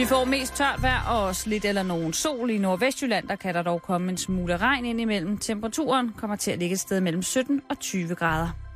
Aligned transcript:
Vi 0.00 0.06
får 0.06 0.24
mest 0.24 0.54
tørt 0.54 0.82
vejr 0.82 1.02
og 1.08 1.24
også 1.24 1.48
lidt 1.48 1.64
eller 1.64 1.82
nogen 1.82 2.12
sol 2.12 2.50
i 2.50 2.58
Nordvestjylland. 2.58 3.28
Der 3.28 3.36
kan 3.36 3.54
der 3.54 3.62
dog 3.62 3.82
komme 3.82 4.10
en 4.10 4.18
smule 4.18 4.56
regn 4.56 4.84
ind 4.84 5.00
imellem. 5.00 5.38
Temperaturen 5.38 6.12
kommer 6.16 6.36
til 6.36 6.50
at 6.50 6.58
ligge 6.58 6.72
et 6.72 6.80
sted 6.80 7.00
mellem 7.00 7.22
17 7.22 7.62
og 7.70 7.78
20 7.78 8.14
grader. 8.14 8.69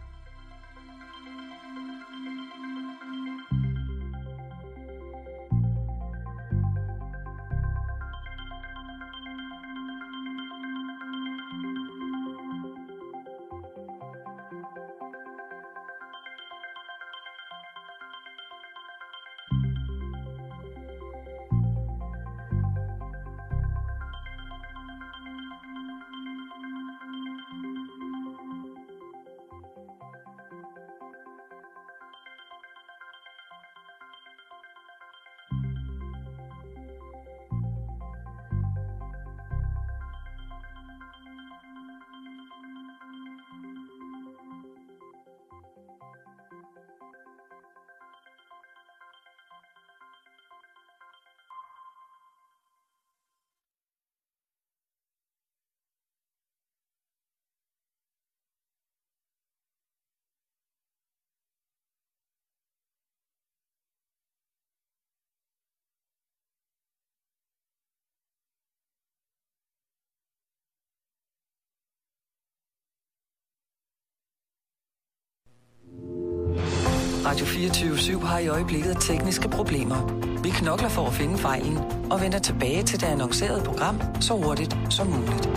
Radio 77.24 77.46
24 77.46 78.20
har 78.20 78.38
i 78.38 78.48
øjeblikket 78.48 78.96
tekniske 79.00 79.48
problemer. 79.48 80.24
Vi 80.42 80.48
knokler 80.50 80.88
for 80.88 81.06
at 81.06 81.12
finde 81.12 81.38
fejlen 81.38 81.76
og 82.10 82.20
vender 82.20 82.38
tilbage 82.38 82.82
til 82.82 83.00
det 83.00 83.06
annoncerede 83.06 83.64
program 83.64 84.00
så 84.20 84.34
hurtigt 84.34 84.76
som 84.91 85.06
muligt. 85.06 85.48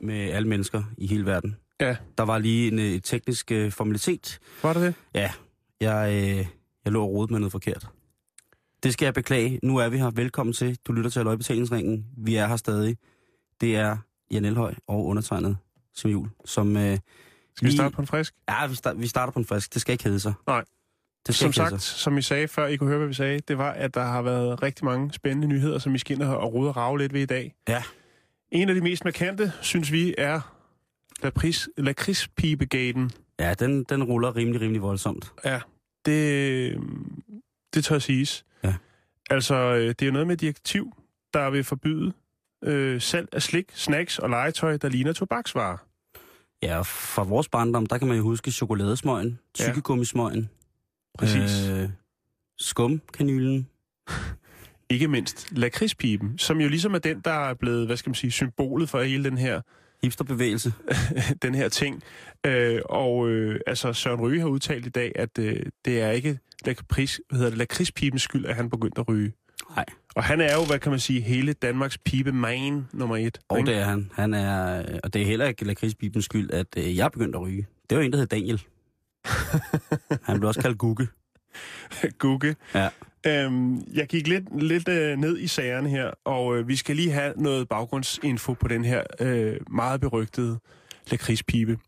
Med 0.00 0.30
alle 0.30 0.48
mennesker 0.48 0.82
i 0.98 1.06
hele 1.06 1.26
verden. 1.26 1.56
Ja. 1.80 1.96
Der 2.18 2.24
var 2.24 2.38
lige 2.38 2.72
en 2.72 2.78
øh, 2.78 3.00
teknisk 3.00 3.52
øh, 3.52 3.72
formalitet. 3.72 4.38
Var 4.62 4.72
det 4.72 4.82
det? 4.82 4.94
Ja, 5.14 5.30
jeg, 5.80 6.12
øh, 6.12 6.46
jeg 6.84 6.92
lå 6.92 7.02
og 7.02 7.10
rodede 7.10 7.32
med 7.32 7.40
noget 7.40 7.52
forkert. 7.52 7.88
Det 8.82 8.92
skal 8.92 9.06
jeg 9.06 9.14
beklage. 9.14 9.60
Nu 9.62 9.76
er 9.76 9.88
vi 9.88 9.98
her. 9.98 10.10
Velkommen 10.10 10.52
til. 10.52 10.78
Du 10.86 10.92
lytter 10.92 11.10
til 11.10 11.24
Løgbetalingsringen. 11.24 12.06
Vi 12.16 12.36
er 12.36 12.46
her 12.46 12.56
stadig. 12.56 12.96
Det 13.60 13.76
er 13.76 13.96
Jan 14.30 14.44
Elhøj 14.44 14.74
og 14.86 15.06
undertegnet 15.06 15.56
som 15.96 16.10
jul, 16.10 16.28
som... 16.44 16.76
Øh, 16.76 16.98
Skal 17.56 17.68
vi 17.68 17.72
starte 17.72 17.94
på 17.94 18.00
en 18.00 18.06
frisk? 18.06 18.34
Ja, 18.48 18.66
vi, 18.66 18.74
start, 18.74 19.00
vi 19.00 19.06
starter 19.06 19.32
på 19.32 19.38
en 19.38 19.44
frisk. 19.44 19.74
Det 19.74 19.80
skal 19.82 19.92
ikke 19.92 20.04
hedde 20.04 20.20
sig. 20.20 20.34
Nej. 20.46 20.64
Det 21.26 21.34
skal 21.34 21.44
Som 21.44 21.52
sagt, 21.52 21.82
sig. 21.82 21.98
som 21.98 22.18
I 22.18 22.22
sagde 22.22 22.48
før, 22.48 22.66
I 22.66 22.76
kunne 22.76 22.88
høre, 22.88 22.98
hvad 22.98 23.08
vi 23.08 23.14
sagde, 23.14 23.40
det 23.40 23.58
var, 23.58 23.70
at 23.70 23.94
der 23.94 24.04
har 24.04 24.22
været 24.22 24.62
rigtig 24.62 24.84
mange 24.84 25.12
spændende 25.12 25.48
nyheder, 25.48 25.78
som 25.78 25.98
skal 25.98 26.16
ind 26.16 26.22
og 26.22 26.52
rode 26.54 26.68
og 26.68 26.76
rave 26.76 26.98
lidt 26.98 27.12
ved 27.12 27.20
i 27.20 27.26
dag. 27.26 27.54
Ja. 27.68 27.82
En 28.52 28.68
af 28.68 28.74
de 28.74 28.80
mest 28.80 29.04
markante, 29.04 29.52
synes 29.60 29.92
vi, 29.92 30.14
er 30.18 30.40
lakrids- 31.24 31.68
lakridspibegaten. 31.76 33.10
Ja, 33.38 33.54
den, 33.54 33.84
den 33.84 34.04
ruller 34.04 34.36
rimelig, 34.36 34.60
rimelig 34.60 34.82
voldsomt. 34.82 35.32
Ja, 35.44 35.60
det, 36.06 36.78
det 37.74 37.84
tør 37.84 37.98
siges. 37.98 38.44
Ja. 38.64 38.74
Altså, 39.30 39.54
øh, 39.54 39.88
det 39.88 40.02
er 40.02 40.06
jo 40.06 40.12
noget 40.12 40.26
med 40.26 40.36
direktiv, 40.36 40.92
der 41.34 41.50
vil 41.50 41.64
forbyde 41.64 42.12
øh, 42.64 43.00
salg 43.00 43.28
af 43.32 43.42
slik, 43.42 43.70
snacks 43.74 44.18
og 44.18 44.30
legetøj, 44.30 44.76
der 44.76 44.88
ligner 44.88 45.12
tobaksvarer. 45.12 45.76
Ja, 46.62 46.80
fra 46.80 47.22
vores 47.22 47.48
barndom, 47.48 47.86
der 47.86 47.98
kan 47.98 48.08
man 48.08 48.16
jo 48.16 48.22
huske 48.22 48.50
chokoladesmøgen, 48.50 49.38
Ja. 49.58 49.64
tykkegummismøgen, 49.64 50.50
Præcis. 51.18 51.68
øh, 51.68 51.88
skumkanylen. 52.58 53.68
Ikke 54.90 55.08
mindst 55.08 55.52
lakridspiben, 55.52 56.38
som 56.38 56.60
jo 56.60 56.68
ligesom 56.68 56.94
er 56.94 56.98
den, 56.98 57.20
der 57.24 57.30
er 57.50 57.54
blevet, 57.54 57.86
hvad 57.86 57.96
skal 57.96 58.10
man 58.10 58.14
sige, 58.14 58.30
symbolet 58.30 58.88
for 58.88 59.02
hele 59.02 59.24
den 59.24 59.38
her 59.38 59.60
hipsterbevægelse. 60.02 60.72
den 61.42 61.54
her 61.54 61.68
ting. 61.68 62.02
Øh, 62.46 62.80
og 62.84 63.28
øh, 63.28 63.60
altså 63.66 63.92
Søren 63.92 64.20
Ryge 64.20 64.40
har 64.40 64.48
udtalt 64.48 64.86
i 64.86 64.88
dag, 64.88 65.12
at 65.14 65.38
øh, 65.38 65.62
det 65.84 66.00
er 66.00 66.10
ikke 66.10 66.38
lakrids, 66.66 67.20
hvad 67.28 67.38
hedder 67.38 67.50
det, 67.50 67.58
lakridspibens 67.58 68.22
skyld, 68.22 68.46
at 68.46 68.54
han 68.56 68.70
begyndte 68.70 69.00
at 69.00 69.08
ryge. 69.08 69.32
Nej. 69.76 69.84
Og 70.16 70.24
han 70.24 70.40
er 70.40 70.54
jo, 70.54 70.64
hvad 70.64 70.78
kan 70.78 70.90
man 70.90 71.00
sige, 71.00 71.20
hele 71.20 71.52
Danmarks 71.52 71.98
pibe 71.98 72.32
man 72.32 72.86
nummer 72.92 73.16
et. 73.16 73.38
Og 73.48 73.58
ikke? 73.58 73.70
det 73.70 73.78
er 73.78 73.84
han. 73.84 74.10
han 74.14 74.34
er, 74.34 74.84
og 75.04 75.14
det 75.14 75.22
er 75.22 75.26
heller 75.26 75.46
ikke 75.46 75.64
lakridsbibens 75.64 76.24
skyld, 76.24 76.50
at 76.50 76.66
øh, 76.76 76.96
jeg 76.96 77.04
er 77.04 77.08
begyndt 77.08 77.34
at 77.34 77.40
ryge. 77.40 77.66
Det 77.90 77.98
var 77.98 78.04
en, 78.04 78.12
der 78.12 78.18
hed 78.18 78.26
Daniel. 78.26 78.62
han 80.26 80.38
blev 80.38 80.48
også 80.48 80.60
kaldt 80.60 80.78
Gugge. 80.78 81.08
Gugge. 82.18 82.56
Ja. 82.74 82.88
Øhm, 83.26 83.82
jeg 83.94 84.06
gik 84.06 84.26
lidt, 84.26 84.62
lidt 84.62 84.88
øh, 84.88 85.18
ned 85.18 85.38
i 85.38 85.46
sagerne 85.46 85.88
her, 85.88 86.10
og 86.24 86.56
øh, 86.56 86.68
vi 86.68 86.76
skal 86.76 86.96
lige 86.96 87.10
have 87.10 87.32
noget 87.36 87.68
baggrundsinfo 87.68 88.52
på 88.52 88.68
den 88.68 88.84
her 88.84 89.02
øh, 89.20 89.56
meget 89.70 90.00
berygtede 90.00 90.58
lakridspibe. 91.10 91.78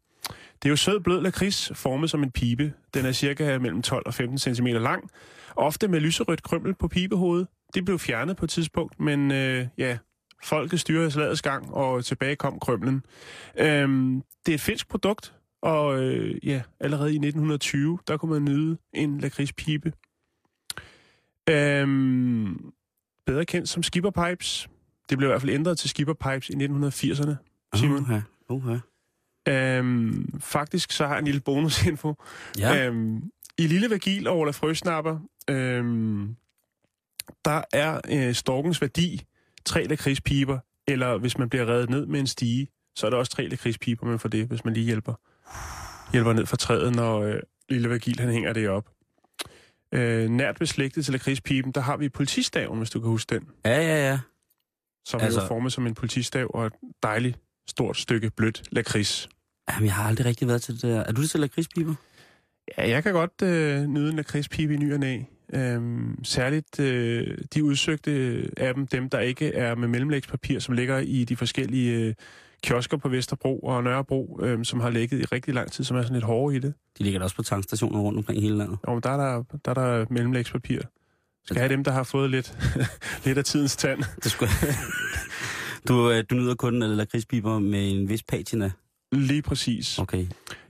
Det 0.63 0.69
er 0.69 0.71
jo 0.71 0.77
sød, 0.77 1.01
blød 1.01 1.21
lakrids, 1.21 1.73
formet 1.75 2.11
som 2.11 2.23
en 2.23 2.31
pibe. 2.31 2.73
Den 2.95 3.07
er 3.07 3.13
cirka 3.13 3.59
mellem 3.59 3.83
12 3.83 4.03
og 4.07 4.15
15 4.15 4.39
cm 4.39 4.67
lang, 4.67 5.11
ofte 5.57 5.89
med 5.89 6.01
lyserødt 6.01 6.43
krymmel 6.43 6.75
på 6.75 6.89
pibehovedet. 6.89 7.47
Det 7.75 7.85
blev 7.85 7.99
fjernet 7.99 8.37
på 8.37 8.45
et 8.45 8.51
tidspunkt, 8.51 9.01
men 9.01 9.31
øh, 9.31 9.67
ja, 9.79 9.99
folket 10.43 10.81
styrede 10.81 11.11
slagets 11.11 11.43
gang, 11.43 11.75
og 11.75 12.05
tilbage 12.05 12.37
kom 12.37 12.61
krymlen. 12.61 13.03
Øhm, 13.57 14.23
det 14.47 14.53
er 14.53 14.55
et 14.55 14.61
finsk 14.61 14.89
produkt, 14.89 15.35
og 15.63 16.03
øh, 16.03 16.35
ja, 16.43 16.63
allerede 16.81 17.11
i 17.11 17.17
1920, 17.17 17.99
der 18.09 18.17
kunne 18.17 18.33
man 18.33 18.45
nyde 18.45 18.79
en 18.93 19.21
lakridspibe. 19.21 19.93
Øhm, 21.51 22.73
bedre 23.27 23.45
kendt 23.45 23.69
som 23.69 23.83
skipperpipes. 23.83 24.69
Det 25.11 25.19
blev 25.19 25.29
i 25.29 25.31
hvert 25.31 25.41
fald 25.41 25.53
ændret 25.53 25.79
til 25.79 25.91
skipperpipes 25.91 26.51
i 26.51 26.53
1980'erne, 26.53 27.35
Simon. 27.75 28.05
Uh-huh. 28.05 28.53
Uh-huh. 28.53 28.79
Øhm, 29.53 30.41
faktisk 30.41 30.93
så 30.93 31.07
har 31.07 31.13
jeg 31.13 31.19
en 31.19 31.25
lille 31.25 31.41
bonusinfo. 31.41 32.15
Ja. 32.59 32.87
Øhm, 32.87 33.23
I 33.59 33.67
Lille 33.67 33.91
Vagil 33.91 34.29
og 34.29 34.39
Ola 34.39 34.51
Frøsnapper, 34.51 35.19
øhm, 35.51 36.37
der 37.45 37.63
er 37.73 38.01
øh, 38.11 38.35
storkens 38.35 38.81
værdi 38.81 39.23
tre 39.65 39.85
lakridspiber, 39.85 40.59
eller 40.89 41.19
hvis 41.19 41.39
man 41.39 41.49
bliver 41.49 41.67
reddet 41.67 41.91
ned 41.91 42.07
med 42.07 42.21
en 42.21 42.27
stige, 42.27 42.69
så 42.97 43.07
er 43.07 43.11
der 43.11 43.17
også 43.17 43.33
tre 43.33 43.49
lakridspiber 43.49 44.07
med 44.07 44.19
for 44.19 44.29
det, 44.29 44.47
hvis 44.47 44.65
man 44.65 44.75
lige 44.75 44.87
hjælper, 44.87 45.15
hjælper 46.13 46.33
ned 46.33 46.47
fra 46.47 46.57
træet, 46.57 46.95
når 46.95 47.21
øh, 47.21 47.41
Lille 47.69 47.91
Vagil 47.91 48.21
han 48.21 48.31
hænger 48.33 48.53
det 48.53 48.69
op. 48.69 48.89
Øh, 49.95 50.29
nært 50.31 50.57
beslægtet 50.59 51.05
til 51.05 51.13
lakridspiben, 51.13 51.73
der 51.73 51.81
har 51.81 51.97
vi 51.97 52.09
politistaven, 52.09 52.79
hvis 52.79 52.91
du 52.91 53.01
kan 53.01 53.09
huske 53.11 53.35
den, 53.35 53.49
Ja, 53.65 53.81
ja, 53.81 54.09
ja. 54.11 54.19
som 55.07 55.21
Altså- 55.21 55.25
altså... 55.27 55.41
er 55.41 55.47
formet 55.47 55.73
som 55.73 55.87
en 55.87 55.95
politistav 55.95 56.51
og 56.55 56.67
et 56.67 56.73
dejligt 57.03 57.39
stort 57.69 57.97
stykke 57.97 58.31
blødt 58.31 58.63
lakrids. 58.73 59.29
Jamen, 59.71 59.87
jeg 59.87 59.95
har 59.95 60.05
aldrig 60.09 60.27
rigtig 60.27 60.49
været 60.49 60.63
til 60.63 60.75
det 60.75 60.83
der. 60.83 61.01
Er 61.01 61.13
du 61.13 61.23
det 61.23 61.31
til 61.31 61.41
lakridspiber? 61.41 61.95
Ja, 62.79 62.89
jeg 62.89 63.03
kan 63.03 63.13
godt 63.13 63.43
øh, 63.43 63.83
nyde 63.87 64.11
en 64.11 64.17
lakridspibe 64.17 64.75
i 64.75 64.77
ny 64.77 64.93
og 64.93 65.01
næ. 65.01 65.23
Øhm, 65.55 66.25
særligt 66.25 66.81
øh, 66.81 67.39
de 67.55 67.65
udsøgte 67.65 68.11
af 68.57 68.75
dem, 68.75 68.87
dem 68.87 69.11
der 69.11 69.21
ikke 69.21 69.55
er 69.55 69.75
med 69.75 69.89
mellemlægspapir, 69.89 70.59
som 70.59 70.75
ligger 70.75 70.99
i 70.99 71.25
de 71.25 71.37
forskellige 71.37 71.99
øh, 71.99 72.15
kiosker 72.63 72.97
på 72.97 73.09
Vesterbro 73.09 73.59
og 73.59 73.85
Nørrebro, 73.85 74.41
øh, 74.43 74.65
som 74.65 74.81
har 74.81 74.91
ligget 74.91 75.21
i 75.21 75.25
rigtig 75.25 75.55
lang 75.55 75.73
tid, 75.73 75.85
som 75.85 75.97
er 75.97 76.03
sådan 76.03 76.15
lidt 76.15 76.25
hårde 76.25 76.57
i 76.57 76.59
det. 76.59 76.75
De 76.99 77.03
ligger 77.03 77.19
der 77.19 77.25
også 77.25 77.37
på 77.37 77.43
tankstationer 77.43 78.01
rundt 78.01 78.19
omkring 78.19 78.43
hele 78.43 78.59
landet. 78.59 78.79
Og 78.83 79.03
der 79.03 79.11
er 79.11 79.17
der, 79.17 79.43
der, 79.65 79.71
er 79.71 79.75
der 79.75 80.07
mellemlægspapir. 80.11 80.81
Skal 81.45 81.59
have 81.59 81.69
dem, 81.69 81.85
der 81.85 81.93
har 81.93 82.03
fået 82.03 82.31
lidt, 82.31 82.59
lidt 83.25 83.39
af 83.39 83.45
tidens 83.45 83.77
tand. 83.77 84.03
Det 84.25 84.31
skulle... 84.31 84.53
du, 85.89 86.11
øh, 86.11 86.25
du 86.31 86.35
nyder 86.35 86.55
kun 86.55 86.83
øh, 86.83 86.91
lakridspiber 86.91 87.59
med 87.59 87.93
en 87.93 88.09
vis 88.09 88.23
patina. 88.23 88.71
Lige 89.13 89.43
præcis. 89.43 89.99
Okay. 89.99 90.27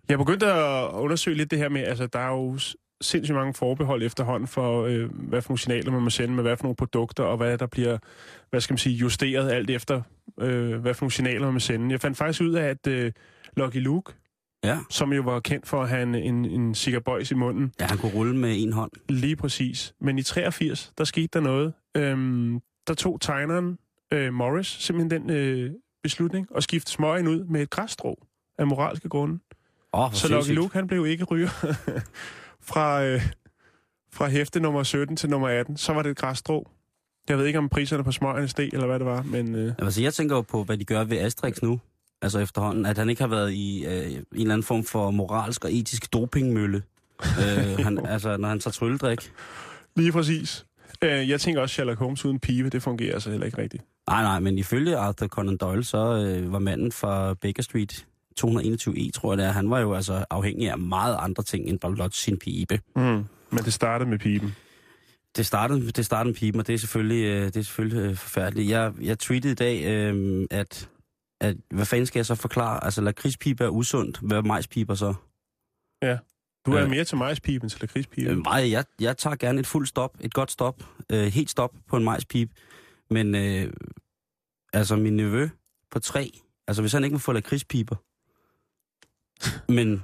Jeg 0.08 0.18
begyndte 0.18 0.46
at 0.46 0.90
undersøge 0.92 1.36
lidt 1.36 1.50
det 1.50 1.58
her 1.58 1.68
med, 1.68 1.84
altså 1.84 2.06
der 2.06 2.18
er 2.18 2.28
jo 2.28 2.58
sindssygt 3.00 3.36
mange 3.36 3.54
forbehold 3.54 4.02
efterhånden 4.02 4.46
for, 4.46 4.84
øh, 4.84 5.10
hvad 5.12 5.42
for 5.42 5.50
nogle 5.50 5.58
signaler 5.58 5.90
man 5.92 6.02
må 6.02 6.10
sende 6.10 6.34
med 6.34 6.42
hvad 6.42 6.56
for 6.56 6.64
nogle 6.64 6.76
produkter, 6.76 7.24
og 7.24 7.36
hvad 7.36 7.58
der 7.58 7.66
bliver, 7.66 7.98
hvad 8.50 8.60
skal 8.60 8.72
man 8.74 8.78
sige, 8.78 8.94
justeret 8.96 9.50
alt 9.50 9.70
efter, 9.70 10.02
øh, 10.40 10.80
hvad 10.80 10.94
for 10.94 11.04
nogle 11.04 11.12
signaler 11.12 11.40
man 11.44 11.52
må 11.52 11.58
sende. 11.60 11.92
Jeg 11.92 12.00
fandt 12.00 12.18
faktisk 12.18 12.42
ud 12.42 12.52
af, 12.52 12.64
at 12.68 12.86
øh, 12.86 13.12
Lucky 13.56 13.76
Luke, 13.76 14.12
Ja. 14.64 14.78
som 14.90 15.12
jo 15.12 15.22
var 15.22 15.40
kendt 15.40 15.68
for 15.68 15.82
at 15.82 15.88
have 15.88 16.02
en, 16.02 16.14
en, 16.14 16.44
en 16.44 16.74
cigarbøjs 16.74 17.30
i 17.30 17.34
munden. 17.34 17.72
ja, 17.80 17.86
han 17.86 17.98
kunne 17.98 18.12
rulle 18.12 18.36
med 18.36 18.54
en 18.62 18.72
hånd. 18.72 18.90
Lige 19.08 19.36
præcis. 19.36 19.94
Men 20.00 20.18
i 20.18 20.22
83, 20.22 20.92
der 20.98 21.04
skete 21.04 21.26
der 21.32 21.40
noget. 21.40 21.72
Øhm, 21.96 22.60
der 22.86 22.94
tog 22.94 23.20
tegneren 23.20 23.78
øh, 24.12 24.32
Morris 24.32 24.66
simpelthen 24.66 25.22
den 25.22 25.30
øh, 25.30 25.70
beslutning 26.02 26.46
at 26.56 26.62
skifte 26.62 26.92
smøgen 26.92 27.28
ud 27.28 27.44
med 27.44 27.62
et 27.62 27.70
græsstrå 27.70 28.26
af 28.58 28.66
moralske 28.66 29.08
grunde. 29.08 29.38
Oh, 29.92 30.12
Så 30.12 30.28
Lucky 30.28 30.50
Luke, 30.50 30.74
han 30.74 30.86
blev 30.86 31.06
ikke 31.06 31.24
ryger 31.24 31.48
fra, 32.62 33.04
øh, 33.04 33.22
fra 34.12 34.28
hæfte 34.28 34.60
nummer 34.60 34.82
17 34.82 35.16
til 35.16 35.30
nummer 35.30 35.48
18. 35.48 35.76
Så 35.76 35.92
var 35.92 36.02
det 36.02 36.10
et 36.10 36.16
græsstrå. 36.16 36.70
Jeg 37.28 37.38
ved 37.38 37.46
ikke, 37.46 37.58
om 37.58 37.68
priserne 37.68 38.04
på 38.04 38.12
smøgerne 38.12 38.48
steg, 38.48 38.68
eller 38.72 38.86
hvad 38.86 38.98
det 38.98 39.06
var, 39.06 39.22
men... 39.22 39.54
Øh, 39.54 39.72
Altså, 39.78 40.02
jeg 40.02 40.14
tænker 40.14 40.36
jo 40.36 40.42
på, 40.42 40.64
hvad 40.64 40.78
de 40.78 40.84
gør 40.84 41.04
ved 41.04 41.18
Asterix 41.18 41.62
nu. 41.62 41.80
Altså 42.22 42.38
efterhånden, 42.38 42.86
at 42.86 42.98
han 42.98 43.10
ikke 43.10 43.22
har 43.22 43.28
været 43.28 43.52
i 43.52 43.86
øh, 43.86 43.92
en 44.12 44.24
eller 44.32 44.54
anden 44.54 44.62
form 44.62 44.84
for 44.84 45.10
moralsk 45.10 45.64
og 45.64 45.72
etisk 45.72 46.12
dopingmølle. 46.12 46.82
øh, 47.22 47.78
han, 47.84 48.06
altså, 48.06 48.36
når 48.36 48.48
han 48.48 48.60
tager 48.60 48.72
trylledrik. 48.72 49.32
lige 49.96 50.12
præcis. 50.12 50.64
Øh, 51.02 51.28
jeg 51.28 51.40
tænker 51.40 51.60
også, 51.62 51.72
Sherlock 51.72 51.98
Holmes 51.98 52.24
uden 52.24 52.38
pibe, 52.40 52.68
det 52.70 52.82
fungerer 52.82 53.14
altså 53.14 53.30
heller 53.30 53.46
ikke 53.46 53.62
rigtigt. 53.62 53.82
Nej, 54.10 54.22
nej, 54.22 54.40
men 54.40 54.58
ifølge 54.58 54.96
Arthur 54.96 55.26
Conan 55.26 55.56
Doyle, 55.56 55.84
så 55.84 55.98
øh, 55.98 56.52
var 56.52 56.58
manden 56.58 56.92
fra 56.92 57.34
Baker 57.34 57.62
Street 57.62 58.06
221E, 58.40 59.10
tror 59.10 59.32
jeg 59.32 59.38
det 59.38 59.46
er, 59.46 59.50
han 59.50 59.70
var 59.70 59.80
jo 59.80 59.94
altså 59.94 60.24
afhængig 60.30 60.70
af 60.70 60.78
meget 60.78 61.16
andre 61.20 61.42
ting 61.42 61.68
end 61.68 61.78
blot 61.78 62.14
sin 62.14 62.38
pibe. 62.38 62.80
Mm. 62.96 63.02
Men 63.50 63.64
det 63.64 63.72
startede 63.72 64.10
med 64.10 64.18
piben. 64.18 64.54
Det 65.36 65.46
startede, 65.46 65.90
det 65.90 66.06
startede 66.06 66.28
med 66.28 66.34
piben, 66.34 66.60
og 66.60 66.66
det 66.66 66.74
er 66.74 66.78
selvfølgelig, 66.78 67.24
øh, 67.24 67.44
det 67.44 67.56
er 67.56 67.62
selvfølgelig 67.62 68.10
øh, 68.10 68.16
forfærdeligt. 68.16 68.70
Jeg, 68.70 68.92
jeg 69.00 69.18
tweetede 69.18 69.52
i 69.52 69.54
dag, 69.54 69.84
øh, 69.86 70.46
at, 70.50 70.88
at, 71.40 71.56
hvad 71.70 71.86
fanden 71.86 72.06
skal 72.06 72.18
jeg 72.18 72.26
så 72.26 72.34
forklare? 72.34 72.84
Altså, 72.84 73.00
lakridspibe 73.00 73.64
er 73.64 73.68
usundt. 73.68 74.18
Hvad 74.22 74.36
er 74.36 74.42
majspiber 74.42 74.94
så? 74.94 75.14
Du 76.66 76.72
er 76.72 76.82
Øh. 76.84 76.90
mere 76.90 77.04
til 77.04 77.16
majspiben 77.18 77.68
til 77.68 77.80
lakridspiben. 77.80 78.30
Øh, 78.30 78.38
meget, 78.38 78.70
jeg, 78.70 78.84
jeg 79.00 79.16
tager 79.16 79.36
gerne 79.36 79.60
et 79.60 79.66
fuldt 79.66 79.88
stop, 79.88 80.16
et 80.20 80.34
godt 80.34 80.50
stop, 80.50 80.82
øh, 81.12 81.26
helt 81.26 81.50
stop 81.50 81.74
på 81.88 81.96
en 81.96 82.04
majspibe. 82.04 82.52
Men 83.10 83.34
øh, 83.34 83.72
altså 84.72 84.96
min 84.96 85.16
nevø 85.16 85.48
på 85.90 85.98
tre, 85.98 86.30
altså 86.68 86.82
hvis 86.82 86.92
han 86.92 87.04
ikke 87.04 87.14
må 87.14 87.18
få 87.18 87.32
lakridspiber, 87.32 87.96
men 89.68 90.02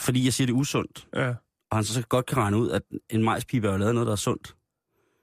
fordi 0.00 0.24
jeg 0.24 0.32
siger, 0.32 0.46
det 0.46 0.52
er 0.52 0.56
usundt, 0.58 1.06
Ja, 1.14 1.28
og 1.70 1.76
han 1.76 1.84
så 1.84 2.02
godt 2.08 2.26
kan 2.26 2.38
regne 2.38 2.56
ud, 2.56 2.70
at 2.70 2.82
en 3.10 3.22
majspibe 3.24 3.68
er 3.68 3.72
jo 3.72 3.78
lavet 3.78 3.94
noget, 3.94 4.06
der 4.06 4.12
er 4.12 4.16
sundt. 4.16 4.54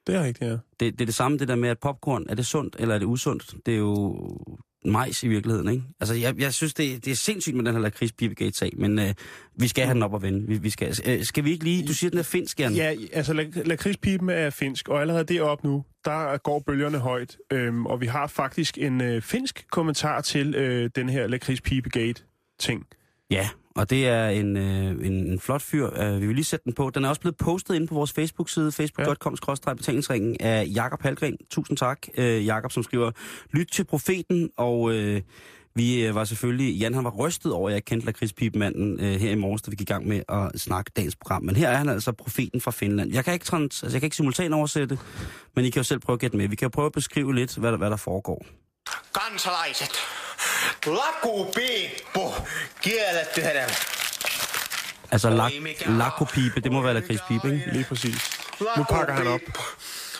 det 0.07 0.15
er 0.15 0.23
rigtigt, 0.23 0.49
ja. 0.49 0.51
Det, 0.53 0.59
det 0.79 1.01
er 1.01 1.05
det 1.05 1.15
samme, 1.15 1.38
det 1.38 1.47
der 1.47 1.55
med, 1.55 1.69
at 1.69 1.79
popcorn, 1.79 2.25
er 2.29 2.35
det 2.35 2.45
sundt, 2.45 2.75
eller 2.79 2.95
er 2.95 2.99
det 2.99 3.05
usundt? 3.05 3.55
Det 3.65 3.73
er 3.73 3.77
jo 3.77 4.17
majs 4.85 5.23
i 5.23 5.27
virkeligheden, 5.27 5.69
ikke? 5.69 5.83
Altså, 5.99 6.15
jeg, 6.15 6.39
jeg 6.39 6.53
synes, 6.53 6.73
det, 6.73 7.05
det 7.05 7.11
er 7.11 7.15
sindssygt 7.15 7.55
med 7.55 7.65
den 7.65 7.73
her 7.73 7.81
lakridspibegate-sag, 7.81 8.71
men 8.77 8.99
øh, 8.99 9.13
vi 9.55 9.67
skal 9.67 9.85
have 9.85 9.94
den 9.94 10.03
op 10.03 10.13
og 10.13 10.21
vende. 10.21 10.47
Vi, 10.47 10.57
vi 10.57 10.69
skal, 10.69 10.95
øh, 11.07 11.23
skal 11.23 11.44
vi 11.44 11.51
ikke 11.51 11.63
lige... 11.63 11.88
Du 11.88 11.94
siger, 11.94 12.09
den 12.09 12.19
er 12.19 12.23
finsk, 12.23 12.59
Jan? 12.59 12.73
Ja, 12.73 12.95
altså 13.13 13.33
lak- 13.33 13.67
lakridspiben 13.67 14.29
er 14.29 14.49
finsk, 14.49 14.88
og 14.89 15.01
allerede 15.01 15.23
deroppe 15.23 15.67
nu, 15.67 15.85
der 16.05 16.38
går 16.38 16.59
bølgerne 16.59 16.97
højt. 16.97 17.38
Øhm, 17.51 17.85
og 17.85 18.01
vi 18.01 18.05
har 18.05 18.27
faktisk 18.27 18.77
en 18.77 19.01
øh, 19.01 19.21
finsk 19.21 19.65
kommentar 19.71 20.21
til 20.21 20.55
øh, 20.55 20.89
den 20.95 21.09
her 21.09 21.27
lakridspibegate-ting. 21.27 22.85
Ja, 23.31 23.50
og 23.75 23.89
det 23.89 24.07
er 24.07 24.29
en, 24.29 24.57
øh, 24.57 25.07
en, 25.07 25.13
en 25.13 25.39
flot 25.39 25.62
fyr. 25.62 25.88
Uh, 25.88 26.21
vi 26.21 26.27
vil 26.27 26.35
lige 26.35 26.45
sætte 26.45 26.63
den 26.63 26.74
på. 26.74 26.89
Den 26.89 27.06
er 27.06 27.09
også 27.09 27.21
blevet 27.21 27.38
postet 27.38 27.75
inde 27.75 27.88
på 27.88 27.95
vores 27.95 28.13
Facebook-side, 28.13 28.71
facebook.com-betalingsringen 28.71 30.38
af 30.39 30.68
Jakob 30.75 31.01
Halgren. 31.01 31.38
Tusind 31.50 31.77
tak, 31.77 32.07
uh, 32.18 32.45
Jakob, 32.45 32.71
som 32.71 32.83
skriver, 32.83 33.12
lyt 33.51 33.68
til 33.71 33.83
profeten, 33.83 34.50
og 34.57 34.81
uh, 34.81 35.18
vi 35.75 36.13
var 36.13 36.24
selvfølgelig, 36.24 36.75
Jan 36.75 36.94
han 36.94 37.03
var 37.03 37.09
rystet 37.09 37.53
over, 37.53 37.69
at 37.69 37.74
jeg 37.74 37.85
kendte 37.85 38.06
lakridspipemanden 38.06 38.94
uh, 38.94 39.06
her 39.06 39.31
i 39.31 39.35
morges, 39.35 39.62
da 39.62 39.69
vi 39.69 39.75
gik 39.75 39.89
i 39.89 39.94
gang 39.94 40.07
med 40.07 40.21
at 40.30 40.59
snakke 40.59 40.91
dagens 40.95 41.15
program. 41.15 41.44
Men 41.44 41.56
her 41.56 41.69
er 41.69 41.77
han 41.77 41.89
altså 41.89 42.12
profeten 42.12 42.62
fra 42.62 42.71
Finland. 42.71 43.13
Jeg 43.13 43.25
kan 43.25 43.33
ikke, 43.33 43.45
trans, 43.45 43.83
altså, 43.83 43.95
jeg 43.95 44.01
kan 44.01 44.06
ikke 44.06 44.15
simultan 44.15 44.53
oversætte, 44.53 45.00
men 45.56 45.65
I 45.65 45.69
kan 45.69 45.80
jo 45.80 45.83
selv 45.83 46.00
prøve 46.00 46.13
at 46.13 46.19
gætte 46.19 46.38
med. 46.38 46.47
Vi 46.47 46.56
kan 46.56 46.65
jo 46.65 46.69
prøve 46.69 46.85
at 46.85 46.91
beskrive 46.91 47.35
lidt, 47.35 47.57
hvad 47.57 47.71
der, 47.71 47.77
hvad 47.77 47.89
der 47.89 47.97
foregår. 47.97 48.45
Kansalaiset, 49.13 49.91
lakupiippu 50.86 52.36
kielletty 52.81 53.42
hedelmä. 53.44 53.74
Altså, 55.12 55.30
lak, 55.30 55.52
lakopibe, 55.86 56.60
det 56.60 56.72
må 56.72 56.81
være 56.81 56.94
lakridspibe, 56.94 57.48
ikke? 57.54 57.72
Lige 57.72 57.84
præcis. 57.84 58.16
Nu 58.78 58.84
pakker 58.84 59.14
han 59.14 59.28
op. 59.28 59.42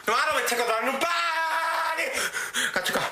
No 0.08 0.14
arvitseko 0.14 0.64
tää 0.64 0.78
on 0.78 1.00
pääni? 1.00 2.06
Katsokaa. 2.74 3.04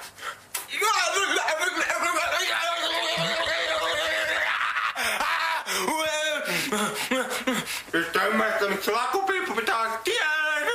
Nyt 7.94 8.16
ymmärrätkö, 8.28 8.70
miksi 8.70 8.92
lakupiippu 8.92 9.56
pitää 9.56 10.00
kielletty? 10.04 10.72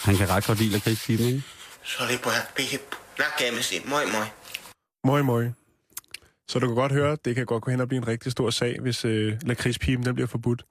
Han 0.00 0.16
kan 0.18 0.28
ret 0.28 0.46
godt 0.46 0.58
lide 0.58 0.72
lakridspiben, 0.72 1.26
ikke? 1.26 1.42
Se 1.84 2.02
oli 2.02 2.18
pojat 2.18 2.54
piippu. 2.54 3.03
Näkemisiin. 3.18 3.82
Moi 3.88 4.00
moi. 4.12 4.26
Moi, 5.04 5.22
moi. 5.22 5.44
Så 6.48 6.58
du 6.58 6.66
kan 6.66 6.74
godt 6.76 6.92
høre, 6.92 7.16
det 7.24 7.34
kan 7.34 7.46
godt 7.46 7.62
gå 7.64 7.70
hen 7.70 7.80
og 7.80 7.88
blive 7.88 7.98
en 7.98 8.08
rigtig 8.08 8.32
stor 8.32 8.50
sag, 8.50 8.80
hvis 8.80 9.04
øh, 9.04 9.32
lakridspiben 9.42 10.06
den 10.06 10.14
bliver 10.14 10.26
forbudt. 10.28 10.64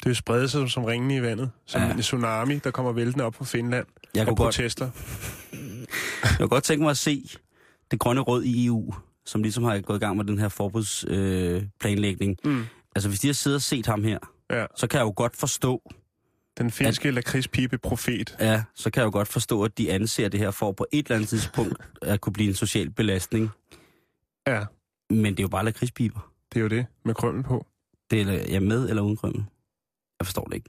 Det 0.00 0.06
vil 0.08 0.16
sprede 0.16 0.48
sig 0.48 0.58
som, 0.60 0.68
som 0.68 0.84
ringene 0.84 1.16
i 1.16 1.22
vandet. 1.22 1.50
Som 1.66 1.82
Ja. 1.82 1.90
en 1.92 2.00
tsunami, 2.00 2.58
der 2.58 2.70
kommer 2.70 2.92
væltende 2.92 3.24
op 3.24 3.34
fra 3.34 3.44
Finland. 3.44 3.86
Jeg 4.14 4.20
af 4.20 4.26
kunne 4.26 4.36
godt- 4.36 4.46
protester. 4.46 4.90
Jeg 6.22 6.36
kunne 6.38 6.48
godt 6.48 6.64
tænke 6.64 6.82
mig 6.82 6.90
at 6.90 6.96
se 6.98 7.28
det 7.90 7.98
grønne 7.98 8.20
råd 8.20 8.42
i 8.42 8.66
EU, 8.66 8.94
som 9.26 9.42
ligesom 9.42 9.64
har 9.64 9.80
gået 9.80 9.96
i 9.96 10.00
gang 10.00 10.16
med 10.16 10.24
den 10.24 10.38
her 10.38 10.48
forbudsplanlægning. 10.48 11.62
Øh, 11.62 11.68
planlægning. 11.80 12.36
Mm. 12.44 12.64
altså, 12.96 13.08
hvis 13.08 13.20
de 13.20 13.28
har 13.28 13.34
siddet 13.34 13.56
og 13.56 13.62
set 13.62 13.86
ham 13.86 14.04
her, 14.04 14.18
Ja. 14.50 14.66
så 14.76 14.86
kan 14.86 14.98
jeg 14.98 15.04
jo 15.04 15.12
godt 15.16 15.36
forstå, 15.36 15.92
Den 16.58 16.70
finske 16.70 17.10
lakridspibe-profet. 17.10 18.36
ja, 18.40 18.62
så 18.74 18.90
kan 18.90 19.00
jeg 19.00 19.06
jo 19.06 19.10
godt 19.10 19.28
forstå, 19.28 19.64
at 19.64 19.78
de 19.78 19.92
anser 19.92 20.28
det 20.28 20.40
her 20.40 20.50
for 20.50 20.72
på 20.72 20.86
et 20.92 21.06
eller 21.06 21.16
andet 21.16 21.28
tidspunkt 21.28 21.74
at 22.02 22.20
kunne 22.20 22.32
blive 22.32 22.48
en 22.48 22.54
social 22.54 22.90
belastning. 22.90 23.50
Ja, 24.46 24.64
Men 25.10 25.24
det 25.24 25.38
er 25.38 25.42
jo 25.44 25.48
bare 25.48 25.64
lakridspiber. 25.64 26.32
det 26.52 26.58
er 26.58 26.62
jo 26.62 26.68
det 26.68 26.86
med 27.04 27.14
krømmel 27.14 27.44
på. 27.44 27.66
Det 28.10 28.20
er 28.20 28.32
ja, 28.48 28.60
med 28.60 28.88
eller 28.88 29.02
uden 29.02 29.16
krømmel. 29.16 29.44
Jeg 30.20 30.26
forstår 30.26 30.44
det 30.44 30.54
ikke. 30.54 30.68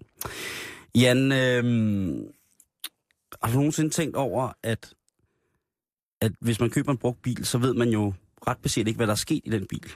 Jan, 0.95 1.31
øh, 1.31 1.63
har 3.43 3.51
du 3.51 3.55
nogensinde 3.57 3.89
tænkt 3.89 4.15
over, 4.15 4.51
at, 4.63 4.93
at 6.21 6.31
hvis 6.39 6.59
man 6.59 6.69
køber 6.69 6.91
en 6.91 6.97
brugt 6.97 7.21
bil, 7.21 7.45
så 7.45 7.57
ved 7.57 7.73
man 7.73 7.89
jo 7.89 8.13
ret 8.47 8.57
beset 8.57 8.87
ikke, 8.87 8.97
hvad 8.97 9.07
der 9.07 9.13
er 9.13 9.17
sket 9.17 9.41
i 9.45 9.49
den 9.49 9.67
bil? 9.67 9.91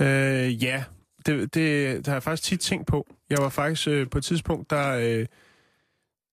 Øh, 0.00 0.62
ja, 0.64 0.84
det, 1.26 1.54
det, 1.54 1.96
det 1.96 2.06
har 2.06 2.14
jeg 2.14 2.22
faktisk 2.22 2.48
tit 2.48 2.60
tænkt 2.60 2.86
på. 2.86 3.06
Jeg 3.30 3.38
var 3.42 3.48
faktisk 3.48 3.88
øh, 3.88 4.10
på 4.10 4.18
et 4.18 4.24
tidspunkt, 4.24 4.70
der, 4.70 4.90
øh, 4.90 5.26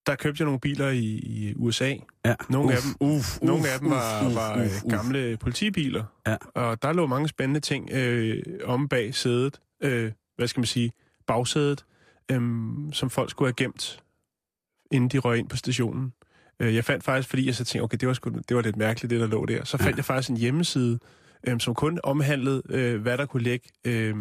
der 0.07 0.15
købte 0.15 0.41
jeg 0.41 0.45
nogle 0.45 0.59
biler 0.59 0.89
i, 0.89 1.05
i 1.05 1.53
USA. 1.55 1.93
Ja. 2.25 2.35
Nogle 2.49 2.67
Uf, 2.67 2.75
af 2.75 2.81
dem, 2.81 3.07
uf, 3.07 3.41
nogle 3.41 3.69
af 3.69 3.79
dem 3.79 3.89
var, 3.89 4.27
uf, 4.27 4.35
var 4.35 4.55
uf, 4.55 4.61
øh, 4.61 4.65
uf. 4.85 4.91
gamle 4.91 5.37
politibiler. 5.37 6.03
Ja. 6.27 6.35
Og 6.55 6.81
der 6.81 6.93
lå 6.93 7.07
mange 7.07 7.27
spændende 7.27 7.59
ting 7.59 7.89
øh, 7.91 8.43
om 8.63 8.87
bag 8.87 9.15
sædet. 9.15 9.59
Øh, 9.83 10.11
hvad 10.35 10.47
skal 10.47 10.59
man 10.59 10.67
sige? 10.67 10.91
Bagsædet. 11.27 11.85
Øh, 12.31 12.41
som 12.91 13.09
folk 13.09 13.29
skulle 13.29 13.47
have 13.47 13.53
gemt, 13.53 14.03
inden 14.91 15.09
de 15.09 15.17
røg 15.17 15.37
ind 15.37 15.49
på 15.49 15.57
stationen. 15.57 16.13
Øh, 16.59 16.75
jeg 16.75 16.85
fandt 16.85 17.03
faktisk, 17.03 17.29
fordi 17.29 17.45
jeg 17.45 17.55
så 17.55 17.65
tænkte, 17.65 17.83
okay, 17.83 17.97
det 17.97 18.07
var, 18.07 18.13
sgu, 18.13 18.29
det 18.29 18.55
var 18.55 18.61
lidt 18.61 18.77
mærkeligt, 18.77 19.09
det 19.09 19.19
der 19.19 19.27
lå 19.27 19.45
der. 19.45 19.63
Så 19.63 19.77
fandt 19.77 19.91
ja. 19.91 19.95
jeg 19.97 20.05
faktisk 20.05 20.29
en 20.29 20.37
hjemmeside, 20.37 20.99
øh, 21.47 21.59
som 21.59 21.75
kun 21.75 21.99
omhandlede, 22.03 22.61
øh, 22.69 23.01
hvad 23.01 23.17
der 23.17 23.25
kunne 23.25 23.43
ligge 23.43 23.69
øh, 23.85 24.15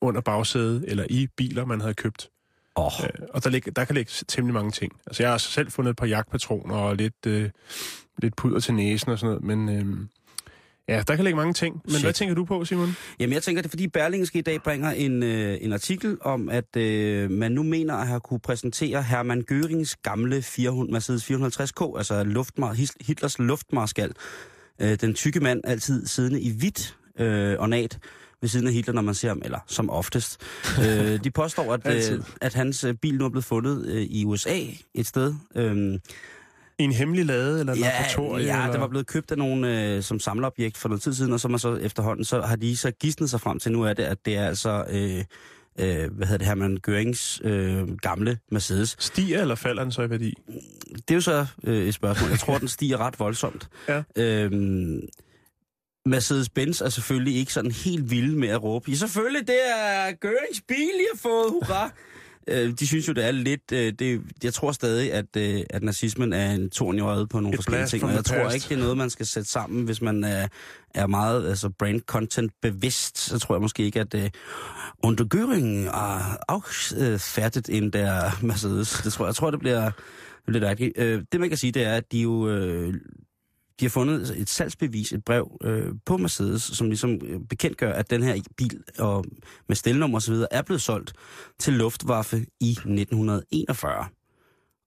under 0.00 0.20
bagsædet 0.20 0.84
eller 0.88 1.06
i 1.10 1.26
biler, 1.36 1.64
man 1.64 1.80
havde 1.80 1.94
købt. 1.94 2.30
Oh, 2.74 2.92
Øh, 3.04 3.26
og 3.34 3.44
der, 3.44 3.50
ligger, 3.50 3.72
der 3.72 3.84
kan 3.84 3.94
ligge 3.94 4.12
temmelig 4.28 4.54
mange 4.54 4.70
ting. 4.70 4.92
Altså, 5.06 5.22
jeg 5.22 5.30
har 5.30 5.38
selv 5.38 5.70
fundet 5.70 5.90
et 5.90 5.96
par 5.96 6.06
jagtpatroner 6.06 6.74
og 6.74 6.96
lidt, 6.96 7.26
øh, 7.26 7.50
lidt 8.18 8.36
puder 8.36 8.60
til 8.60 8.74
næsen 8.74 9.10
og 9.10 9.18
sådan 9.18 9.40
noget, 9.42 9.58
men 9.58 9.68
øh, 9.68 10.06
ja, 10.88 11.02
der 11.08 11.16
kan 11.16 11.24
ligge 11.24 11.36
mange 11.36 11.52
ting. 11.52 11.80
Men 11.84 11.92
Shit. 11.92 12.02
hvad 12.04 12.12
tænker 12.12 12.34
du 12.34 12.44
på, 12.44 12.64
Simon? 12.64 12.96
Jamen, 13.20 13.34
jeg 13.34 13.42
tænker, 13.42 13.62
det 13.62 13.68
er 13.68 13.70
fordi 13.70 13.88
Berlingske 13.88 14.38
i 14.38 14.42
dag 14.42 14.62
bringer 14.62 14.90
en, 14.90 15.22
øh, 15.22 15.58
en 15.60 15.72
artikel 15.72 16.18
om, 16.20 16.48
at 16.48 16.76
øh, 16.76 17.30
man 17.30 17.52
nu 17.52 17.62
mener 17.62 17.94
at 17.94 18.06
have 18.06 18.20
kunne 18.20 18.40
præsentere 18.40 19.02
Hermann 19.02 19.42
Görings 19.42 19.96
gamle 19.96 20.42
400, 20.42 20.92
Mercedes 20.92 21.30
450K, 21.30 21.96
altså 21.98 22.24
luftmar, 22.24 22.72
Hitlers 23.06 23.38
luftmarskal. 23.38 24.12
Øh, 24.80 24.94
den 25.00 25.14
tykke 25.14 25.40
mand, 25.40 25.60
altid 25.64 26.06
siddende 26.06 26.40
i 26.40 26.56
hvidt 26.58 26.96
øh, 27.18 27.58
ornat 27.58 27.98
ved 28.40 28.48
siden 28.48 28.66
af 28.66 28.72
Hitler, 28.72 28.94
når 28.94 29.02
man 29.02 29.14
ser 29.14 29.28
ham, 29.28 29.42
eller 29.44 29.58
som 29.66 29.90
oftest. 29.90 30.40
øh, 30.86 31.24
de 31.24 31.30
påstår, 31.30 31.72
at, 31.74 32.12
øh, 32.12 32.22
at 32.40 32.54
hans 32.54 32.84
øh, 32.84 32.94
bil 32.94 33.14
nu 33.18 33.24
er 33.24 33.28
blevet 33.28 33.44
fundet 33.44 33.86
øh, 33.86 34.02
i 34.02 34.24
USA 34.24 34.58
et 34.94 35.06
sted. 35.06 35.34
Øh, 35.56 35.98
I 36.78 36.82
en 36.82 36.92
hemmelig 36.92 37.24
lade 37.26 37.60
eller 37.60 37.72
et 37.72 37.78
Ja, 37.80 37.84
laboratorium? 37.84 38.46
ja 38.46 38.58
eller? 38.60 38.72
det 38.72 38.80
var 38.80 38.88
blevet 38.88 39.06
købt 39.06 39.30
af 39.30 39.38
nogen 39.38 39.64
øh, 39.64 40.02
som 40.02 40.20
samlerobjekt 40.20 40.76
for 40.76 40.88
noget 40.88 41.02
tid 41.02 41.14
siden, 41.14 41.32
og 41.32 41.40
så, 41.40 41.48
man 41.48 41.58
så 41.58 41.76
efterhånden, 41.76 42.24
så 42.24 42.40
har 42.40 42.56
de 42.56 42.76
så 42.76 42.90
gidsnet 42.90 43.30
sig 43.30 43.40
frem 43.40 43.58
til 43.58 43.72
nu, 43.72 43.82
er 43.82 43.92
det, 43.92 44.02
at 44.02 44.18
det 44.26 44.36
er 44.36 44.46
altså, 44.46 44.84
øh, 44.90 45.24
øh, 45.78 46.10
hvad 46.12 46.26
hedder 46.26 46.38
det 46.38 46.46
her, 46.46 46.54
man 46.54 46.76
Görings 46.82 47.40
øh, 47.44 47.88
gamle 47.96 48.38
Mercedes. 48.50 48.96
Stiger 48.98 49.40
eller 49.40 49.54
falder 49.54 49.82
den 49.82 49.92
så 49.92 50.02
i 50.02 50.10
værdi? 50.10 50.34
Det 50.94 51.10
er 51.10 51.14
jo 51.14 51.20
så 51.20 51.46
øh, 51.64 51.88
et 51.88 51.94
spørgsmål. 51.94 52.30
Jeg 52.30 52.38
tror, 52.38 52.58
den 52.58 52.68
stiger 52.68 52.98
ret 52.98 53.18
voldsomt. 53.20 53.68
Ja. 53.88 54.02
Øhm, 54.16 55.00
Mercedes-Benz 56.08 56.84
er 56.84 56.88
selvfølgelig 56.88 57.36
ikke 57.36 57.52
sådan 57.52 57.70
helt 57.70 58.10
vilde 58.10 58.38
med 58.38 58.48
at 58.48 58.62
råbe. 58.62 58.90
Ja, 58.90 58.96
selvfølgelig, 58.96 59.46
det 59.48 59.70
er 59.70 60.12
Gørings 60.12 60.60
bil, 60.68 60.76
I 60.76 61.06
har 61.12 61.18
fået, 61.18 61.50
hurra! 61.50 61.90
Øh, 62.48 62.72
de 62.78 62.86
synes 62.86 63.08
jo, 63.08 63.12
det 63.12 63.24
er 63.24 63.30
lidt... 63.30 63.72
Øh, 63.72 63.92
det, 63.98 64.22
jeg 64.44 64.54
tror 64.54 64.72
stadig, 64.72 65.12
at, 65.12 65.36
øh, 65.36 65.60
at 65.70 65.82
nazismen 65.82 66.32
er 66.32 66.52
en 66.52 66.70
torn 66.70 66.98
i 66.98 67.00
øjet 67.00 67.28
på 67.28 67.40
nogle 67.40 67.54
Et 67.54 67.58
forskellige 67.58 67.86
ting, 67.86 68.04
og 68.04 68.12
jeg 68.12 68.24
tror 68.24 68.36
past. 68.36 68.54
ikke, 68.54 68.66
det 68.68 68.74
er 68.74 68.78
noget, 68.78 68.96
man 68.96 69.10
skal 69.10 69.26
sætte 69.26 69.50
sammen, 69.50 69.84
hvis 69.84 70.02
man 70.02 70.24
er, 70.24 70.48
er 70.94 71.06
meget 71.06 71.48
altså 71.48 71.70
brand 71.78 72.00
content 72.00 72.52
bevidst. 72.62 73.18
Så 73.18 73.38
tror 73.38 73.54
jeg 73.54 73.62
måske 73.62 73.82
ikke, 73.82 74.00
at 74.00 74.14
øh, 74.14 74.30
under 75.02 75.24
Göring 75.34 75.88
er 75.88 77.18
færdigt 77.18 77.68
in 77.68 77.90
der 77.90 78.30
Mercedes. 78.42 79.00
Det 79.04 79.12
tror 79.12 79.24
jeg, 79.24 79.28
jeg 79.28 79.34
tror, 79.34 79.50
det 79.50 79.60
bliver, 79.60 79.90
det 80.46 80.62
rigtigt. 80.62 80.92
Øh, 80.96 81.22
det, 81.32 81.40
man 81.40 81.48
kan 81.48 81.58
sige, 81.58 81.72
det 81.72 81.84
er, 81.84 81.94
at 81.94 82.12
de 82.12 82.18
jo... 82.18 82.48
Øh, 82.48 82.94
de 83.80 83.84
har 83.84 83.90
fundet 83.90 84.40
et 84.40 84.48
salgsbevis, 84.48 85.12
et 85.12 85.24
brev 85.24 85.58
øh, 85.62 85.94
på 86.06 86.16
Mercedes, 86.16 86.62
som 86.62 86.86
ligesom 86.86 87.20
øh, 87.24 87.40
bekendtgør, 87.48 87.92
at 87.92 88.10
den 88.10 88.22
her 88.22 88.42
bil 88.56 88.82
og 88.98 89.24
med 89.68 89.76
stelnummer 89.76 90.16
osv. 90.16 90.34
er 90.50 90.62
blevet 90.62 90.82
solgt 90.82 91.12
til 91.58 91.72
Luftwaffe 91.72 92.46
i 92.60 92.70
1941. 92.70 94.06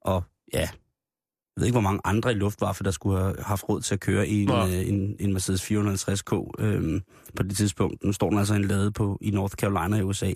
Og 0.01 0.23
ja, 0.53 0.59
jeg 0.59 1.61
ved 1.61 1.65
ikke, 1.65 1.73
hvor 1.73 1.81
mange 1.81 2.01
andre 2.03 2.31
i 2.31 2.35
Luftwaffe, 2.35 2.83
der 2.83 2.91
skulle 2.91 3.19
have 3.19 3.35
haft 3.39 3.69
råd 3.69 3.81
til 3.81 3.93
at 3.93 3.99
køre 3.99 4.27
i 4.27 4.41
en, 4.41 4.47
Nå. 4.47 4.67
øh, 4.67 4.87
en, 4.87 5.15
en 5.19 5.33
Mercedes 5.33 5.71
450K 5.71 6.51
øh, 6.59 7.01
på 7.35 7.43
det 7.43 7.57
tidspunkt. 7.57 8.03
Nu 8.03 8.11
står 8.11 8.29
den 8.29 8.39
altså 8.39 8.53
en 8.53 8.65
lade 8.65 8.91
på, 8.91 9.17
i 9.21 9.31
North 9.31 9.55
Carolina 9.55 9.97
i 9.97 10.01
USA. 10.01 10.33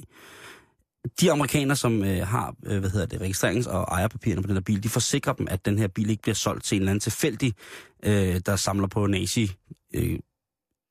De 1.21 1.31
amerikanere, 1.31 1.75
som 1.75 2.03
øh, 2.03 2.27
har 2.27 2.55
øh, 2.65 2.79
hvad 2.79 2.89
hedder 2.89 3.05
det, 3.05 3.21
registrerings- 3.21 3.69
og 3.69 3.83
ejerpapirerne 3.83 4.41
på 4.41 4.47
den 4.47 4.55
her 4.55 4.61
bil, 4.61 4.83
de 4.83 4.89
forsikrer 4.89 5.33
dem, 5.33 5.47
at 5.49 5.65
den 5.65 5.79
her 5.79 5.87
bil 5.87 6.09
ikke 6.09 6.21
bliver 6.21 6.35
solgt 6.35 6.63
til 6.63 6.75
en 6.75 6.81
eller 6.81 6.91
anden 6.91 6.99
tilfældig, 6.99 7.53
øh, 8.03 8.41
der 8.45 8.55
samler 8.55 8.87
på 8.87 9.07
nazi 9.07 9.55
øh, 9.93 10.19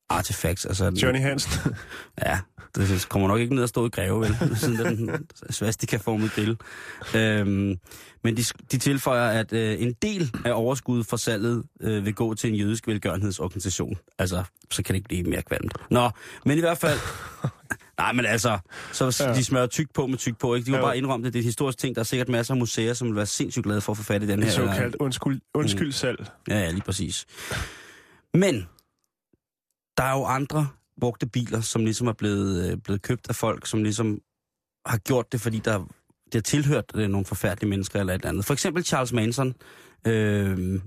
artifacts. 0.09 0.65
Altså, 0.65 0.99
Johnny 1.03 1.19
Hansen. 1.19 1.51
Ja, 2.25 2.39
det 2.75 3.09
kommer 3.09 3.27
nok 3.27 3.39
ikke 3.39 3.55
ned 3.55 3.63
at 3.63 3.69
stå 3.69 3.85
i 3.85 3.89
greve, 3.89 4.21
vel? 4.21 4.37
Siden 4.57 4.77
den 4.77 5.27
svastika-formet 5.49 6.31
grill. 6.31 6.57
Øhm, 7.15 7.79
men 8.23 8.37
de, 8.37 8.43
de 8.71 8.77
tilføjer, 8.77 9.39
at 9.39 9.53
øh, 9.53 9.81
en 9.81 9.93
del 9.93 10.35
af 10.45 10.51
overskuddet 10.53 11.05
fra 11.07 11.17
salget 11.17 11.63
øh, 11.81 12.05
vil 12.05 12.13
gå 12.13 12.33
til 12.33 12.49
en 12.49 12.55
jødisk 12.55 12.87
velgørenhedsorganisation. 12.87 13.97
Altså, 14.19 14.43
så 14.71 14.83
kan 14.83 14.93
det 14.93 14.97
ikke 14.97 15.07
blive 15.07 15.23
mere 15.23 15.41
kvalmt. 15.41 15.73
Nå, 15.91 16.09
men 16.45 16.57
i 16.57 16.61
hvert 16.61 16.77
fald... 16.77 16.99
Nej, 17.99 18.11
men 18.13 18.25
altså, 18.25 18.59
så 18.91 19.23
Ja. 19.27 19.33
de 19.33 19.43
smører 19.43 19.67
tyk 19.67 19.87
på 19.93 20.07
med 20.07 20.17
tyk 20.17 20.37
på, 20.39 20.55
ikke? 20.55 20.65
De 20.65 20.71
var 20.71 20.77
Ja. 20.77 20.83
bare 20.83 20.97
indrømme 20.97 21.25
det. 21.25 21.33
Det 21.33 21.39
er 21.39 21.41
et 21.41 21.45
historisk 21.45 21.77
ting. 21.77 21.95
Der 21.95 21.99
er 21.99 22.03
sikkert 22.03 22.29
masser 22.29 22.53
af 22.53 22.57
museer, 22.57 22.93
som 22.93 23.07
vil 23.07 23.15
være 23.15 23.25
sindssygt 23.25 23.63
glade 23.63 23.81
for 23.81 23.91
at 23.93 23.97
få 23.97 24.03
fat 24.03 24.23
i 24.23 24.27
den 24.27 24.39
her. 24.43 24.47
Et 24.49 24.53
såkaldt 24.55 24.95
undskyld, 24.99 25.41
undskyldsalg. 25.53 26.25
Ja, 26.49 26.59
ja, 26.59 26.71
lige 26.71 26.81
præcis. 26.81 27.25
Men 28.33 28.55
der 29.97 30.03
er 30.03 30.11
jo 30.17 30.23
andre 30.25 30.67
brugte 31.01 31.27
biler, 31.27 31.61
som 31.61 31.83
ligesom 31.85 32.07
er 32.07 32.13
blevet, 32.13 32.71
øh, 32.71 32.77
blevet 32.77 33.01
købt 33.01 33.29
af 33.29 33.35
folk, 33.35 33.67
som 33.67 33.83
ligesom 33.83 34.19
har 34.85 34.97
gjort 34.97 35.31
det, 35.31 35.41
fordi 35.41 35.59
der, 35.59 35.77
det 36.25 36.33
har 36.33 36.41
tilhørt 36.41 36.85
øh, 36.95 37.07
nogle 37.09 37.25
forfærdelige 37.25 37.69
mennesker 37.69 37.99
eller 37.99 38.13
et 38.13 38.17
eller 38.19 38.29
andet. 38.29 38.45
For 38.45 38.53
eksempel 38.53 38.85
Charles 38.85 39.13
Manson. 39.13 39.53
Øh, 40.07 40.81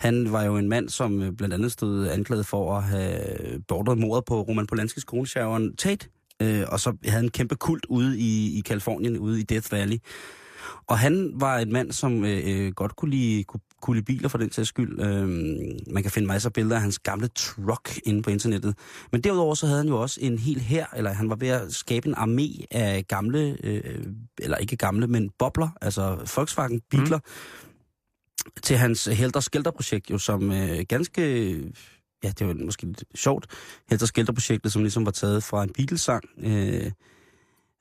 han 0.00 0.32
var 0.32 0.42
jo 0.42 0.56
en 0.56 0.68
mand, 0.68 0.88
som 0.88 1.22
øh, 1.22 1.32
blandt 1.32 1.54
andet 1.54 1.72
stod 1.72 2.08
anklaget 2.08 2.46
for 2.46 2.76
at 2.76 2.82
have 2.84 3.62
beordret 3.68 3.98
mordet 3.98 4.24
på 4.24 4.42
Roman 4.42 4.66
Polanskis 4.66 5.04
kone, 5.04 5.26
Sharon 5.26 5.76
Tate. 5.76 6.08
Øh, 6.42 6.64
og 6.68 6.80
så 6.80 6.96
havde 7.04 7.24
en 7.24 7.30
kæmpe 7.30 7.54
kult 7.54 7.86
ude 7.88 8.18
i, 8.18 8.58
i 8.58 8.60
Kalifornien, 8.60 9.18
ude 9.18 9.40
i 9.40 9.42
Death 9.42 9.72
Valley. 9.72 9.98
Og 10.86 10.98
han 10.98 11.32
var 11.34 11.58
en 11.58 11.72
mand, 11.72 11.92
som 11.92 12.24
øh, 12.24 12.42
øh, 12.44 12.72
godt 12.72 12.96
kunne 12.96 13.10
lide, 13.10 13.44
kunne, 13.44 13.60
kunne 13.82 13.96
lide 13.96 14.04
biler 14.04 14.28
for 14.28 14.38
den 14.38 14.52
sags 14.52 14.68
skyld. 14.68 15.00
Øh, 15.00 15.28
man 15.92 16.02
kan 16.02 16.12
finde 16.12 16.28
masser 16.28 16.48
af 16.48 16.52
billeder 16.52 16.76
af 16.76 16.82
hans 16.82 16.98
gamle 16.98 17.28
truck 17.28 18.00
inde 18.04 18.22
på 18.22 18.30
internettet. 18.30 18.78
Men 19.12 19.20
derudover 19.20 19.54
så 19.54 19.66
havde 19.66 19.78
han 19.78 19.88
jo 19.88 20.00
også 20.00 20.20
en 20.22 20.38
hel 20.38 20.60
her, 20.60 20.86
eller 20.96 21.12
han 21.12 21.30
var 21.30 21.36
ved 21.36 21.48
at 21.48 21.74
skabe 21.74 22.08
en 22.08 22.14
armé 22.14 22.64
af 22.70 23.04
gamle, 23.08 23.56
øh, 23.64 24.06
eller 24.38 24.56
ikke 24.56 24.76
gamle, 24.76 25.06
men 25.06 25.30
bobler, 25.38 25.68
altså 25.80 26.32
Volkswagen-biler, 26.36 27.18
mm. 27.18 28.52
til 28.62 28.76
hans 28.76 29.04
Helter 29.04 29.40
Skelter-projekt, 29.40 30.10
jo 30.10 30.18
som 30.18 30.52
øh, 30.52 30.84
ganske... 30.88 31.54
Ja, 32.24 32.32
det 32.38 32.46
var 32.46 32.54
måske 32.54 32.86
lidt 32.86 33.04
sjovt. 33.14 33.46
Helter 33.90 34.06
Skelter-projektet, 34.06 34.72
som 34.72 34.82
ligesom 34.82 35.04
var 35.06 35.12
taget 35.12 35.44
fra 35.44 35.62
en 35.62 35.72
Beatles-sang. 35.72 36.24
Øh, 36.38 36.92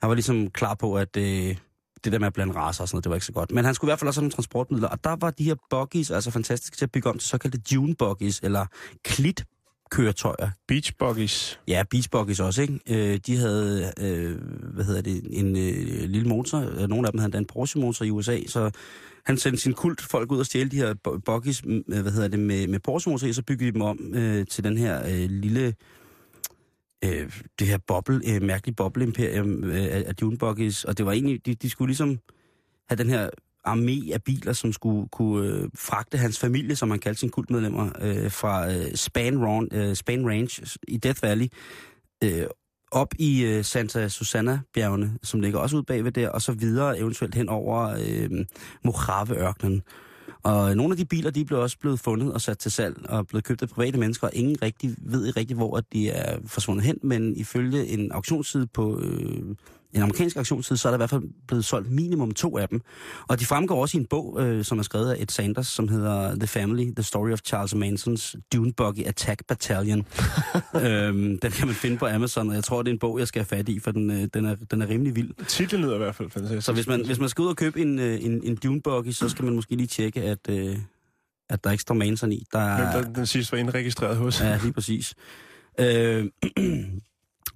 han 0.01 0.09
var 0.09 0.13
ligesom 0.13 0.49
klar 0.49 0.73
på, 0.73 0.97
at... 0.97 1.17
Øh, 1.17 1.57
det 2.03 2.11
der 2.11 2.19
med 2.19 2.27
at 2.27 2.33
blande 2.33 2.53
raser 2.55 2.81
og 2.81 2.87
sådan 2.87 2.95
noget, 2.95 3.03
det 3.03 3.09
var 3.09 3.15
ikke 3.15 3.25
så 3.25 3.31
godt. 3.31 3.51
Men 3.51 3.65
han 3.65 3.75
skulle 3.75 3.89
i 3.89 3.91
hvert 3.91 3.99
fald 3.99 4.07
også 4.07 4.19
have 4.21 4.23
nogle 4.23 4.31
transportmidler, 4.31 4.87
og 4.87 5.03
der 5.03 5.15
var 5.15 5.31
de 5.31 5.43
her 5.43 5.55
buggies 5.69 6.11
altså 6.11 6.31
fantastiske 6.31 6.77
til 6.77 6.85
at 6.85 6.91
bygge 6.91 7.09
om 7.09 7.17
til 7.17 7.29
såkaldte 7.29 7.57
dune 7.57 7.95
buggies, 7.95 8.39
eller 8.43 8.65
klit 9.03 9.45
køretøjer. 9.93 10.49
Beach 10.67 10.93
buggies. 10.99 11.59
Ja, 11.67 11.83
beach 11.89 12.09
buggies 12.09 12.39
også, 12.39 12.61
ikke? 12.61 12.79
Øh, 12.89 13.19
de 13.27 13.37
havde, 13.37 13.93
øh, 13.99 14.41
hvad 14.73 14.85
hedder 14.85 15.01
det, 15.01 15.23
en 15.29 15.57
øh, 15.57 16.09
lille 16.09 16.29
motor. 16.29 16.59
Øh, 16.59 16.89
Nogle 16.89 17.07
af 17.07 17.11
dem 17.11 17.19
havde 17.19 17.37
en 17.37 17.45
Porsche-motor 17.45 18.05
i 18.05 18.09
USA, 18.09 18.39
så 18.47 18.71
han 19.25 19.37
sendte 19.37 19.61
sin 19.61 19.73
kult 19.73 20.01
folk 20.01 20.31
ud 20.31 20.39
og 20.39 20.45
stjæle 20.45 20.69
de 20.69 20.75
her 20.75 20.93
bu- 21.07 21.19
buggies, 21.25 21.65
med, 21.65 22.01
hvad 22.01 22.11
hedder 22.11 22.27
det, 22.27 22.39
med, 22.39 22.67
med 22.67 22.79
Porsche-motor 22.79 23.27
i, 23.27 23.33
så 23.33 23.41
byggede 23.43 23.71
de 23.71 23.73
dem 23.73 23.81
om 23.81 24.13
øh, 24.15 24.45
til 24.47 24.63
den 24.63 24.77
her 24.77 25.03
øh, 25.05 25.29
lille 25.29 25.73
øh, 27.05 27.31
det 27.59 27.67
her 27.67 27.77
boble, 27.87 28.21
øh, 28.27 28.41
mærkelige 28.41 28.75
boble-imperium 28.75 29.63
øh, 29.63 29.83
af, 29.83 30.03
af 30.07 30.15
dune 30.15 30.37
buggies, 30.37 30.83
og 30.83 30.97
det 30.97 31.05
var 31.05 31.11
egentlig, 31.11 31.45
de, 31.45 31.55
de 31.55 31.69
skulle 31.69 31.89
ligesom 31.89 32.19
have 32.89 32.97
den 32.97 33.09
her 33.09 33.29
armé 33.67 34.13
af 34.13 34.23
biler, 34.23 34.53
som 34.53 34.73
skulle 34.73 35.09
kunne 35.09 35.47
øh, 35.47 35.69
fragte 35.75 36.17
hans 36.17 36.39
familie, 36.39 36.75
som 36.75 36.89
han 36.89 36.99
kaldte 36.99 37.19
sine 37.19 37.31
kultmedlemmer, 37.31 37.89
øh, 38.01 38.31
fra 38.31 38.73
øh, 38.73 38.95
Span, 38.95 39.45
Ron, 39.45 39.67
øh, 39.71 39.95
Span 39.95 40.27
Range 40.27 40.77
i 40.87 40.97
Death 40.97 41.23
Valley, 41.23 41.47
øh, 42.23 42.45
op 42.91 43.13
i 43.19 43.43
øh, 43.43 43.63
Santa 43.63 44.07
Susana-bjergene, 44.07 45.17
som 45.23 45.39
ligger 45.39 45.59
også 45.59 45.77
ud 45.77 45.83
bagved 45.83 46.11
der, 46.11 46.29
og 46.29 46.41
så 46.41 46.51
videre 46.51 46.99
eventuelt 46.99 47.35
hen 47.35 47.49
over 47.49 47.95
øh, 48.07 48.45
Mojave-ørkenen. 48.83 49.81
Og 50.43 50.69
øh, 50.69 50.75
nogle 50.75 50.93
af 50.93 50.97
de 50.97 51.05
biler, 51.05 51.31
de 51.31 51.45
blev 51.45 51.59
også 51.59 51.79
blevet 51.79 51.99
fundet 51.99 52.33
og 52.33 52.41
sat 52.41 52.59
til 52.59 52.71
salg 52.71 53.09
og 53.09 53.27
blevet 53.27 53.43
købt 53.43 53.61
af 53.61 53.69
private 53.69 53.97
mennesker, 53.97 54.27
og 54.27 54.33
ingen 54.35 54.61
rigtig 54.61 54.95
ved 54.97 55.25
ikke 55.27 55.39
rigtig, 55.39 55.57
hvor 55.57 55.77
at 55.77 55.83
de 55.93 56.09
er 56.09 56.39
forsvundet 56.45 56.85
hen, 56.85 56.99
men 57.03 57.35
ifølge 57.35 57.87
en 57.87 58.11
auktionsside 58.11 58.67
på 58.67 58.99
øh, 58.99 59.55
en 59.95 60.01
amerikansk 60.01 60.37
auktionsside, 60.37 60.77
så 60.77 60.87
er 60.87 60.91
der 60.91 60.97
i 60.97 60.99
hvert 60.99 61.09
fald 61.09 61.23
blevet 61.47 61.65
solgt 61.65 61.91
minimum 61.91 62.31
to 62.31 62.57
af 62.57 62.69
dem. 62.69 62.81
Og 63.27 63.39
de 63.39 63.45
fremgår 63.45 63.81
også 63.81 63.97
i 63.97 64.01
en 64.01 64.05
bog, 64.05 64.41
øh, 64.41 64.63
som 64.63 64.79
er 64.79 64.83
skrevet 64.83 65.11
af 65.11 65.21
Ed 65.21 65.27
Sanders, 65.29 65.67
som 65.67 65.87
hedder 65.87 66.35
The 66.35 66.47
Family, 66.47 66.91
The 66.95 67.03
Story 67.03 67.31
of 67.31 67.39
Charles 67.45 67.75
Mansons 67.75 68.35
Dune 68.53 68.73
Buggy 68.73 69.05
Attack 69.05 69.47
Battalion. 69.47 70.05
øhm, 70.83 71.39
den 71.39 71.51
kan 71.51 71.67
man 71.67 71.75
finde 71.75 71.97
på 71.97 72.05
Amazon, 72.05 72.49
og 72.49 72.55
jeg 72.55 72.63
tror, 72.63 72.81
det 72.81 72.89
er 72.89 72.93
en 72.93 72.99
bog, 72.99 73.19
jeg 73.19 73.27
skal 73.27 73.39
have 73.39 73.57
fat 73.57 73.69
i, 73.69 73.79
for 73.79 73.91
den, 73.91 74.11
øh, 74.11 74.27
den, 74.33 74.45
er, 74.45 74.55
den 74.71 74.81
er 74.81 74.89
rimelig 74.89 75.15
vild. 75.15 75.45
Titlen 75.47 75.81
lyder 75.81 75.95
i 75.95 75.97
hvert 75.97 76.15
fald 76.15 76.29
fantastisk. 76.29 76.65
Så 76.65 76.73
hvis 76.73 76.87
man, 76.87 77.05
hvis 77.05 77.19
man 77.19 77.29
skal 77.29 77.41
ud 77.41 77.47
og 77.47 77.55
købe 77.55 77.81
en, 77.81 77.99
øh, 77.99 78.23
en, 78.23 78.43
en 78.43 78.55
Dune 78.55 78.81
Buggy, 78.81 79.11
så 79.11 79.29
skal 79.29 79.45
man 79.45 79.55
måske 79.55 79.75
lige 79.75 79.87
tjekke, 79.87 80.21
at, 80.21 80.49
øh, 80.49 80.77
at 81.49 81.63
der 81.63 81.71
ikke 81.71 81.81
står 81.81 81.95
Manson 81.95 82.31
i. 82.31 82.43
Der 82.53 82.59
er, 82.59 83.01
Den, 83.01 83.15
den 83.15 83.25
sidste 83.25 83.51
var 83.51 83.57
indregistreret 83.57 84.17
hos. 84.17 84.41
Ja, 84.41 84.59
lige 84.63 84.73
præcis. 84.73 85.13
Øh, 85.79 86.25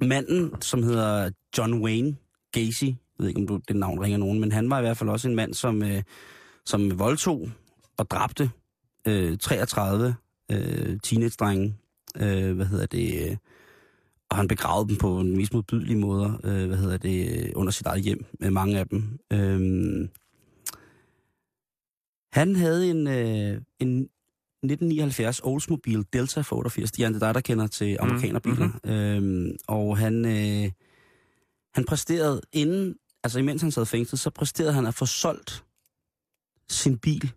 manden, 0.10 0.62
som 0.62 0.84
hedder 0.84 1.30
John 1.58 1.84
Wayne 1.84 2.16
Gacy, 2.66 2.84
jeg 2.84 2.96
ved 3.20 3.28
ikke, 3.28 3.40
om 3.40 3.48
du, 3.48 3.60
det 3.68 3.76
navn 3.76 4.00
ringer 4.00 4.18
nogen, 4.18 4.40
men 4.40 4.52
han 4.52 4.70
var 4.70 4.80
i 4.80 4.82
hvert 4.82 4.98
fald 4.98 5.10
også 5.10 5.28
en 5.28 5.36
mand, 5.36 5.54
som, 5.54 5.84
øh, 5.84 6.04
som 6.66 7.00
voldtog 7.00 7.50
og 7.98 8.10
dræbte 8.10 8.50
øh, 9.08 9.38
33 9.38 10.16
øh, 10.52 11.00
teenage-drenge. 11.04 11.76
Øh, 12.20 12.56
hvad 12.56 12.66
hedder 12.66 12.86
det? 12.86 13.30
Øh, 13.30 13.38
og 14.30 14.38
han 14.38 14.48
begravede 14.48 14.90
dem 14.90 14.98
på 14.98 15.20
en 15.20 15.38
mest 15.38 15.54
modbydelige 15.54 15.98
måde, 15.98 16.40
øh, 16.44 16.68
hvad 16.68 16.78
hedder 16.78 16.98
det, 16.98 17.46
øh, 17.46 17.50
under 17.56 17.72
sit 17.72 17.86
eget 17.86 18.04
hjem, 18.04 18.26
med 18.40 18.52
mange 18.52 18.80
af 18.80 18.88
dem. 18.88 19.20
Øh, 19.34 20.10
han 22.32 22.56
havde 22.56 22.90
en, 22.90 23.08
øh, 23.08 23.62
en 23.80 24.10
1979 24.64 25.40
Oldsmobile 25.44 26.04
Delta 26.14 26.42
for 26.42 26.56
88. 26.56 27.00
Jan, 27.00 27.14
det 27.14 27.22
er 27.22 27.28
dig, 27.28 27.36
der 27.36 27.42
kender 27.42 27.68
til 27.68 27.98
amerikanerbiler. 28.00 28.70
Mm, 28.84 28.92
øhm, 28.92 29.58
og 29.68 29.98
han, 29.98 30.26
øh, 30.26 30.72
han 31.78 31.86
præsterede 31.86 32.42
inden, 32.54 32.96
altså 33.24 33.40
imens 33.40 33.62
han 33.62 33.72
sad 33.72 33.86
fængslet, 33.86 34.20
så 34.20 34.30
præsterede 34.30 34.74
han 34.74 34.86
at 34.86 34.94
få 34.94 35.06
solgt 35.06 35.66
sin 36.70 36.98
bil 37.00 37.32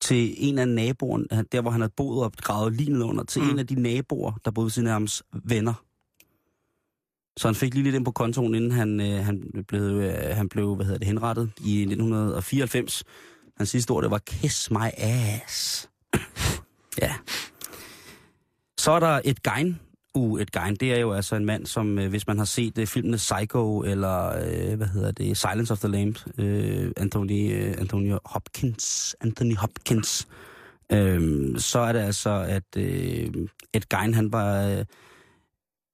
til 0.00 0.34
en 0.36 0.58
af 0.58 0.68
naboerne, 0.68 1.44
der 1.52 1.60
hvor 1.60 1.70
han 1.70 1.80
havde 1.80 1.92
boet 1.96 2.24
og 2.24 2.32
gravet 2.32 2.72
lige 2.72 2.92
ned 2.92 3.02
under, 3.02 3.24
til 3.24 3.42
Mm. 3.42 3.50
en 3.50 3.58
af 3.58 3.66
de 3.66 3.74
naboer, 3.82 4.32
der 4.44 4.50
boede 4.50 4.64
ved 4.64 4.70
sine 4.70 4.90
af 4.90 4.94
hans 4.94 5.22
venner. 5.44 5.74
Så 7.36 7.48
han 7.48 7.54
fik 7.54 7.74
lige 7.74 7.84
lidt 7.84 7.94
ind 7.94 8.04
på 8.04 8.10
kontoen, 8.10 8.54
inden 8.54 8.70
han, 8.70 9.00
øh, 9.00 9.24
han, 9.24 9.64
blev, 9.68 9.82
øh, 9.82 10.36
han 10.36 10.48
blev 10.48 10.74
hvad 10.76 10.86
hedder 10.86 10.98
det, 10.98 11.06
henrettet 11.08 11.52
i 11.64 11.80
1994. 11.80 13.04
Hans 13.56 13.68
sidste 13.70 13.90
ord, 13.90 14.02
det 14.02 14.10
var 14.10 14.18
kiss 14.18 14.70
my 14.70 14.88
ass. 14.96 15.88
ja. 17.02 17.14
Så 18.78 18.90
er 18.92 19.00
der 19.00 19.20
et 19.24 19.42
gein. 19.42 19.80
Uh, 20.14 20.40
et 20.40 20.52
gein, 20.52 20.76
det 20.76 20.92
er 20.92 20.98
jo 20.98 21.12
altså 21.12 21.36
en 21.36 21.44
mand, 21.44 21.66
som 21.66 21.98
øh, 21.98 22.10
hvis 22.10 22.26
man 22.26 22.38
har 22.38 22.44
set 22.44 22.78
øh, 22.78 22.86
filmene 22.86 23.16
Psycho, 23.16 23.82
eller 23.82 24.28
øh, 24.28 24.76
hvad 24.76 24.86
hedder 24.86 25.10
det, 25.12 25.36
Silence 25.36 25.72
of 25.72 25.78
the 25.78 25.88
Lambs, 25.88 26.26
øh, 26.38 26.92
Anthony, 26.96 27.52
øh, 27.54 27.74
Anthony 27.78 28.12
Hopkins, 28.24 29.16
Anthony 29.20 29.56
Hopkins, 29.56 30.28
Øhm, 30.92 31.58
så 31.58 31.78
er 31.78 31.92
det 31.92 32.00
altså, 32.00 32.30
at 32.30 32.76
øh, 32.76 33.30
Ed 33.72 33.98
Gein, 33.98 34.14
han 34.14 34.32
var 34.32 34.66
øh, 34.66 34.84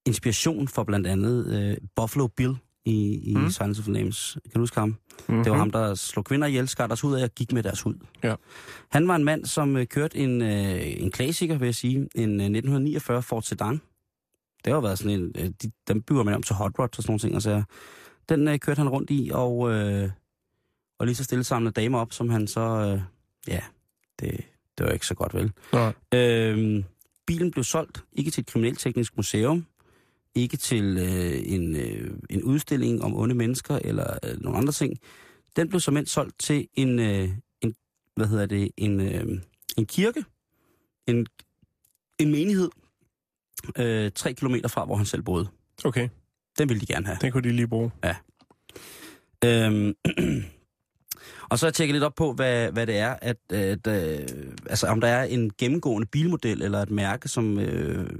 inspiration 0.06 0.68
for 0.68 0.84
blandt 0.84 1.06
andet 1.06 1.46
øh, 1.46 1.76
Buffalo 1.96 2.26
Bill 2.26 2.56
i, 2.84 3.20
i 3.30 3.34
mm. 3.34 3.50
Silence 3.50 3.80
of 3.80 3.84
the 3.84 3.92
Lambs. 3.92 4.38
Kan 4.44 4.52
du 4.54 4.60
huske 4.60 4.80
ham? 4.80 4.88
Mm-hmm. 4.88 5.44
Det 5.44 5.52
var 5.52 5.58
ham, 5.58 5.70
der 5.70 5.94
slog 5.94 6.24
kvinder 6.24 6.46
ihjel, 6.46 6.68
skar 6.68 6.86
deres 6.86 7.00
hud 7.00 7.14
af 7.14 7.22
og 7.24 7.30
gik 7.30 7.52
med 7.52 7.62
deres 7.62 7.82
hud. 7.82 7.94
Ja. 8.22 8.34
Han 8.88 9.08
var 9.08 9.16
en 9.16 9.24
mand, 9.24 9.44
som 9.44 9.76
øh, 9.76 9.86
kørte 9.86 10.18
en, 10.18 10.42
øh, 10.42 11.02
en 11.02 11.10
klassiker, 11.10 11.58
vil 11.58 11.66
jeg 11.66 11.74
sige, 11.74 11.96
en 11.96 12.40
øh, 12.40 12.46
1949 12.46 13.22
Ford 13.22 13.42
Sedan. 13.42 13.80
Det 14.68 14.74
har 14.74 14.80
været 14.80 14.98
sådan 14.98 15.20
en, 15.20 15.32
øh, 15.38 15.50
de, 15.62 15.70
dem 15.88 16.02
bygger 16.02 16.22
man 16.22 16.34
om 16.34 16.42
til 16.42 16.54
hot 16.54 16.78
rods 16.78 16.98
og 16.98 17.02
sådan 17.02 17.10
nogle 17.10 17.20
ting. 17.20 17.34
Altså, 17.34 17.62
den 18.28 18.48
øh, 18.48 18.58
kørte 18.58 18.78
han 18.78 18.88
rundt 18.88 19.10
i, 19.10 19.30
og, 19.34 19.72
øh, 19.72 20.10
og 20.98 21.06
lige 21.06 21.16
så 21.16 21.24
stille 21.24 21.44
samlede 21.44 21.72
damer 21.72 21.98
op, 21.98 22.12
som 22.12 22.30
han 22.30 22.46
så, 22.46 22.60
øh, 22.60 23.00
ja, 23.48 23.60
det, 24.20 24.44
det 24.78 24.86
var 24.86 24.92
ikke 24.92 25.06
så 25.06 25.14
godt 25.14 25.34
vel. 25.34 25.52
Nej. 25.72 25.92
Øhm, 26.14 26.84
bilen 27.26 27.50
blev 27.50 27.64
solgt, 27.64 28.04
ikke 28.12 28.30
til 28.30 28.40
et 28.40 28.46
kriminalteknisk 28.46 29.16
museum, 29.16 29.66
ikke 30.34 30.56
til 30.56 30.98
øh, 30.98 31.52
en, 31.52 31.76
øh, 31.76 32.10
en 32.30 32.42
udstilling 32.42 33.02
om 33.02 33.16
onde 33.16 33.34
mennesker 33.34 33.78
eller 33.84 34.18
øh, 34.24 34.40
nogle 34.40 34.58
andre 34.58 34.72
ting. 34.72 34.98
Den 35.56 35.68
blev 35.68 35.80
som 35.80 36.06
solgt 36.06 36.38
til 36.38 36.68
en, 36.74 36.98
øh, 36.98 37.28
en 37.60 37.74
hvad 38.16 38.26
hedder 38.26 38.46
det, 38.46 38.70
en, 38.76 39.00
øh, 39.00 39.40
en 39.78 39.86
kirke, 39.86 40.24
en, 41.06 41.26
en 42.18 42.30
menighed, 42.30 42.70
øh, 43.78 44.10
tre 44.14 44.32
kilometer 44.34 44.68
fra, 44.68 44.84
hvor 44.84 44.96
han 44.96 45.06
selv 45.06 45.22
boede. 45.22 45.48
Okay, 45.84 46.08
Den 46.58 46.68
ville 46.68 46.80
de 46.80 46.86
gerne 46.86 47.06
have. 47.06 47.18
den 47.20 47.32
kunne 47.32 47.42
de 47.42 47.52
lige 47.52 47.68
bruge. 47.68 47.90
Øhm, 49.44 49.94
og 51.50 51.58
så 51.58 51.66
har 51.66 51.68
jeg 51.68 51.74
tjekket 51.74 51.94
lidt 51.94 52.04
op 52.04 52.14
på, 52.14 52.32
hvad, 52.32 52.72
hvad 52.72 52.86
det 52.86 52.96
er, 52.98 53.16
at, 53.22 53.52
at 53.52 53.86
øh, 53.86 54.28
altså, 54.70 54.86
om 54.86 55.00
der 55.00 55.08
er 55.08 55.24
en 55.24 55.50
gennemgående 55.58 56.06
bilmodel 56.06 56.62
eller 56.62 56.78
et 56.78 56.90
mærke, 56.90 57.28
som 57.28 57.58
øh, 57.58 58.10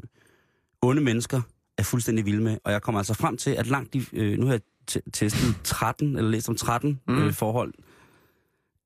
onde 0.83 1.02
mennesker 1.02 1.40
er 1.78 1.83
fuldstændig 1.83 2.25
vilde 2.26 2.42
med. 2.42 2.59
Og 2.64 2.73
jeg 2.73 2.83
kommer 2.83 2.99
altså 3.00 3.14
frem 3.14 3.37
til, 3.37 3.50
at 3.50 3.66
langt 3.66 3.92
de, 3.95 4.04
øh, 4.12 4.38
nu 4.38 4.47
har 4.47 4.52
jeg 4.52 4.61
t- 4.90 5.11
testet 5.12 5.57
13, 5.64 6.16
eller 6.16 6.30
læst 6.30 6.49
om 6.49 6.57
13 6.57 7.00
Mm. 7.09 7.14
mm. 7.14 7.23
øh, 7.23 7.33
forhold, 7.33 7.75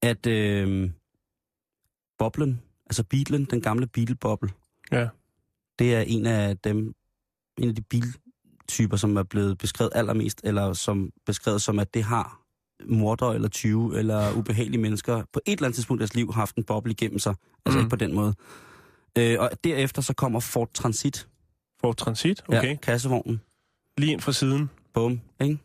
at 0.03 0.27
øh, 0.27 0.91
boblen, 2.19 2.61
altså 2.87 3.05
Beatlen, 3.05 3.45
den 3.45 3.61
gamle 3.61 3.87
Beatle-boble, 3.87 4.51
Ja. 4.93 5.09
Det 5.83 5.95
er 5.95 6.01
en 6.01 6.27
af 6.27 6.59
dem, 6.59 6.95
en 7.59 7.69
af 7.69 7.75
de 7.75 7.83
biltyper, 7.83 8.97
som 8.97 9.17
er 9.17 9.23
blevet 9.23 9.59
beskrevet 9.59 9.93
allermest, 9.95 10.41
eller 10.45 10.73
som 10.73 11.11
beskrevet 11.27 11.63
som, 11.63 11.79
at 11.79 11.95
det 11.95 12.03
har 12.05 12.41
morder 12.87 13.33
eller 13.33 13.49
20 13.49 13.99
eller 13.99 14.33
ubehagelige 14.37 14.81
mennesker 14.81 15.23
på 15.33 15.41
et 15.47 15.53
eller 15.53 15.67
andet 15.67 15.75
tidspunkt 15.75 16.01
i 16.01 16.03
deres 16.03 16.15
liv 16.15 16.33
haft 16.33 16.57
en 16.57 16.65
boble 16.65 16.93
igennem 16.93 17.19
sig. 17.19 17.35
Altså 17.67 17.79
Mm. 17.79 17.85
ikke 17.85 17.91
på 17.91 17.97
den 17.97 18.15
måde. 18.15 18.35
Øh, 19.19 19.37
og 19.41 19.51
derefter 19.65 20.03
så 20.03 20.15
kommer 20.15 20.41
Ford 20.41 20.71
Transit, 20.75 21.29
For 21.81 21.93
transit, 21.93 22.43
okay. 22.49 22.69
ja, 22.69 22.77
kassevognen. 22.77 23.41
Lige 23.99 24.13
ind 24.13 24.21
fra 24.21 24.33
siden. 24.33 24.71
Bum, 24.95 25.21
ikke? 25.41 25.59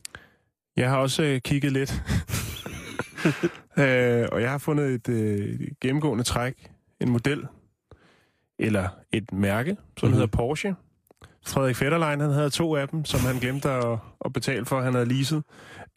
Jeg 0.77 0.89
har 0.89 0.97
også 0.97 1.23
øh, 1.23 1.41
kigget 1.41 1.71
lidt. 1.71 1.91
øh, 3.83 4.27
og 4.31 4.41
jeg 4.41 4.51
har 4.51 4.57
fundet 4.57 4.93
et 4.93 5.09
øh, 5.09 5.59
gennemgående 5.81 6.23
træk, 6.23 6.71
en 7.01 7.09
model, 7.09 7.47
eller 8.59 8.89
et 9.11 9.33
mærke, 9.33 9.69
som 9.69 9.79
mm-hmm. 9.79 10.07
Mhm. 10.07 10.13
hedder 10.13 10.37
Porsche. 10.37 10.75
Frederik 11.47 11.75
Fetterlein, 11.75 12.19
han 12.19 12.31
havde 12.31 12.49
to 12.49 12.75
af 12.75 12.87
dem, 12.87 13.05
som 13.05 13.19
han 13.19 13.35
glemte 13.39 13.69
at, 13.69 13.97
at 14.25 14.33
betale 14.33 14.65
for, 14.65 14.81
han 14.81 14.93
havde 14.93 15.05
leaset. 15.05 15.43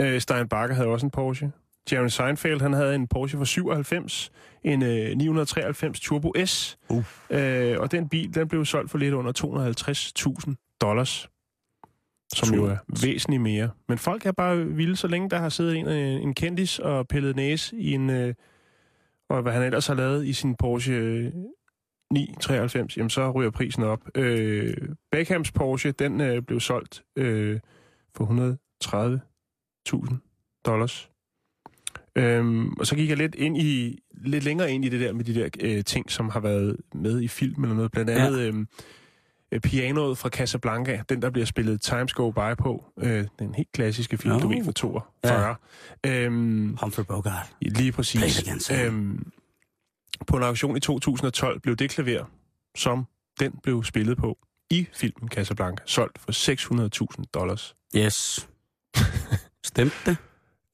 Øh, 0.03 0.21
Stein 0.21 0.49
Bakker 0.49 0.75
havde 0.75 0.89
også 0.89 1.07
en 1.07 1.11
Porsche. 1.11 1.53
Jeremy 1.93 2.09
Seinfeld, 2.09 2.61
han 2.61 2.73
havde 2.73 2.95
en 2.95 3.07
Porsche 3.09 3.39
fra 3.39 3.45
97, 3.45 4.33
en 4.65 4.83
øh, 4.83 5.17
993 5.17 6.01
Turbo 6.01 6.33
S. 6.45 6.79
Uh. 6.89 7.05
Øh, 7.31 7.81
og 7.81 7.93
den 7.93 8.09
bil, 8.09 8.35
den 8.35 8.49
blev 8.49 8.65
solgt 8.65 8.91
for 8.91 8.99
lidt 8.99 9.15
under 9.15 9.33
250.000 10.49 10.77
dollars. 10.81 11.29
Som 12.35 12.55
jo 12.55 12.65
er 12.65 12.77
væsentligt 13.03 13.43
mere. 13.43 13.71
Men 13.89 13.99
folk 13.99 14.27
er 14.27 14.33
bare 14.33 14.67
vilde, 14.67 14.97
så 14.97 15.09
længe 15.09 15.31
der 15.31 15.39
har 15.39 15.49
siddet 15.49 15.77
en, 15.77 15.87
øh, 15.87 16.23
en 16.23 16.35
kendis 16.35 16.79
og 16.79 17.09
pillet 17.09 17.37
næse 17.37 17.77
i 17.77 17.93
en... 17.93 18.11
Øh, 18.11 18.35
og 19.29 19.43
hvad 19.43 19.53
han 19.53 19.63
ellers 19.63 19.87
har 19.87 19.95
lavet 19.95 20.27
i 20.27 20.33
sin 20.33 20.55
Porsche 20.55 20.95
øh, 20.95 21.33
993, 22.13 22.97
jamen 22.97 23.11
så 23.11 23.31
ryger 23.31 23.51
prisen 23.51 23.83
op. 23.83 24.01
Øh, 24.15 24.75
Beckhams 25.13 25.53
Porsche, 25.53 25.93
den 25.93 26.21
øh, 26.21 26.43
blev 26.43 26.61
solgt 26.61 27.03
øh, 27.17 27.61
for 28.17 28.25
130.000 30.09 30.63
dollars. 30.67 31.11
Øhm, 32.17 32.73
og 32.73 32.87
så 32.87 32.97
gik 32.97 33.09
jeg 33.09 33.17
lidt 33.17 33.35
ind 33.35 33.57
i 33.57 33.99
lidt 34.25 34.45
længere 34.45 34.73
ind 34.73 34.85
i 34.85 34.89
det 34.89 35.01
der 35.01 35.13
med 35.13 35.25
de 35.25 35.35
der 35.35 35.49
øh, 35.61 35.85
ting, 35.85 36.11
som 36.11 36.29
har 36.29 36.41
været 36.41 36.77
med 36.95 37.21
i 37.21 37.29
film 37.29 37.63
eller 37.65 37.77
noget. 37.77 37.93
Blandt 37.93 38.11
Ja. 38.11 38.27
andet 38.27 38.41
øhm, 38.41 38.69
øh, 39.53 39.61
pianoet 39.61 40.19
fra 40.19 40.29
Casablanca, 40.29 41.03
den 41.09 41.23
der 41.23 41.31
bliver 41.31 41.47
spillet 41.47 41.81
Times 41.81 42.13
Go 42.15 42.31
By 42.31 42.57
på. 42.59 42.85
Øh, 42.99 43.25
den 43.39 43.55
helt 43.55 43.73
klassiske 43.73 44.19
film, 44.19 44.35
Nå. 44.35 44.41
du 44.41 44.49
ved, 44.49 44.65
fra 44.65 44.73
42. 44.73 45.57
Ja. 46.05 46.25
Øhm, 46.25 46.77
Humphrey 46.83 47.05
Bogart. 47.05 47.53
lige 47.61 47.93
præcis. 47.93 48.71
Øhm, 48.71 49.33
på 50.27 50.37
en 50.37 50.43
auktion 50.43 50.77
i 50.77 50.81
2012 50.81 51.61
blev 51.61 51.77
det 51.77 51.91
klaver, 51.91 52.25
som 52.77 53.07
den 53.41 53.59
blev 53.63 53.85
spillet 53.85 54.19
på 54.19 54.39
i 54.71 54.89
filmen 54.93 55.29
Casablanca, 55.29 55.83
solgt 55.87 56.19
for 56.19 56.33
600.000 57.19 57.25
dollars. 57.35 57.75
Yes. 57.97 58.49
Stemte 59.65 59.97
det? 60.07 60.17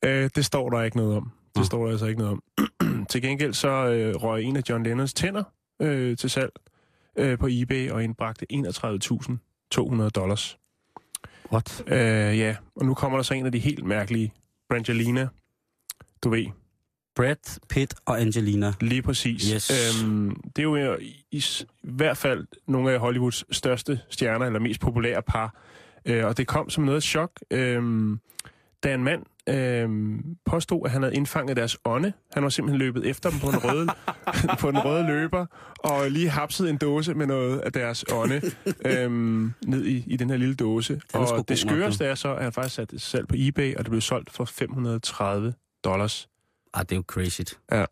Øh, 0.05 0.31
det 0.35 0.45
står 0.45 0.71
der 0.71 0.83
ikke 0.83 0.97
noget 0.97 1.17
om. 1.17 1.31
Det 1.49 1.57
Nå. 1.57 1.65
står 1.65 1.85
der 1.85 1.91
altså 1.91 2.07
ikke 2.07 2.21
noget 2.21 2.33
om. 2.33 2.43
til 3.11 3.23
gengæld 3.23 3.55
så 3.55 3.69
øh, 3.69 4.15
røg 4.15 4.45
en 4.45 4.57
af 4.57 4.63
John 4.69 4.83
Lennons 4.83 5.15
tænder 5.15 5.45
øh, 5.83 6.17
til 6.17 6.31
salg 6.31 6.53
øh, 7.17 7.39
på 7.39 7.47
eBay 7.51 7.91
og 7.91 8.05
indbragte 8.05 8.47
31.200 8.53 10.09
dollars. 10.09 10.59
What? 11.53 11.85
Øh, 11.87 12.39
ja, 12.39 12.57
og 12.77 12.87
nu 12.87 12.95
kommer 12.95 13.19
der 13.19 13.23
så 13.23 13.35
en 13.35 13.47
af 13.47 13.53
de 13.53 13.59
helt 13.59 13.85
mærkelige. 13.85 14.33
Brangelina, 14.69 15.29
du 16.25 16.31
ved, 16.31 16.47
Brad 17.17 17.61
Pitt 17.69 17.95
og 18.07 18.21
Angelina. 18.21 18.73
lige 18.81 19.03
præcis. 19.03 19.51
Yes. 19.55 20.05
Øhm, 20.05 20.41
det 20.57 20.63
er 20.63 20.63
jo 20.63 20.97
i, 20.97 21.25
i, 21.31 21.45
hvert 21.83 22.17
fald 22.17 22.47
nogle 22.69 22.93
af 22.93 22.99
Hollywoods 22.99 23.57
største 23.57 24.01
stjerner, 24.11 24.47
eller 24.47 24.61
mest 24.61 24.81
populære 24.81 25.23
par. 25.23 25.55
Øh, 26.07 26.25
og 26.25 26.37
det 26.37 26.47
kom 26.47 26.71
som 26.71 26.85
noget 26.85 27.03
chok, 27.03 27.31
øhm, 27.51 28.21
da 28.83 28.95
en 28.95 29.05
mand 29.05 29.23
øhm, 29.49 30.37
påstod, 30.45 30.83
at 30.85 30.91
han 30.91 31.03
havde 31.03 31.15
indfanget 31.15 31.57
deres 31.57 31.79
ånde. 31.85 32.13
Han 32.35 32.43
var 32.43 32.49
simpelthen 32.49 32.79
løbet 32.79 33.07
efter 33.07 33.31
dem 33.31 33.39
på 33.39 33.49
en 33.49 33.59
røde, 33.65 33.87
på 34.61 34.69
en 34.69 34.79
røde 34.79 35.07
løber, 35.07 35.47
og 35.79 36.11
lige 36.11 36.29
hapset 36.29 36.71
en 36.71 36.77
dåse 36.77 37.15
med 37.15 37.27
noget 37.27 37.59
af 37.59 37.73
deres 37.73 38.05
ånde 38.13 38.41
øhm, 38.87 39.53
ned 39.67 39.85
i, 39.85 40.05
i 40.07 40.17
den 40.17 40.31
her 40.31 40.37
lille 40.37 40.55
dåse. 40.55 41.01
Og 41.15 41.49
det 41.49 41.59
skøreste 41.59 42.05
er 42.05 42.15
så, 42.15 42.35
at 42.35 42.43
han 42.43 42.53
faktisk 42.53 42.75
satte 42.75 42.99
salg 42.99 43.29
på 43.29 43.35
eBay, 43.39 43.75
og 43.75 43.85
det 43.85 43.91
blev 43.91 44.01
solgt 44.01 44.31
for 44.31 44.45
530 44.45 45.55
dollars. 45.85 46.29
Ah, 46.77 46.83
det 46.83 46.93
er 46.93 46.97
jo 46.97 47.05
crazy. 47.07 47.41
Ja. 47.73 47.85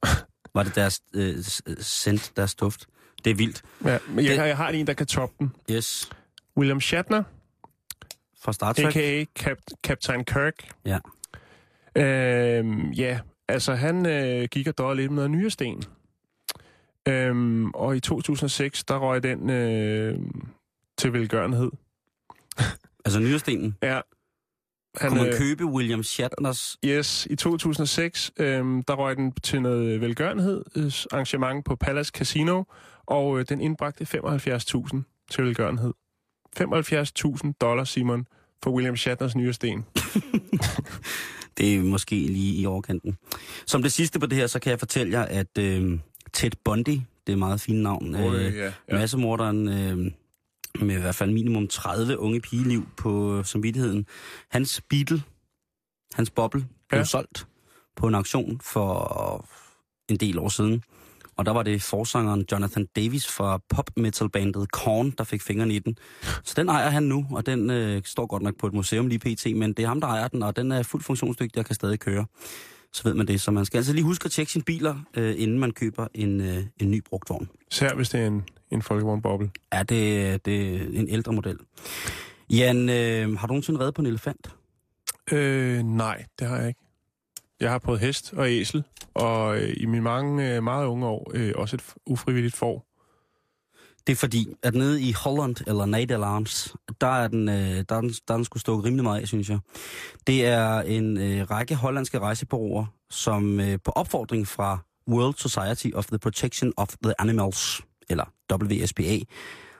Var 0.55 0.63
det 0.63 0.75
deres 0.75 1.01
øh, 1.15 1.43
s- 1.43 1.63
sendt, 1.79 2.33
deres 2.37 2.55
duft? 2.55 2.87
Det 3.25 3.31
er 3.31 3.35
vildt. 3.35 3.63
Ja, 3.85 3.99
men 4.09 4.25
jeg, 4.25 4.39
Det- 4.39 4.47
jeg 4.47 4.57
har 4.57 4.69
en, 4.69 4.87
der 4.87 4.93
kan 4.95 5.07
toppe 5.07 5.35
den. 5.39 5.53
Yes. 5.71 6.11
William 6.57 6.81
Shatner, 6.81 7.23
Fra 8.43 8.53
Star 8.53 8.73
Trek. 8.73 8.97
a.k.a. 8.97 9.25
Cap- 9.39 9.65
Captain 9.87 10.25
Kirk. 10.25 10.69
Ja. 10.85 10.99
Øhm, 11.97 12.91
ja, 12.93 13.21
altså 13.49 13.75
han 13.75 14.07
øh, 14.07 14.49
gik 14.51 14.67
og 14.67 14.79
døde 14.79 14.97
lidt 14.97 15.11
med 15.11 15.15
noget 15.17 15.31
nyere 15.31 15.51
sten. 15.51 15.83
Øhm, 17.09 17.71
og 17.71 17.97
i 17.97 18.01
2006, 18.01 18.85
der 18.85 18.97
røg 18.99 19.23
den 19.23 19.51
øh, 19.51 20.19
til 20.99 21.13
velgørenhed. 21.13 21.71
Altså 23.05 23.21
nyrestenen. 23.21 23.77
Ja. 23.83 24.01
Han, 24.97 25.11
Kunne 25.11 25.23
man 25.23 25.33
øh, 25.33 25.39
købe 25.39 25.65
William 25.65 26.03
Shatners... 26.03 26.77
Yes, 26.85 27.27
i 27.31 27.37
2006, 27.37 28.33
øhm, 28.39 28.83
der 28.83 28.95
røg 28.95 29.17
den 29.17 29.33
til 29.33 29.63
noget 29.63 30.01
velgørenhed, 30.01 30.65
øh, 30.77 31.63
på 31.65 31.77
Palace 31.77 32.13
Casino, 32.15 32.63
og 33.07 33.39
øh, 33.39 33.47
den 33.49 33.61
indbragte 33.61 34.05
75.000 34.05 35.27
til 35.31 35.45
velgørenhed. 35.45 35.93
75.000 36.61 37.53
dollars, 37.61 37.89
Simon, 37.89 38.27
for 38.63 38.71
William 38.71 38.97
Shatners 38.97 39.37
nye 39.37 39.53
sten. 39.53 39.85
Det 41.59 41.75
er 41.75 41.81
måske 41.81 42.17
lige 42.17 42.55
i 42.55 42.67
overkanten. 42.67 43.19
Som 43.67 43.83
det 43.83 43.93
sidste 43.93 44.19
på 44.19 44.27
det 44.27 44.39
her, 44.39 44.47
så 44.47 44.59
kan 44.59 44.71
jeg 44.71 44.79
fortælle 44.79 45.19
jer, 45.19 45.25
at 45.25 45.59
øh, 45.59 45.99
Ted 46.33 46.51
Bundy, 46.65 46.89
det 46.91 47.03
er 47.27 47.33
et 47.33 47.39
meget 47.39 47.61
fint 47.61 47.83
navn, 47.83 48.15
øh, 48.15 48.57
ja, 48.57 48.65
ja. 48.65 48.73
massemorderen 48.89 49.69
øh, 49.69 50.13
med 50.81 50.97
i 50.97 51.01
hvert 51.01 51.15
fald 51.15 51.31
minimum 51.33 51.69
30 51.69 52.19
unge 52.19 52.41
pigeliv 52.41 52.89
på 52.97 53.43
samvittigheden. 53.43 54.07
Hans 54.51 54.83
Beatle, 54.91 55.23
hans 56.15 56.31
boble, 56.31 56.67
blev 56.89 56.99
Ja. 56.99 57.05
solgt 57.05 57.47
på 57.97 58.07
en 58.07 58.15
auktion 58.15 58.61
for 58.61 59.47
en 60.09 60.17
del 60.17 60.39
år 60.39 60.49
siden. 60.49 60.83
Og 61.37 61.47
der 61.47 61.53
var 61.53 61.63
det 61.63 61.83
forsangeren 61.83 62.45
Jonathan 62.53 62.87
Davis 62.97 63.27
fra 63.27 63.61
pop-metal-bandet 63.69 64.73
Korn, 64.73 65.11
der 65.11 65.25
fik 65.25 65.43
fingrene 65.43 65.75
i 65.75 65.79
den. 65.79 65.97
Så 66.45 66.55
den 66.57 66.69
ejer 66.69 66.89
han 66.89 67.03
nu, 67.03 67.27
og 67.31 67.47
den 67.47 67.71
øh, 67.71 68.03
står 68.05 68.27
godt 68.27 68.43
nok 68.43 68.57
på 68.59 68.67
et 68.67 68.73
museum 68.73 69.07
lige 69.07 69.19
pt., 69.19 69.47
men 69.57 69.73
det 69.73 69.83
er 69.83 69.89
ham, 69.89 70.01
der 70.01 70.09
ejer 70.09 70.29
den, 70.29 70.43
og 70.43 70.57
den 70.57 70.73
er 70.73 70.83
fuldt 70.83 71.07
funktionsdygtig 71.07 71.61
og 71.61 71.67
kan 71.67 71.75
stadig 71.75 72.01
køre. 72.01 72.27
Så 72.95 73.03
ved 73.05 73.15
man 73.15 73.27
det. 73.27 73.41
Så 73.41 73.51
man 73.51 73.65
skal 73.65 73.79
altså 73.79 73.93
lige 73.93 74.05
huske 74.05 74.25
at 74.25 74.31
tjekke 74.31 74.53
sine 74.53 74.65
biler, 74.65 74.97
øh, 75.15 75.35
inden 75.39 75.59
man 75.59 75.71
køber 75.71 76.07
en, 76.15 76.41
øh, 76.41 76.65
en 76.81 76.91
ny 76.91 77.03
brugtvogn. 77.09 77.49
Især 77.71 77.95
hvis 77.95 78.09
det 78.09 78.21
er 78.21 78.27
en, 78.27 78.45
en 78.71 78.83
folkevognboble. 78.83 79.51
Ja, 79.73 79.83
det, 79.83 80.45
det 80.45 80.77
er 80.77 81.01
en 81.01 81.09
ældre 81.09 81.33
model. 81.33 81.59
Jan, 82.51 82.89
øh, 82.89 83.39
har 83.39 83.47
du 83.47 83.53
nogensinde 83.53 83.81
reddet 83.81 83.95
på 83.95 84.03
en 84.03 84.07
elefant? 84.07 84.49
Øh, 85.33 85.83
nej, 85.83 86.25
det 86.39 86.49
har 86.49 86.57
jeg 86.57 86.69
ikke. 86.69 86.81
Jeg 87.61 87.71
har 87.71 87.79
prøvet 87.79 88.01
hest 88.01 88.33
og 88.37 88.51
æsel, 88.51 88.85
og 89.15 89.59
øh, 89.59 89.75
i 89.77 89.87
mine 89.87 90.03
mange, 90.03 90.57
øh, 90.57 90.63
meget 90.63 90.87
unge 90.87 91.07
år 91.07 91.31
øh, 91.35 91.53
også 91.57 91.77
et 91.77 91.85
ufrivilligt 92.07 92.57
får. 92.57 92.87
Det 94.07 94.13
er 94.13 94.17
fordi, 94.17 94.47
at 94.63 94.75
nede 94.75 95.03
i 95.03 95.13
Holland, 95.13 95.57
eller 95.67 95.87
Nederlands, 95.87 96.77
der 97.01 97.07
er 97.07 97.29
den, 97.29 97.49
øh, 97.49 97.85
der 97.89 97.95
er 97.97 98.01
den, 98.01 98.11
der 98.29 98.35
er 98.35 98.37
den 98.37 98.45
skulle 98.45 98.61
stå 98.61 98.77
rimelig 98.77 99.05
meget 99.05 99.21
af, 99.21 99.29
synes 99.29 99.51
jeg. 99.51 99.59
Det 100.27 100.47
er 100.47 100.81
en 100.81 101.19
øh, 101.19 101.51
række 101.51 101.75
hollandske 101.75 102.19
rejsebureauer, 102.19 102.87
som 103.11 103.61
øh, 103.61 103.79
på 103.85 103.91
opfordring 103.91 104.49
fra 104.49 104.79
World 105.09 105.35
Society 105.35 105.95
of 105.95 106.07
the 106.07 106.19
Protection 106.19 106.73
of 106.77 106.89
the 107.03 107.21
Animals, 107.21 107.81
eller 108.09 108.25
WSPA, 108.53 109.19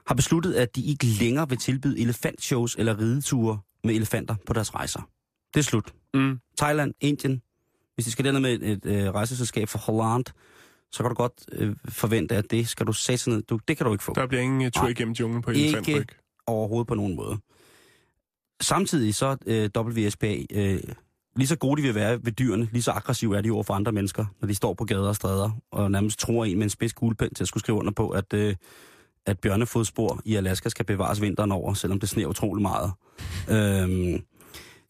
har 0.07 0.15
besluttet, 0.15 0.55
at 0.55 0.77
de 0.77 0.85
ikke 0.85 1.07
længere 1.07 1.49
vil 1.49 1.59
tilbyde 1.59 2.01
elefantshows 2.01 2.77
eller 2.79 2.99
rideture 2.99 3.59
med 3.85 3.95
elefanter 3.95 4.35
på 4.47 4.53
deres 4.53 4.75
rejser. 4.75 5.09
Det 5.55 5.61
er 5.61 5.65
slut. 5.65 5.95
Mm. 6.15 6.39
Thailand, 6.59 6.95
Indien, 7.01 7.43
hvis 7.95 8.05
de 8.05 8.11
skal 8.11 8.25
derned 8.25 8.41
med 8.41 8.53
et, 8.55 8.63
et, 8.63 8.85
et 8.85 9.07
øh, 9.07 9.15
rejseselskab 9.15 9.69
fra 9.69 9.79
Holland, 9.79 10.25
så 10.95 11.03
kan 11.03 11.11
du 11.11 11.15
godt 11.15 11.33
øh, 11.53 11.77
forvente, 11.89 12.37
at 12.37 12.51
det 12.51 12.69
skal 12.69 12.87
du 12.87 12.93
sætte 12.93 13.31
ned. 13.31 13.43
Du, 13.43 13.59
det 13.69 13.77
kan 13.77 13.87
du 13.87 13.93
ikke 13.93 14.05
få. 14.05 14.13
Der 14.15 14.27
bliver 14.27 14.43
ingen 14.43 14.61
uh, 14.61 14.71
tur 14.71 14.89
igennem 14.89 15.15
junglen 15.15 15.43
på 15.43 15.51
Ikke. 15.51 15.69
elefantryg. 15.69 16.07
overhovedet 16.47 16.89
på 16.89 16.95
nogen 16.95 17.17
måde. 17.17 17.39
Samtidig 18.63 19.15
så 19.15 19.37
øh, 19.47 19.71
WSPA, 19.77 20.37
øh, 20.53 20.81
lige 21.37 21.47
så 21.47 21.57
gode 21.57 21.83
de 21.83 21.87
vil 21.87 21.95
være 21.95 22.19
ved 22.25 22.33
dyrene, 22.33 22.69
lige 22.73 22.83
så 22.83 22.91
aggressive 22.91 23.37
er 23.37 23.41
de 23.41 23.51
over 23.51 23.63
for 23.63 23.75
andre 23.75 23.93
mennesker, 23.93 24.25
når 24.41 24.49
de 24.49 24.55
står 24.55 24.75
på 24.75 24.85
gader 24.85 25.09
og 25.09 25.17
stræder, 25.17 25.51
og 25.73 25.91
nærmest 25.91 26.19
tror 26.19 26.45
en 26.45 26.57
med 26.57 26.65
en 26.65 26.71
spids 26.71 26.93
kuglepen 26.93 27.35
til 27.35 27.45
at 27.45 27.49
skulle 27.49 27.61
skrive 27.61 27.79
under 27.79 27.93
på, 27.93 28.09
at, 28.09 28.33
øh, 28.35 28.55
at 29.27 29.39
bjørnefodspor 29.39 30.21
i 30.25 30.35
Alaska 30.35 30.69
skal 30.69 30.87
bevares 30.87 31.21
vinteren 31.21 31.53
over, 31.53 31.75
selvom 31.75 32.01
det 32.01 32.09
sneer 32.09 32.27
utrolig 32.27 32.63
meget. 32.63 32.93
Øhm, 33.51 34.23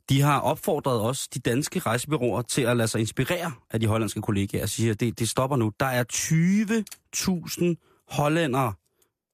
de 0.09 0.21
har 0.21 0.41
opfordret 0.41 1.01
også 1.01 1.29
de 1.35 1.41
danske 1.41 1.79
rejsebyråer 1.79 2.43
til 2.43 2.63
at 2.63 2.77
lade 2.77 2.89
sig 2.89 3.01
inspirere 3.01 3.53
af 3.71 3.81
de 3.81 3.87
hollandske 3.87 4.23
kollegaer 4.23 4.63
og 4.63 4.69
siger, 4.69 4.93
at 4.93 5.01
det, 5.01 5.19
det 5.19 5.29
stopper 5.29 5.57
nu. 5.57 5.73
Der 5.81 5.87
er 5.87 6.05
20.000 6.13 8.05
hollændere, 8.17 8.73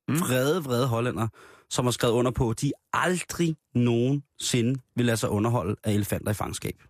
vrede, 0.09 0.65
vrede 0.65 0.87
hollændere, 0.87 1.29
som 1.71 1.85
har 1.85 1.93
skrevet 1.93 2.15
under 2.15 2.31
på, 2.31 2.51
at 2.51 2.61
de 2.61 2.73
aldrig 2.93 3.57
nogensinde 3.75 4.81
vil 4.97 5.07
lade 5.07 5.17
sig 5.17 5.29
underholde 5.29 5.77
af 5.85 5.93
elefanter 5.93 6.31
i 6.31 6.35
fangenskab. 6.35 6.83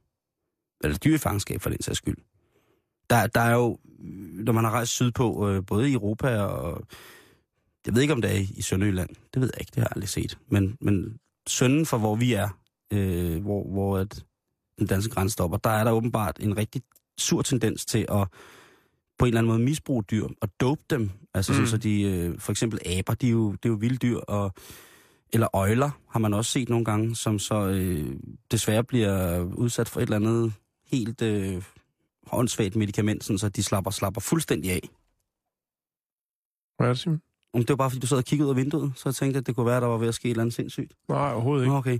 Eller 0.84 0.98
dyr 0.98 1.14
i 1.14 1.18
fangenskab, 1.18 1.60
for 1.60 1.70
den 1.70 1.82
sags 1.82 1.98
skyld. 1.98 2.16
Der, 3.10 3.26
der 3.26 3.40
er 3.40 3.54
jo, 3.54 3.78
når 4.44 4.52
man 4.52 4.64
har 4.64 4.70
rejst 4.70 4.92
sydpå, 4.92 5.48
øh, 5.48 5.66
både 5.66 5.90
i 5.90 5.92
Europa 5.92 6.40
og... 6.42 6.86
Jeg 7.86 7.94
ved 7.94 8.02
ikke, 8.02 8.14
om 8.14 8.22
det 8.22 8.30
er 8.30 8.46
i, 8.56 8.62
Sønderjylland. 8.62 9.08
Det 9.34 9.42
ved 9.42 9.50
jeg 9.54 9.60
ikke, 9.60 9.70
det 9.70 9.76
har 9.76 9.82
jeg 9.82 9.92
aldrig 9.96 10.08
set. 10.08 10.38
Men, 10.48 10.76
men 10.80 11.18
sønden 11.46 11.86
for, 11.86 11.98
hvor 11.98 12.14
vi 12.14 12.32
er, 12.32 12.48
øh, 12.92 13.42
hvor, 13.42 13.70
hvor 13.70 13.98
at 13.98 14.24
den 14.78 14.86
danske 14.86 15.14
grænse 15.14 15.32
stopper, 15.32 15.58
der 15.58 15.70
er 15.70 15.84
der 15.84 15.92
åbenbart 15.92 16.36
en 16.40 16.56
rigtig 16.56 16.82
sur 17.18 17.42
tendens 17.42 17.86
til 17.86 18.06
at 18.08 18.28
på 19.18 19.24
en 19.24 19.28
eller 19.28 19.38
anden 19.38 19.52
måde 19.52 19.62
misbruge 19.62 20.02
dyr 20.10 20.28
og 20.40 20.48
dope 20.60 20.82
dem. 20.90 21.10
Altså 21.34 21.52
mm. 21.52 21.56
sådan, 21.56 21.68
så 21.68 21.76
de, 21.76 22.02
øh, 22.02 22.38
for 22.38 22.52
eksempel 22.52 22.80
aber, 22.86 23.14
de 23.14 23.26
er 23.26 23.30
jo, 23.30 23.52
det 23.52 23.64
er 23.64 23.68
jo 23.68 23.74
vilde 23.74 23.96
dyr, 23.96 24.16
og, 24.16 24.52
eller 25.32 25.56
øjler 25.56 25.90
har 26.08 26.18
man 26.18 26.34
også 26.34 26.50
set 26.50 26.68
nogle 26.68 26.84
gange, 26.84 27.16
som 27.16 27.38
så 27.38 27.68
øh, 27.68 28.16
desværre 28.50 28.84
bliver 28.84 29.40
udsat 29.40 29.88
for 29.88 30.00
et 30.00 30.02
eller 30.02 30.16
andet 30.16 30.52
helt 30.86 31.22
øh, 31.22 31.62
åndssvagt 32.32 32.76
medicament, 32.76 33.24
sådan, 33.24 33.38
så 33.38 33.48
de 33.48 33.62
slapper, 33.62 33.90
slapper 33.90 34.20
fuldstændig 34.20 34.70
af. 34.70 34.88
Hvad 36.76 36.88
er 36.88 36.92
det, 36.92 36.98
Simon? 36.98 37.20
Om 37.54 37.60
det 37.60 37.68
var 37.68 37.76
bare, 37.76 37.90
fordi 37.90 38.00
du 38.00 38.06
sad 38.06 38.18
og 38.18 38.24
kiggede 38.24 38.46
ud 38.46 38.50
af 38.50 38.56
vinduet, 38.56 38.92
så 38.96 39.02
jeg 39.08 39.14
tænkte, 39.14 39.38
at 39.38 39.46
det 39.46 39.56
kunne 39.56 39.66
være, 39.66 39.76
at 39.76 39.82
der 39.82 39.88
var 39.88 39.98
ved 39.98 40.08
at 40.08 40.14
ske 40.14 40.26
et 40.26 40.30
eller 40.30 40.42
andet 40.42 40.54
sindssygt. 40.54 40.92
Nej, 41.08 41.32
overhovedet 41.32 41.64
ikke. 41.64 41.72
Nå, 41.72 41.78
okay. 41.78 41.98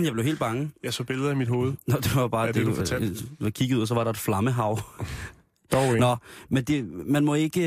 Øh, 0.00 0.04
jeg 0.06 0.12
blev 0.12 0.24
helt 0.24 0.38
bange. 0.38 0.70
Jeg 0.82 0.92
så 0.94 1.04
billeder 1.04 1.30
i 1.30 1.34
mit 1.34 1.48
hoved. 1.48 1.72
Nå, 1.86 1.96
det 1.96 2.16
var 2.16 2.28
bare, 2.28 2.40
Ja, 2.42 2.46
det, 2.46 2.54
det, 2.54 2.64
du 2.64 2.70
det, 2.70 2.76
fortalte. 2.76 3.24
jeg 3.40 3.54
kiggede 3.54 3.76
ud, 3.76 3.82
og 3.82 3.88
så 3.88 3.94
var 3.94 4.04
der 4.04 4.10
et 4.10 4.16
flammehav. 4.16 4.78
Dog 5.72 5.86
ikke. 5.86 6.00
Nå, 6.00 6.16
men 6.50 6.64
det, 6.64 6.86
man 7.06 7.24
må 7.24 7.34
ikke, 7.34 7.60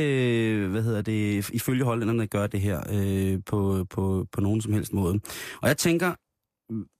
øh, 0.53 0.71
hvad 0.71 0.83
hedder 0.83 1.01
det, 1.01 1.49
ifølge 1.49 1.83
hollænderne 1.83 2.27
gøre 2.27 2.47
det 2.47 2.61
her 2.61 2.81
øh, 2.91 3.39
på, 3.45 3.85
på, 3.89 4.27
på 4.31 4.41
nogen 4.41 4.61
som 4.61 4.73
helst 4.73 4.93
måde. 4.93 5.19
Og 5.61 5.67
jeg 5.67 5.77
tænker, 5.77 6.13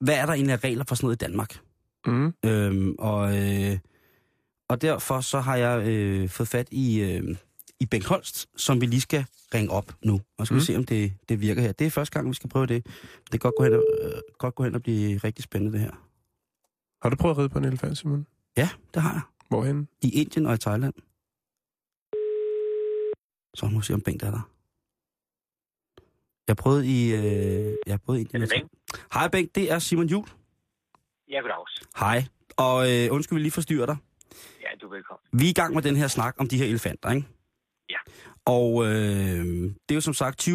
hvad 0.04 0.14
er 0.14 0.26
der 0.26 0.32
egentlig 0.32 0.52
af 0.52 0.64
regler 0.64 0.84
for 0.88 0.94
sådan 0.94 1.06
noget 1.06 1.22
i 1.22 1.24
Danmark? 1.24 1.58
Mm. 2.06 2.32
Øhm, 2.44 2.94
og, 2.98 3.38
øh, 3.38 3.78
og 4.68 4.82
derfor 4.82 5.20
så 5.20 5.40
har 5.40 5.56
jeg 5.56 5.86
øh, 5.88 6.28
fået 6.28 6.48
fat 6.48 6.68
i, 6.70 7.00
øh, 7.00 7.36
i 7.80 7.86
Bengt 7.86 8.06
Holst, 8.06 8.48
som 8.56 8.80
vi 8.80 8.86
lige 8.86 9.00
skal 9.00 9.24
ringe 9.54 9.70
op 9.70 9.92
nu. 10.04 10.20
Og 10.38 10.46
skal 10.46 10.54
mm. 10.54 10.60
vi 10.60 10.64
se, 10.64 10.76
om 10.76 10.84
det, 10.84 11.12
det 11.28 11.40
virker 11.40 11.62
her. 11.62 11.72
Det 11.72 11.86
er 11.86 11.90
første 11.90 12.12
gang, 12.12 12.28
vi 12.28 12.34
skal 12.34 12.50
prøve 12.50 12.66
det. 12.66 12.86
Det 13.32 13.40
kan 13.40 13.40
godt 13.40 13.54
gå 13.56 13.64
hen 13.64 13.72
og, 13.72 13.84
øh, 14.02 14.20
godt 14.38 14.54
gå 14.54 14.64
hen 14.64 14.74
og 14.74 14.82
blive 14.82 15.18
rigtig 15.18 15.44
spændende, 15.44 15.72
det 15.72 15.80
her. 15.80 16.06
Har 17.02 17.10
du 17.10 17.16
prøvet 17.16 17.34
at 17.34 17.38
ride 17.38 17.48
på 17.48 17.58
en 17.58 17.64
elefant, 17.64 17.98
Simon? 17.98 18.26
Ja, 18.56 18.68
det 18.94 19.02
har 19.02 19.12
jeg. 19.12 19.22
Hvorhen? 19.48 19.88
I 20.02 20.20
Indien 20.20 20.46
og 20.46 20.54
i 20.54 20.58
Thailand. 20.58 20.94
Så 23.54 23.68
nu 23.72 23.80
se, 23.80 23.94
om 23.94 24.00
Bengt 24.00 24.22
er 24.22 24.30
der. 24.30 24.50
Jeg 26.48 26.56
prøvede 26.56 26.86
i, 26.86 27.12
øh, 27.14 27.76
jeg 27.86 28.00
prøvede 28.00 28.20
i 28.20 28.24
Indien. 28.24 28.42
Er 28.42 28.46
det 28.46 28.48
Thailand. 28.48 28.70
Hej 29.14 29.28
Bengt, 29.28 29.54
det 29.54 29.72
er 29.72 29.78
Simon 29.78 30.06
Jul. 30.06 30.26
Ja, 31.30 31.40
goddags. 31.40 31.82
Hej. 31.96 32.24
Og 32.56 32.90
øh, 32.90 33.14
undskyld, 33.14 33.36
vi 33.38 33.42
lige 33.42 33.52
forstyrrer 33.52 33.86
dig. 33.86 33.96
Ja, 34.60 34.68
du 34.80 34.86
er 34.86 34.90
velkommen. 34.90 35.40
Vi 35.40 35.44
er 35.44 35.50
i 35.50 35.52
gang 35.52 35.74
med 35.74 35.82
den 35.82 35.96
her 35.96 36.08
snak 36.08 36.34
om 36.38 36.48
de 36.48 36.58
her 36.58 36.66
elefanter, 36.66 37.10
ikke? 37.10 37.26
Ja. 38.50 38.54
Og 38.56 38.86
øh, 38.86 39.44
det 39.64 39.90
er 39.90 39.94
jo 39.94 40.00
som 40.00 40.14
sagt 40.14 40.48
20.000 40.48 40.52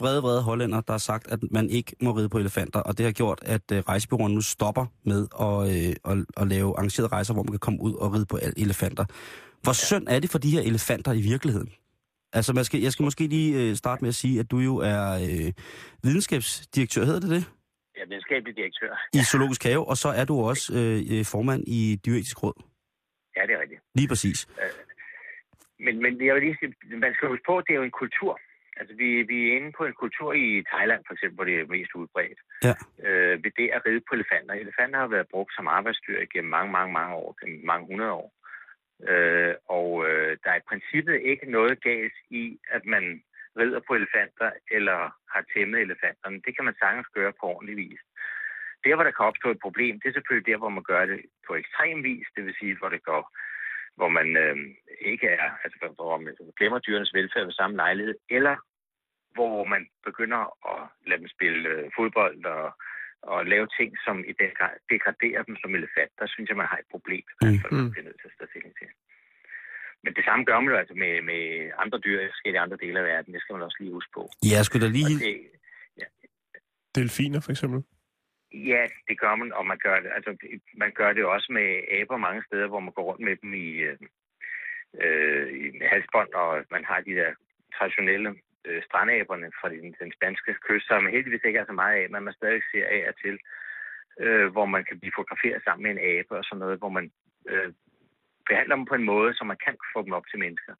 vrede, 0.00 0.22
vrede 0.22 0.42
hollænder, 0.42 0.80
der 0.80 0.92
har 0.92 0.98
sagt, 0.98 1.26
at 1.32 1.38
man 1.50 1.70
ikke 1.70 1.96
må 2.02 2.10
ride 2.10 2.28
på 2.28 2.38
elefanter, 2.38 2.80
og 2.80 2.98
det 2.98 3.04
har 3.06 3.12
gjort, 3.12 3.38
at 3.42 3.72
øh, 3.72 3.78
rejsebyråerne 3.78 4.34
nu 4.34 4.40
stopper 4.40 4.86
med 5.04 5.26
at, 5.40 5.56
øh, 5.70 6.12
at, 6.12 6.42
at 6.42 6.48
lave 6.48 6.76
arrangerede 6.78 7.12
rejser, 7.12 7.34
hvor 7.34 7.42
man 7.42 7.52
kan 7.52 7.58
komme 7.58 7.80
ud 7.82 7.94
og 7.94 8.14
ride 8.14 8.26
på 8.26 8.38
elefanter. 8.56 9.04
Hvor 9.62 9.70
ja. 9.70 9.86
synd 9.88 10.06
er 10.08 10.20
det 10.20 10.30
for 10.30 10.38
de 10.38 10.50
her 10.50 10.60
elefanter 10.60 11.12
i 11.12 11.20
virkeligheden? 11.20 11.72
Altså, 12.32 12.52
man 12.52 12.64
skal, 12.64 12.80
jeg 12.80 12.92
skal 12.92 13.02
måske 13.02 13.26
lige 13.26 13.62
øh, 13.62 13.76
starte 13.76 14.04
med 14.04 14.08
at 14.08 14.14
sige, 14.14 14.40
at 14.40 14.50
du 14.50 14.58
jo 14.58 14.76
er 14.76 15.14
øh, 15.14 15.52
videnskabsdirektør, 16.02 17.04
hedder 17.04 17.20
det 17.20 17.30
det? 17.30 17.44
Er 17.96 18.08
videnskabelig 18.08 18.56
direktør. 18.56 19.08
I 19.14 19.22
Zoologisk 19.22 19.64
Have, 19.64 19.88
og 19.88 19.96
så 19.96 20.08
er 20.08 20.24
du 20.24 20.40
også 20.40 20.74
øh, 20.74 21.18
øh, 21.18 21.24
formand 21.24 21.64
i 21.66 22.00
Dyretisk 22.06 22.42
Råd. 22.42 22.62
Ja, 23.36 23.42
det 23.42 23.52
er 23.56 23.60
rigtigt. 23.60 23.80
Lige 23.94 24.08
præcis. 24.08 24.46
Men, 25.78 26.02
men 26.02 26.26
jeg 26.26 26.34
vil 26.34 26.42
lige 26.42 26.56
sige, 26.60 26.96
man 26.96 27.14
skal 27.14 27.28
huske 27.28 27.44
på, 27.46 27.58
at 27.58 27.64
det 27.66 27.72
er 27.72 27.76
jo 27.76 27.82
en 27.82 28.00
kultur. 28.02 28.40
Altså, 28.76 28.94
vi, 28.96 29.22
vi 29.22 29.36
er 29.48 29.56
inde 29.56 29.72
på 29.72 29.84
en 29.84 29.92
kultur 29.92 30.32
i 30.32 30.64
Thailand, 30.72 31.02
for 31.06 31.12
eksempel, 31.14 31.34
hvor 31.34 31.44
det 31.44 31.60
er 31.60 31.66
mest 31.66 31.94
udbredt. 31.94 32.40
Ja. 32.62 32.74
Øh, 33.06 33.44
ved 33.44 33.50
det 33.56 33.68
at 33.76 33.82
ride 33.86 34.02
på 34.08 34.14
elefanter. 34.14 34.54
Elefanter 34.54 34.98
har 34.98 35.06
været 35.06 35.28
brugt 35.28 35.54
som 35.54 35.66
arbejdsdyr 35.68 36.26
gennem 36.32 36.50
mange, 36.50 36.72
mange, 36.72 36.92
mange 36.92 37.14
år, 37.14 37.36
gennem 37.40 37.64
mange 37.64 37.86
hundrede 37.86 38.12
år. 38.12 38.32
Øh, 39.08 39.54
og 39.68 39.88
øh, 40.08 40.36
der 40.44 40.50
er 40.50 40.56
i 40.60 40.68
princippet 40.68 41.20
ikke 41.30 41.50
noget 41.50 41.82
galt 41.82 42.16
i, 42.30 42.58
at 42.70 42.86
man 42.86 43.22
rider 43.58 43.80
på 43.86 43.94
elefanter 43.94 44.50
eller 44.70 44.98
har 45.34 45.44
tæmmet 45.54 45.80
elefanterne. 45.80 46.40
Det 46.46 46.56
kan 46.56 46.64
man 46.64 46.74
sagtens 46.78 47.08
gøre 47.14 47.32
på 47.40 47.46
ordentlig 47.46 47.76
vis. 47.76 48.00
Der, 48.84 48.94
hvor 48.94 49.04
der 49.04 49.16
kan 49.16 49.26
opstå 49.26 49.50
et 49.50 49.64
problem, 49.66 50.00
det 50.00 50.08
er 50.08 50.12
selvfølgelig 50.12 50.50
der, 50.52 50.58
hvor 50.58 50.68
man 50.68 50.82
gør 50.82 51.06
det 51.06 51.20
på 51.46 51.54
ekstrem 51.54 52.04
vis, 52.04 52.26
det 52.36 52.44
vil 52.44 52.54
sige, 52.60 52.76
hvor 52.78 52.88
det 52.88 53.02
går 53.02 53.22
hvor 53.98 54.08
man 54.18 54.28
øh, 54.44 54.56
ikke 55.10 55.26
er, 55.26 55.48
altså 55.64 55.76
hvor 55.98 56.18
man 56.18 56.34
glemmer 56.58 56.78
dyrenes 56.78 57.14
velfærd 57.14 57.44
ved 57.44 57.52
samme 57.52 57.76
lejlighed, 57.76 58.14
eller 58.36 58.56
hvor 59.36 59.64
man 59.64 59.82
begynder 60.08 60.42
at 60.72 60.80
lade 61.08 61.20
dem 61.22 61.28
spille 61.36 61.68
øh, 61.74 61.90
fodbold 61.96 62.44
og, 62.44 62.66
og 63.32 63.46
lave 63.52 63.66
ting, 63.78 63.90
som 64.06 64.16
i 64.30 64.32
den 64.42 64.50
grad 64.58 64.74
degraderer 64.92 65.42
dem 65.48 65.56
som 65.62 65.74
elefant. 65.78 66.12
Der 66.20 66.26
synes 66.26 66.48
jeg, 66.48 66.56
man 66.56 66.70
har 66.72 66.78
et 66.80 66.90
problem, 66.94 67.24
hvert 67.38 67.60
fald, 67.62 67.72
man 67.72 67.84
Mm. 67.84 67.90
bliver 67.92 68.06
nødt 68.08 68.20
til 68.20 68.28
at 68.30 68.36
tage 68.38 68.50
stilling 68.52 68.74
til. 68.80 68.88
Men 70.04 70.12
det 70.18 70.24
samme 70.24 70.42
gør 70.48 70.60
man 70.60 70.70
jo 70.72 70.78
altså 70.82 70.94
med, 71.02 71.12
med 71.30 71.42
andre 71.82 71.98
dyr 72.06 72.18
i 72.20 72.32
forskellige 72.34 72.60
andre 72.64 72.76
dele 72.84 72.98
af 73.00 73.04
verden. 73.12 73.34
Det 73.34 73.40
skal 73.42 73.52
man 73.54 73.62
også 73.68 73.78
lige 73.80 73.92
huske 73.98 74.12
på. 74.18 74.22
Ja, 74.50 74.54
jeg 74.58 74.64
skulle 74.64 74.86
da 74.86 74.90
lige... 74.98 75.14
Og 75.16 75.24
det, 75.26 75.36
Delfiner, 76.94 77.40
for 77.40 77.50
eksempel. 77.50 77.80
Ja, 78.54 78.86
det 79.08 79.20
gør 79.20 79.34
man, 79.34 79.52
og 79.52 79.66
man 79.66 79.78
gør 79.78 80.00
det, 80.00 80.10
altså, 80.14 80.36
man 80.74 80.92
gør 80.92 81.12
det 81.12 81.24
også 81.24 81.52
med 81.52 81.68
aber 82.00 82.16
mange 82.16 82.42
steder, 82.46 82.66
hvor 82.66 82.80
man 82.80 82.92
går 82.92 83.02
rundt 83.02 83.24
med 83.24 83.36
dem 83.36 83.54
i, 83.54 83.70
øh, 83.70 83.98
øh 85.02 85.52
i 85.52 85.80
halsbånd, 85.92 86.32
og 86.34 86.64
man 86.70 86.84
har 86.84 87.00
de 87.00 87.14
der 87.14 87.30
traditionelle 87.76 88.34
øh, 88.64 88.82
strandaberne 88.82 89.50
fra 89.60 89.68
den, 89.68 89.94
den 90.00 90.12
spanske 90.12 90.54
kyst, 90.66 90.86
som 90.86 91.06
heldigvis 91.06 91.44
ikke 91.44 91.58
er 91.58 91.66
så 91.66 91.72
meget 91.72 91.96
af, 92.02 92.10
men 92.10 92.24
man 92.24 92.34
stadig 92.34 92.62
ser 92.72 92.86
af 92.86 93.04
og 93.08 93.14
til, 93.22 93.38
øh, 94.20 94.46
hvor 94.52 94.66
man 94.66 94.84
kan 94.84 95.00
blive 95.00 95.16
fotograferet 95.16 95.64
sammen 95.64 95.82
med 95.82 95.90
en 95.90 96.04
abe 96.10 96.36
og 96.38 96.44
sådan 96.44 96.58
noget, 96.58 96.78
hvor 96.78 96.88
man 96.88 97.12
øh, 97.48 97.72
behandler 98.48 98.76
dem 98.76 98.84
på 98.84 98.94
en 98.94 99.08
måde, 99.12 99.34
så 99.34 99.44
man 99.44 99.56
kan 99.64 99.76
få 99.94 100.02
dem 100.02 100.12
op 100.12 100.26
til 100.30 100.38
mennesker. 100.38 100.74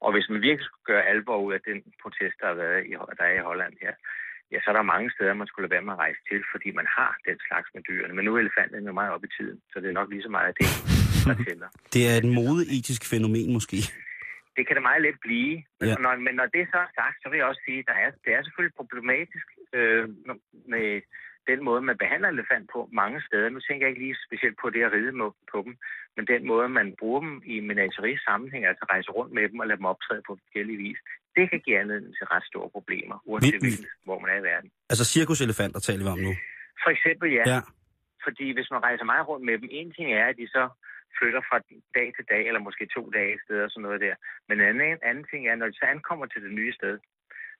Og 0.00 0.12
hvis 0.12 0.28
man 0.28 0.42
virkelig 0.42 0.64
skulle 0.64 0.90
gøre 0.92 1.06
alvor 1.06 1.38
ud 1.46 1.52
af 1.52 1.60
den 1.60 1.78
protest, 2.02 2.36
der, 2.40 2.46
har 2.46 2.54
været 2.54 2.86
i, 2.86 2.90
der 3.18 3.24
er 3.24 3.34
i 3.34 3.46
Holland 3.50 3.74
her, 3.82 3.88
ja, 3.88 3.94
så 4.62 4.66
er 4.70 4.76
der 4.76 4.92
mange 4.94 5.08
steder, 5.14 5.34
man 5.40 5.46
skulle 5.48 5.64
lade 5.64 5.74
være 5.76 5.86
med 5.86 5.92
at 5.96 6.02
rejse 6.06 6.20
til, 6.30 6.40
fordi 6.52 6.68
man 6.80 6.88
har 6.98 7.10
den 7.28 7.38
slags 7.46 7.68
med 7.74 7.82
dyrene. 7.88 8.14
Men 8.16 8.24
nu 8.24 8.30
er 8.34 8.40
elefanterne 8.44 8.86
jo 8.90 8.92
meget 9.00 9.12
op 9.16 9.24
i 9.28 9.30
tiden, 9.38 9.58
så 9.70 9.76
det 9.80 9.88
er 9.88 9.98
nok 10.00 10.10
lige 10.10 10.26
så 10.26 10.32
meget 10.36 10.48
af 10.52 10.56
det. 10.60 10.68
der 11.28 11.36
tæller. 11.48 11.68
Det 11.94 12.02
er 12.10 12.14
et 12.22 12.28
modeetisk 12.40 13.02
fænomen 13.12 13.48
måske. 13.58 13.78
Det 14.56 14.62
kan 14.66 14.76
det 14.76 14.82
meget 14.90 15.02
let 15.06 15.18
blive. 15.26 15.52
Men, 15.80 15.86
Ja. 15.88 15.94
ja. 15.94 15.94
når, 16.04 16.12
men 16.26 16.34
når 16.40 16.48
det 16.56 16.64
så 16.72 16.78
er 16.86 16.90
sagt, 17.00 17.16
så 17.22 17.26
vil 17.28 17.38
jeg 17.38 17.46
også 17.50 17.62
sige, 17.68 17.78
at 17.82 17.88
der 17.90 17.96
er, 18.04 18.10
det 18.24 18.30
er 18.36 18.42
selvfølgelig 18.42 18.76
problematisk 18.80 19.46
øh, 19.78 20.04
med 20.74 20.86
den 21.50 21.60
måde, 21.68 21.80
man 21.90 21.98
behandler 22.02 22.28
elefant 22.28 22.66
på 22.74 22.80
mange 23.00 23.18
steder. 23.26 23.48
Nu 23.48 23.60
tænker 23.60 23.82
jeg 23.86 23.90
ikke 23.92 24.04
lige 24.06 24.16
specielt 24.26 24.56
på 24.62 24.66
det 24.74 24.82
at 24.86 24.92
ride 24.92 25.12
på 25.52 25.58
dem, 25.66 25.74
men 26.16 26.24
den 26.32 26.42
måde, 26.52 26.68
man 26.68 26.88
bruger 27.00 27.20
dem 27.26 27.34
i 27.54 27.60
menagerie 27.70 28.18
sammenhæng, 28.28 28.62
altså 28.66 28.84
rejse 28.92 29.10
rundt 29.16 29.32
med 29.36 29.48
dem 29.48 29.58
og 29.62 29.66
lade 29.66 29.78
dem 29.80 29.92
optræde 29.92 30.22
på 30.26 30.32
forskellige 30.42 30.78
vis, 30.86 31.00
det 31.40 31.46
kan 31.52 31.60
give 31.66 31.78
anledning 31.82 32.12
til 32.18 32.26
ret 32.34 32.44
store 32.52 32.68
problemer, 32.76 33.16
uanset 33.30 33.52
Vi- 33.54 33.58
hvilken, 33.64 33.86
hvor 34.06 34.18
man 34.22 34.28
er 34.34 34.38
i 34.42 34.44
verden. 34.52 34.70
Altså 34.92 35.04
cirkuselefanter 35.14 35.80
taler 35.80 36.04
vi 36.06 36.10
om 36.16 36.22
nu. 36.28 36.32
For 36.84 36.90
eksempel, 36.96 37.28
ja. 37.38 37.44
Ja. 37.54 37.60
Fordi 38.26 38.46
hvis 38.56 38.68
man 38.74 38.80
rejser 38.88 39.04
meget 39.12 39.28
rundt 39.28 39.44
med 39.48 39.54
dem, 39.58 39.68
en 39.80 39.90
ting 39.96 40.08
er, 40.20 40.26
at 40.32 40.36
de 40.42 40.46
så 40.56 40.64
flytter 41.18 41.42
fra 41.48 41.58
dag 41.98 42.08
til 42.16 42.24
dag, 42.32 42.42
eller 42.48 42.60
måske 42.66 42.84
to 42.96 43.02
dage 43.16 43.32
et 43.34 43.40
sted 43.46 43.58
og 43.66 43.70
sådan 43.70 43.82
noget 43.86 44.00
der. 44.06 44.14
Men 44.48 44.54
en 44.60 44.66
anden, 44.70 44.98
anden 45.10 45.26
ting 45.30 45.42
er, 45.48 45.54
når 45.54 45.66
de 45.70 45.76
så 45.82 45.86
ankommer 45.94 46.26
til 46.26 46.40
det 46.46 46.52
nye 46.60 46.72
sted, 46.80 46.94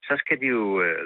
så 0.08 0.14
skal 0.22 0.36
de 0.42 0.46
jo 0.56 0.82
øh, 0.84 1.04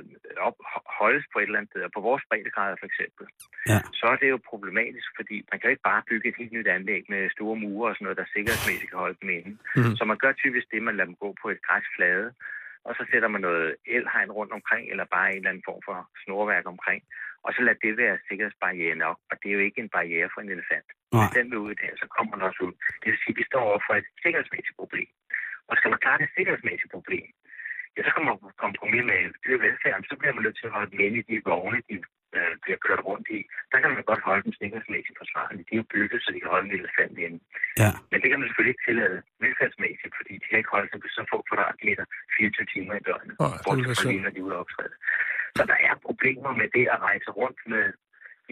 op, 0.48 0.56
holdes 1.00 1.24
på 1.32 1.36
et 1.38 1.42
eller 1.46 1.58
andet 1.58 1.70
sted. 1.72 1.82
Og 1.88 1.92
på 1.96 2.00
vores 2.08 2.22
breddegrader 2.28 2.76
for 2.80 2.86
eksempel, 2.90 3.24
Ja. 3.72 3.80
så 4.00 4.04
er 4.12 4.16
det 4.22 4.28
jo 4.34 4.38
problematisk, 4.50 5.08
fordi 5.18 5.36
man 5.50 5.56
kan 5.58 5.66
jo 5.68 5.74
ikke 5.74 5.88
bare 5.90 6.02
bygge 6.10 6.28
et 6.28 6.36
helt 6.40 6.52
nyt 6.56 6.68
anlæg 6.76 7.02
med 7.14 7.22
store 7.36 7.56
mure 7.64 7.90
og 7.90 7.94
sådan 7.94 8.04
noget, 8.06 8.18
der 8.20 8.32
sikkerhedsmæssigt 8.34 8.90
kan 8.90 8.98
holde 9.04 9.18
dem 9.22 9.30
inde. 9.38 9.52
Mhm. 9.76 9.96
Så 9.98 10.02
man 10.10 10.18
gør 10.24 10.32
typisk 10.32 10.66
det, 10.72 10.82
man 10.82 10.96
lader 10.96 11.10
dem 11.10 11.16
gå 11.24 11.28
på 11.42 11.46
et 11.54 11.60
græsflade, 11.66 12.26
og 12.86 12.92
så 12.98 13.02
sætter 13.10 13.28
man 13.34 13.42
noget 13.48 13.76
elhegn 13.96 14.30
rundt 14.38 14.52
omkring, 14.58 14.84
eller 14.92 15.12
bare 15.14 15.28
en 15.30 15.36
eller 15.36 15.50
anden 15.50 15.68
form 15.68 15.82
for 15.88 15.96
snorværk 16.24 16.66
omkring, 16.74 17.02
og 17.44 17.50
så 17.54 17.60
lad 17.66 17.76
det 17.84 17.92
være 18.02 18.24
sikkerhedsbarriere 18.28 18.96
nok. 19.06 19.18
Og 19.30 19.34
det 19.40 19.48
er 19.48 19.56
jo 19.58 19.66
ikke 19.66 19.80
en 19.80 19.94
barriere 19.96 20.28
for 20.32 20.40
en 20.40 20.54
elefant. 20.56 20.88
Nej. 20.90 21.20
Hvis 21.20 21.36
den 21.38 21.46
vil 21.50 21.64
ud 21.66 21.74
der, 21.82 21.92
så 22.02 22.06
kommer 22.16 22.32
den 22.34 22.46
også 22.48 22.60
ud. 22.66 22.74
Det 23.00 23.08
vil 23.10 23.20
sige, 23.22 23.34
at 23.34 23.40
vi 23.40 23.44
står 23.50 23.62
over 23.68 23.80
for 23.86 23.94
et 24.00 24.08
sikkerhedsmæssigt 24.22 24.78
problem. 24.82 25.08
Og 25.68 25.74
skal 25.76 25.90
man 25.90 26.02
klare 26.04 26.18
det 26.22 26.30
sikkerhedsmæssige 26.36 26.94
problem, 26.96 27.28
ja, 27.94 28.00
så 28.06 28.10
kommer 28.14 28.30
man 28.32 28.40
på 28.44 28.50
kompromis 28.64 29.04
med 29.10 29.20
dyrevelfærd, 29.44 29.98
så 30.10 30.16
bliver 30.20 30.34
man 30.34 30.44
nødt 30.44 30.58
til 30.58 30.68
at 30.68 30.74
holde 30.76 30.90
dem 30.92 31.00
inde 31.06 31.18
i 31.20 31.28
de 31.30 31.36
vogne, 31.50 31.78
de 31.88 31.94
øh, 32.38 32.52
bliver 32.64 32.78
kørt 32.86 33.02
rundt 33.10 33.26
i. 33.38 33.40
Der 33.72 33.78
kan 33.82 33.90
man 33.96 34.04
godt 34.10 34.22
holde 34.28 34.42
dem 34.46 34.52
sikkerhedsmæssigt 34.60 35.16
forsvarligt. 35.22 35.66
De 35.68 35.72
er 35.74 35.80
jo 35.82 35.86
bygget, 35.94 36.18
så 36.24 36.28
de 36.34 36.40
kan 36.42 36.54
holde 36.54 36.66
en 36.68 36.76
elefant 36.80 37.16
inde. 37.26 37.38
Ja. 37.82 37.90
Men 38.10 38.18
det 38.20 38.28
kan 38.30 38.38
man 38.40 38.46
selvfølgelig 38.48 38.74
ikke 38.74 38.86
tillade 38.88 39.16
velfærdsmæssigt, 39.44 40.12
fordi 40.18 40.32
de 40.40 40.46
kan 40.48 40.58
ikke 40.60 40.74
holde 40.76 40.88
sig 40.90 40.98
på 41.02 41.08
så 41.16 41.22
få 41.32 41.38
kvadratmeter 41.48 42.04
24 42.36 42.66
timer 42.74 42.94
i 43.00 43.02
døgnet. 43.08 43.34
Ville 43.40 43.64
bortset 43.66 43.86
fra 43.90 43.96
synd. 44.00 44.10
lige, 44.12 44.22
når 44.24 44.32
de 44.34 44.40
er 44.42 44.46
ude 44.48 44.56
optræde. 44.62 44.94
Så 45.56 45.62
der 45.70 45.78
er 45.88 45.94
problemer 46.08 46.52
med 46.60 46.68
det 46.76 46.86
at 46.94 46.98
rejse 47.08 47.28
rundt 47.40 47.60
med, 47.72 47.84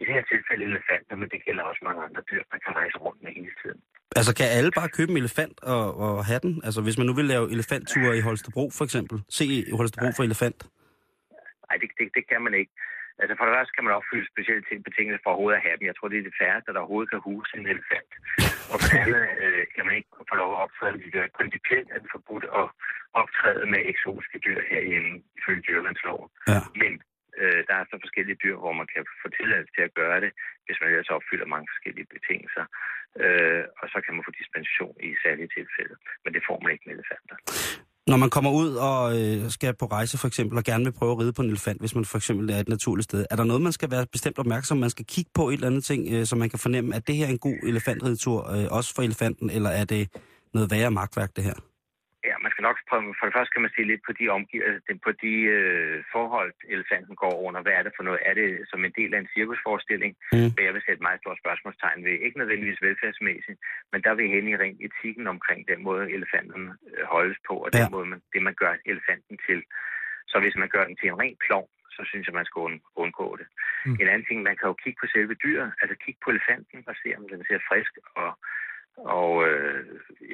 i 0.00 0.02
det 0.06 0.12
her 0.16 0.24
tilfælde 0.32 0.62
elefanter, 0.70 1.14
men 1.20 1.28
det 1.32 1.40
gælder 1.46 1.64
også 1.70 1.82
mange 1.88 2.00
andre 2.08 2.22
dyr, 2.30 2.42
man 2.54 2.60
kan 2.64 2.72
rejse 2.80 2.96
rundt 3.04 3.20
med 3.24 3.30
hele 3.38 3.54
tiden. 3.62 3.80
Altså 4.18 4.32
kan 4.38 4.46
alle 4.58 4.70
bare 4.80 4.88
købe 4.98 5.10
en 5.12 5.18
elefant 5.24 5.56
og, 5.74 5.84
og 6.04 6.24
have 6.28 6.40
den? 6.46 6.60
Altså 6.66 6.80
hvis 6.86 6.98
man 6.98 7.06
nu 7.06 7.14
vil 7.20 7.24
lave 7.34 7.44
elefantture 7.56 8.16
i 8.18 8.20
Holstebro 8.20 8.64
for 8.78 8.84
eksempel. 8.84 9.16
Se 9.38 9.44
Holstebro 9.78 10.08
for 10.16 10.22
elefant. 10.30 10.60
Nej, 11.68 11.76
det, 11.82 11.88
det, 11.98 12.06
det 12.16 12.24
kan 12.30 12.40
man 12.46 12.54
ikke. 12.60 12.72
Altså 13.22 13.34
for 13.36 13.44
det 13.46 13.54
første 13.56 13.74
kan 13.74 13.84
man 13.86 13.98
opfylde 13.98 14.32
specielle 14.32 14.64
ting, 14.68 14.78
betingelser 14.88 15.22
for 15.22 15.30
overhovedet 15.30 15.58
at 15.58 15.66
have 15.66 15.76
dem. 15.78 15.88
Jeg 15.90 15.96
tror, 15.96 16.08
det 16.08 16.18
er 16.18 16.28
det 16.28 16.40
færreste, 16.42 16.72
der 16.72 16.80
overhovedet 16.82 17.10
kan 17.12 17.26
huse 17.30 17.52
en 17.58 17.66
elefant. 17.74 18.12
Og 18.70 18.76
for 18.80 18.88
det 18.92 19.00
andet 19.04 19.24
øh, 19.44 19.62
kan 19.74 19.84
man 19.86 19.94
ikke 19.98 20.10
få 20.30 20.34
lov 20.42 20.50
at 20.54 20.62
optræde 20.64 20.92
med 20.94 21.10
der 21.16 21.36
principielt 21.40 21.88
er 21.94 21.98
det 22.02 22.10
forbudt 22.16 22.46
at 22.60 22.66
optræde 23.22 23.64
med 23.72 23.80
eksotiske 23.92 24.38
dyr 24.46 24.60
herhjemme, 24.70 25.12
ifølge 25.38 25.62
dyrlandsloven. 25.68 26.28
Ja. 26.52 26.60
Men 26.82 26.92
øh, 27.40 27.60
der 27.68 27.74
er 27.80 27.84
så 27.90 27.96
forskellige 28.04 28.40
dyr, 28.44 28.56
hvor 28.62 28.74
man 28.80 28.88
kan 28.92 29.02
få 29.22 29.28
tilladelse 29.38 29.72
til 29.76 29.84
at 29.88 29.96
gøre 30.00 30.18
det, 30.24 30.32
hvis 30.64 30.78
man 30.80 30.88
ellers 30.90 31.14
opfylder 31.16 31.52
mange 31.54 31.68
forskellige 31.72 32.10
betingelser. 32.14 32.64
Øh, 33.22 33.64
og 33.80 33.86
så 33.92 33.98
kan 34.04 34.14
man 34.14 34.26
få 34.26 34.32
dispensation 34.40 34.96
i 35.08 35.10
særlige 35.24 35.50
tilfælde. 35.56 35.94
Men 36.22 36.30
det 36.34 36.42
får 36.48 36.58
man 36.62 36.72
ikke 36.72 36.86
med 36.86 36.94
elefanter. 36.96 37.36
Når 38.06 38.16
man 38.16 38.30
kommer 38.30 38.50
ud 38.50 38.74
og 38.74 39.20
øh, 39.20 39.50
skal 39.50 39.74
på 39.76 39.86
rejse 39.86 40.18
for 40.18 40.28
eksempel, 40.28 40.58
og 40.58 40.64
gerne 40.64 40.84
vil 40.84 40.92
prøve 40.92 41.12
at 41.12 41.18
ride 41.18 41.32
på 41.32 41.42
en 41.42 41.48
elefant, 41.48 41.80
hvis 41.80 41.94
man 41.94 42.04
for 42.04 42.18
eksempel 42.18 42.50
er 42.50 42.58
et 42.58 42.68
naturligt 42.68 43.04
sted, 43.04 43.26
er 43.30 43.36
der 43.36 43.44
noget, 43.44 43.62
man 43.62 43.72
skal 43.72 43.90
være 43.90 44.06
bestemt 44.12 44.38
opmærksom, 44.38 44.78
man 44.78 44.90
skal 44.90 45.04
kigge 45.04 45.30
på 45.34 45.48
et 45.48 45.54
eller 45.54 45.66
andet 45.66 45.84
ting, 45.84 46.08
øh, 46.10 46.26
så 46.26 46.36
man 46.36 46.50
kan 46.50 46.58
fornemme, 46.58 46.94
at 46.94 47.06
det 47.06 47.16
her 47.16 47.26
er 47.26 47.30
en 47.30 47.38
god 47.38 47.56
elefantridetur, 47.62 48.50
øh, 48.50 48.66
også 48.70 48.94
for 48.94 49.02
elefanten, 49.02 49.50
eller 49.50 49.70
er 49.70 49.84
det 49.84 50.08
noget 50.54 50.70
værre 50.70 50.90
magtværk, 50.90 51.36
det 51.36 51.44
her? 51.44 51.54
Skal 52.62 52.70
nok 52.70 53.14
for 53.18 53.26
det 53.26 53.36
første 53.36 53.52
kan 53.54 53.64
man 53.66 53.74
se 53.76 53.82
lidt 53.92 54.02
på 54.06 54.12
de, 54.18 54.24
omgivelser, 54.38 54.94
på 55.06 55.12
de 55.24 55.34
øh, 55.56 55.96
forhold, 56.14 56.52
elefanten 56.74 57.14
går 57.22 57.34
under. 57.46 57.60
Hvad 57.62 57.74
er 57.78 57.82
det 57.84 57.92
for 57.96 58.04
noget? 58.08 58.20
Er 58.30 58.34
det 58.40 58.48
som 58.70 58.80
en 58.84 58.94
del 59.00 59.10
af 59.14 59.18
en 59.20 59.32
cirkusforestilling? 59.36 60.12
Mm. 60.32 60.38
Mm. 60.38 60.64
Jeg 60.66 60.74
vil 60.74 60.86
sætte 60.86 61.02
meget 61.06 61.20
stort 61.22 61.38
spørgsmålstegn 61.42 62.04
ved. 62.06 62.14
Ikke 62.26 62.38
nødvendigvis 62.42 62.82
velfærdsmæssigt, 62.86 63.58
men 63.92 64.00
der 64.06 64.12
vil 64.18 64.28
hen 64.34 64.48
i 64.48 64.56
rent 64.62 64.80
etikken 64.86 65.26
omkring 65.34 65.60
den 65.72 65.80
måde, 65.88 66.04
elefanten 66.16 66.62
øh, 66.90 67.04
holdes 67.14 67.38
på, 67.48 67.54
og 67.64 67.68
den 67.72 67.84
Ja. 67.86 67.92
måde, 67.94 68.06
man, 68.12 68.20
det 68.32 68.42
man 68.48 68.56
gør 68.62 68.72
elefanten 68.92 69.36
til. 69.46 69.60
Så 70.30 70.36
hvis 70.42 70.56
man 70.62 70.68
gør 70.74 70.84
den 70.88 70.96
til 70.96 71.08
en 71.08 71.20
ren 71.22 71.36
klovn, 71.46 71.70
så 71.96 72.02
synes 72.10 72.24
jeg, 72.26 72.34
man 72.40 72.48
skal 72.48 72.60
und- 72.68 72.84
undgå 73.02 73.26
det. 73.40 73.46
Mm. 73.86 73.96
En 74.00 74.08
anden 74.12 74.26
ting, 74.28 74.38
man 74.48 74.56
kan 74.58 74.68
jo 74.70 74.74
kigge 74.82 74.98
på 75.00 75.06
selve 75.14 75.34
dyret, 75.44 75.68
altså 75.82 75.94
kigge 76.04 76.20
på 76.24 76.30
elefanten 76.34 76.78
og 76.90 76.94
se, 77.02 77.08
om 77.18 77.24
den 77.32 77.40
ser 77.48 77.60
frisk 77.68 77.92
og 78.22 78.30
og 78.96 79.48
øh, 79.48 79.84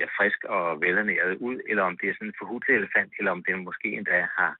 ja, 0.00 0.06
frisk 0.16 0.44
og 0.44 0.80
velernæret 0.80 1.36
ud, 1.36 1.60
eller 1.68 1.82
om 1.82 1.98
det 1.98 2.08
er 2.08 2.14
sådan 2.14 2.28
en 2.28 2.40
forhudlet 2.40 2.76
elefant, 2.76 3.12
eller 3.18 3.30
om 3.30 3.44
den 3.44 3.64
måske 3.64 3.88
endda 3.98 4.18
har, 4.38 4.52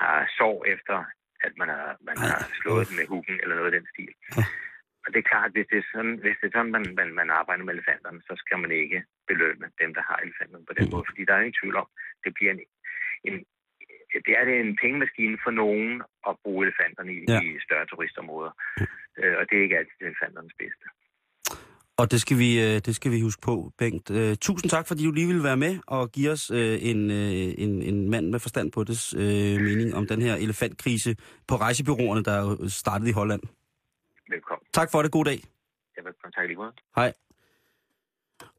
har 0.00 0.16
sår 0.38 0.64
efter, 0.74 1.04
at 1.46 1.52
man 1.56 1.68
har, 1.68 1.96
man 2.08 2.16
har 2.18 2.38
slået 2.60 2.88
den 2.88 2.96
med 2.96 3.06
huggen, 3.06 3.36
eller 3.42 3.54
noget 3.54 3.74
af 3.74 3.80
den 3.80 3.88
stil. 3.92 4.12
Og 5.06 5.08
det 5.12 5.18
er 5.18 5.30
klart, 5.32 5.50
hvis 5.52 5.66
det 5.70 5.78
er 5.78 5.88
sådan, 5.92 6.16
hvis 6.22 6.36
det 6.40 6.46
er 6.46 6.54
sådan 6.56 6.72
man, 6.76 6.86
man, 7.00 7.10
man 7.20 7.30
arbejder 7.30 7.64
med 7.64 7.74
elefanterne, 7.74 8.20
så 8.28 8.34
skal 8.42 8.58
man 8.58 8.72
ikke 8.72 9.04
belønne 9.28 9.68
dem, 9.82 9.94
der 9.94 10.02
har 10.10 10.18
elefanterne 10.24 10.66
på 10.66 10.74
den 10.78 10.90
måde, 10.92 11.04
fordi 11.08 11.22
der 11.24 11.34
er 11.34 11.40
ingen 11.40 11.60
tvivl 11.60 11.76
om, 11.82 11.88
det 12.24 12.34
bliver 12.34 12.52
en, 12.52 12.62
en 13.28 13.44
det 14.26 14.32
er 14.38 14.44
det 14.44 14.60
en 14.60 14.76
pengemaskine 14.82 15.38
for 15.44 15.50
nogen 15.50 16.02
at 16.28 16.34
bruge 16.42 16.66
elefanterne 16.66 17.12
i, 17.14 17.24
Ja. 17.28 17.34
ja. 17.34 17.40
i 17.40 17.60
større 17.66 17.86
turistområder. 17.86 18.52
Øh, 19.18 19.34
og 19.38 19.42
det 19.48 19.58
er 19.58 19.62
ikke 19.62 19.78
altid 19.78 20.00
elefanternes 20.00 20.54
bedste. 20.58 20.86
Og 21.96 22.10
det 22.10 22.20
skal 22.20 22.38
vi, 22.38 22.60
øh, 22.60 22.80
det 22.80 22.96
skal 22.96 23.10
vi 23.12 23.20
huske 23.20 23.42
på, 23.42 23.72
Bengt. 23.78 24.10
Øh, 24.10 24.36
tusind 24.36 24.70
tak, 24.70 24.86
fordi 24.88 25.04
du 25.04 25.10
lige 25.12 25.26
ville 25.26 25.42
være 25.44 25.56
med 25.56 25.78
og 25.86 26.10
give 26.12 26.30
os 26.30 26.50
øh, 26.50 26.78
en, 26.82 27.10
en, 27.10 27.82
en 27.82 28.10
mand 28.10 28.28
med 28.28 28.38
forstand 28.38 28.72
på 28.72 28.84
det 28.84 29.14
øh, 29.16 29.60
mening 29.60 29.94
om 29.94 30.06
den 30.06 30.22
her 30.22 30.34
elefantkrise 30.34 31.16
på 31.46 31.56
rejsebyråerne, 31.56 32.22
der 32.22 32.32
er 32.32 32.40
jo 32.40 32.68
startet 32.68 33.08
i 33.08 33.10
Holland. 33.10 33.40
Velkommen. 34.30 34.66
Tak 34.74 34.90
for 34.90 35.02
det. 35.02 35.10
God 35.10 35.24
dag. 35.24 35.42
Jeg 35.96 36.04
vil 36.04 36.12
kontakte 36.22 36.46
lige 36.46 36.56
måde. 36.56 36.72
Hej. 36.96 37.12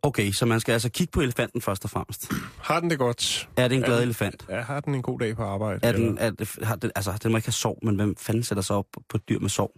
Okay, 0.01 0.31
så 0.31 0.45
man 0.45 0.59
skal 0.59 0.73
altså 0.73 0.89
kigge 0.89 1.11
på 1.11 1.21
elefanten 1.21 1.61
først 1.61 1.83
og 1.83 1.89
fremmest. 1.89 2.31
Har 2.61 2.79
den 2.79 2.89
det 2.89 2.99
godt? 2.99 3.49
Er 3.57 3.67
det 3.67 3.75
en 3.75 3.83
glad 3.83 3.97
Ja. 3.97 4.03
elefant? 4.03 4.45
Ja, 4.49 4.61
har 4.61 4.79
den 4.79 4.95
en 4.95 5.01
god 5.01 5.19
dag 5.19 5.35
på 5.35 5.43
arbejde? 5.43 5.79
Er 5.87 5.91
den, 5.91 6.17
er 6.17 6.29
det, 6.29 6.57
har 6.63 6.75
den, 6.75 6.91
altså, 6.95 7.19
den 7.23 7.31
må 7.31 7.37
ikke 7.37 7.47
have 7.47 7.53
sov, 7.53 7.79
men 7.83 7.95
hvem 7.95 8.15
fanden 8.15 8.43
sætter 8.43 8.61
sig 8.63 8.75
op 8.75 8.85
på 9.09 9.17
et 9.17 9.29
dyr 9.29 9.39
med 9.39 9.49
sov? 9.49 9.71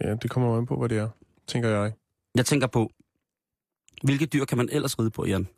Ja, 0.00 0.14
det 0.22 0.30
kommer 0.30 0.48
jo 0.50 0.58
an 0.58 0.66
på, 0.66 0.78
hvad 0.78 0.88
det 0.88 0.98
er, 0.98 1.08
tænker 1.46 1.68
jeg. 1.68 1.92
Jeg 2.34 2.46
tænker 2.46 2.66
på, 2.66 2.92
hvilke 4.02 4.26
dyr 4.26 4.44
kan 4.44 4.58
man 4.58 4.68
ellers 4.72 4.98
ride 4.98 5.10
på, 5.10 5.26
Jan? 5.26 5.48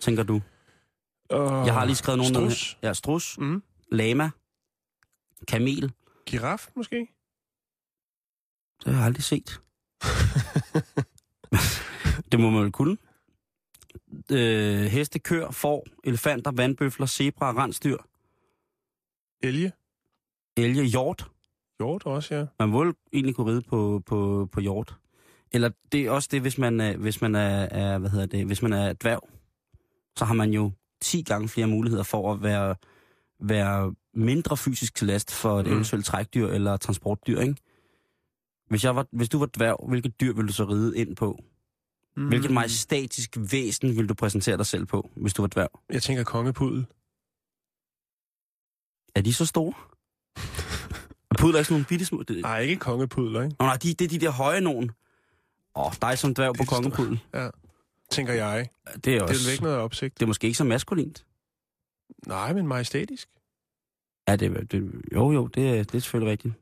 Tænker 0.00 0.22
du? 0.22 0.34
Uh, 0.34 0.40
Jeg 1.66 1.74
har 1.74 1.84
lige 1.84 1.96
skrevet 1.96 2.18
nogle 2.18 2.34
strus? 2.34 2.72
her. 2.72 2.88
Ja, 2.88 2.94
strus, 2.94 3.38
Mm. 3.38 3.62
lama, 3.92 4.30
kamel. 5.48 5.92
Giraf, 6.26 6.68
måske? 6.76 7.08
Det 8.84 8.92
har 8.94 9.00
jeg 9.00 9.04
aldrig 9.06 9.22
set. 9.22 9.60
det 12.32 12.40
må 12.40 12.50
man 12.50 12.62
vel 12.62 12.72
kunne. 12.72 12.96
Øh, 14.32 14.80
heste, 14.84 15.18
køer, 15.18 15.50
får, 15.50 15.86
elefanter, 16.04 16.50
vandbøfler, 16.50 17.06
zebra, 17.06 17.52
rensdyr, 17.52 17.96
Elge? 19.42 19.72
elge, 20.56 20.84
hjort. 20.84 21.30
Hjort 21.78 22.06
også, 22.06 22.34
ja. 22.34 22.46
Man 22.58 22.68
må 22.68 22.94
egentlig 23.12 23.34
kunne 23.34 23.52
ride 23.52 23.62
på, 23.62 24.02
på, 24.06 24.48
på 24.52 24.60
hjort. 24.60 24.94
Eller 25.52 25.70
det 25.92 26.06
er 26.06 26.10
også 26.10 26.28
det, 26.32 26.40
hvis 26.40 26.58
man 26.58 26.80
er, 26.80 26.96
hvis 26.96 27.20
man 27.20 27.34
er, 27.34 27.60
er, 27.70 27.98
hvad 27.98 28.10
hedder 28.10 28.26
det, 28.26 28.46
hvis 28.46 28.62
man 28.62 28.72
er 28.72 28.92
dværg, 28.92 29.28
så 30.16 30.24
har 30.24 30.34
man 30.34 30.50
jo 30.50 30.72
10 31.00 31.22
gange 31.22 31.48
flere 31.48 31.66
muligheder 31.66 32.02
for 32.02 32.32
at 32.32 32.42
være, 32.42 32.74
være 33.40 33.94
mindre 34.14 34.56
fysisk 34.56 34.94
til 34.94 35.06
last 35.06 35.34
for 35.34 35.60
et 35.60 35.66
Mm. 35.66 35.72
eventuelt 35.72 36.04
trækdyr 36.06 36.46
eller 36.48 36.76
transportdyr, 36.76 37.40
ikke? 37.40 37.54
Hvis, 38.68 38.84
jeg 38.84 38.96
var, 38.96 39.06
hvis 39.12 39.28
du 39.28 39.38
var 39.38 39.46
dværg, 39.56 39.84
hvilket 39.88 40.20
dyr 40.20 40.32
ville 40.32 40.48
du 40.48 40.52
så 40.52 40.64
ride 40.64 40.96
ind 40.98 41.16
på? 41.16 41.38
Mm. 42.16 42.28
Hvilket 42.28 42.50
majestætisk 42.50 43.36
væsen 43.52 43.96
vil 43.96 44.08
du 44.08 44.14
præsentere 44.14 44.56
dig 44.56 44.66
selv 44.66 44.86
på, 44.86 45.10
hvis 45.16 45.34
du 45.34 45.42
var 45.42 45.46
dværg? 45.48 45.70
Jeg 45.92 46.02
tænker 46.02 46.24
kongepudel. 46.24 46.86
Er 49.14 49.20
de 49.22 49.32
så 49.34 49.46
store? 49.46 49.72
Er 51.30 51.34
Pudler 51.38 51.58
ikke 51.58 51.64
sådan 51.68 51.74
nogle 51.74 51.86
bitte 51.88 52.04
små... 52.04 52.24
Nej, 52.30 52.60
ikke 52.60 52.76
kongepudler, 52.76 53.42
ikke? 53.42 53.56
Nå, 53.58 53.66
nej, 53.66 53.76
de, 53.76 53.88
det 53.94 54.04
er 54.04 54.08
de 54.08 54.18
der 54.18 54.30
høje 54.30 54.60
nogen. 54.60 54.90
Åh, 55.76 55.86
oh, 55.86 55.92
dig 56.02 56.18
som 56.18 56.34
dværg 56.34 56.54
på 56.58 56.64
store. 56.64 56.82
kongepudel. 56.82 57.20
Tænker 58.10 58.32
jeg. 58.32 58.68
Det 58.86 58.94
er 58.94 58.98
Det 58.98 59.16
er 59.16 59.22
også... 59.22 59.50
ikke 59.50 59.62
noget 59.62 59.78
opsigt. 59.78 60.14
Det 60.14 60.22
er 60.22 60.26
måske 60.26 60.46
ikke 60.46 60.56
så 60.58 60.64
maskulint. 60.64 61.26
Nej, 62.26 62.52
men 62.52 62.66
majestætisk. 62.66 63.28
Ja, 64.28 64.36
det, 64.36 64.70
det, 64.72 64.92
jo, 65.12 65.32
jo, 65.32 65.46
det, 65.46 65.56
det 65.92 65.94
er 65.94 66.00
selvfølgelig 66.00 66.30
rigtigt. 66.32 66.54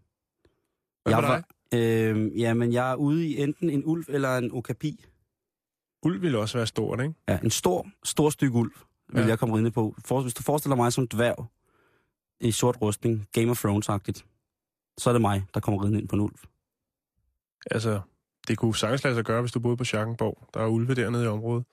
Hvad 1.03 1.13
jeg 1.15 1.23
var, 1.23 1.45
øh, 1.75 2.41
jamen, 2.41 2.73
jeg 2.73 2.91
er 2.91 2.95
ude 2.95 3.27
i 3.29 3.41
enten 3.43 3.71
en 3.71 3.83
ulv 3.85 4.05
eller 4.09 4.39
en 4.39 4.51
okapi. 4.53 5.05
Ulv 6.03 6.23
ville 6.23 6.39
også 6.39 6.59
være 6.59 6.67
stort, 6.67 7.01
ikke? 7.01 7.15
Ja, 7.29 7.39
en 7.45 7.51
stor, 7.51 7.87
stor 8.05 8.31
stykke 8.31 8.55
ulv, 8.59 8.73
vil 9.09 9.21
Ja. 9.23 9.27
jeg 9.29 9.39
komme 9.39 9.55
ridende 9.55 9.71
på. 9.71 9.95
For, 10.05 10.23
hvis 10.23 10.35
du 10.35 10.43
forestiller 10.43 10.77
mig 10.77 10.93
som 10.93 11.09
dværg 11.09 11.47
i 12.41 12.53
sort 12.53 12.77
rustning, 12.83 13.29
Game 13.33 13.51
of 13.51 13.65
Thrones-agtigt, 13.65 14.25
så 14.99 15.11
er 15.11 15.13
det 15.13 15.21
mig, 15.21 15.45
der 15.55 15.61
kommer 15.61 15.83
ridende 15.83 16.01
ind 16.01 16.09
på 16.09 16.17
en 16.17 16.23
ulv. 16.23 16.35
Altså, 17.71 18.01
det 18.49 18.59
kunne 18.59 18.77
sagtens 18.77 19.05
lade 19.05 19.15
sig 19.15 19.25
gøre, 19.25 19.41
hvis 19.41 19.53
du 19.53 19.61
boede 19.61 19.77
på 19.77 19.85
Schackenborg. 19.85 20.49
Der 20.55 20.61
er 20.61 20.67
ulve 20.67 20.95
dernede 20.95 21.25
i 21.25 21.27
området. 21.27 21.65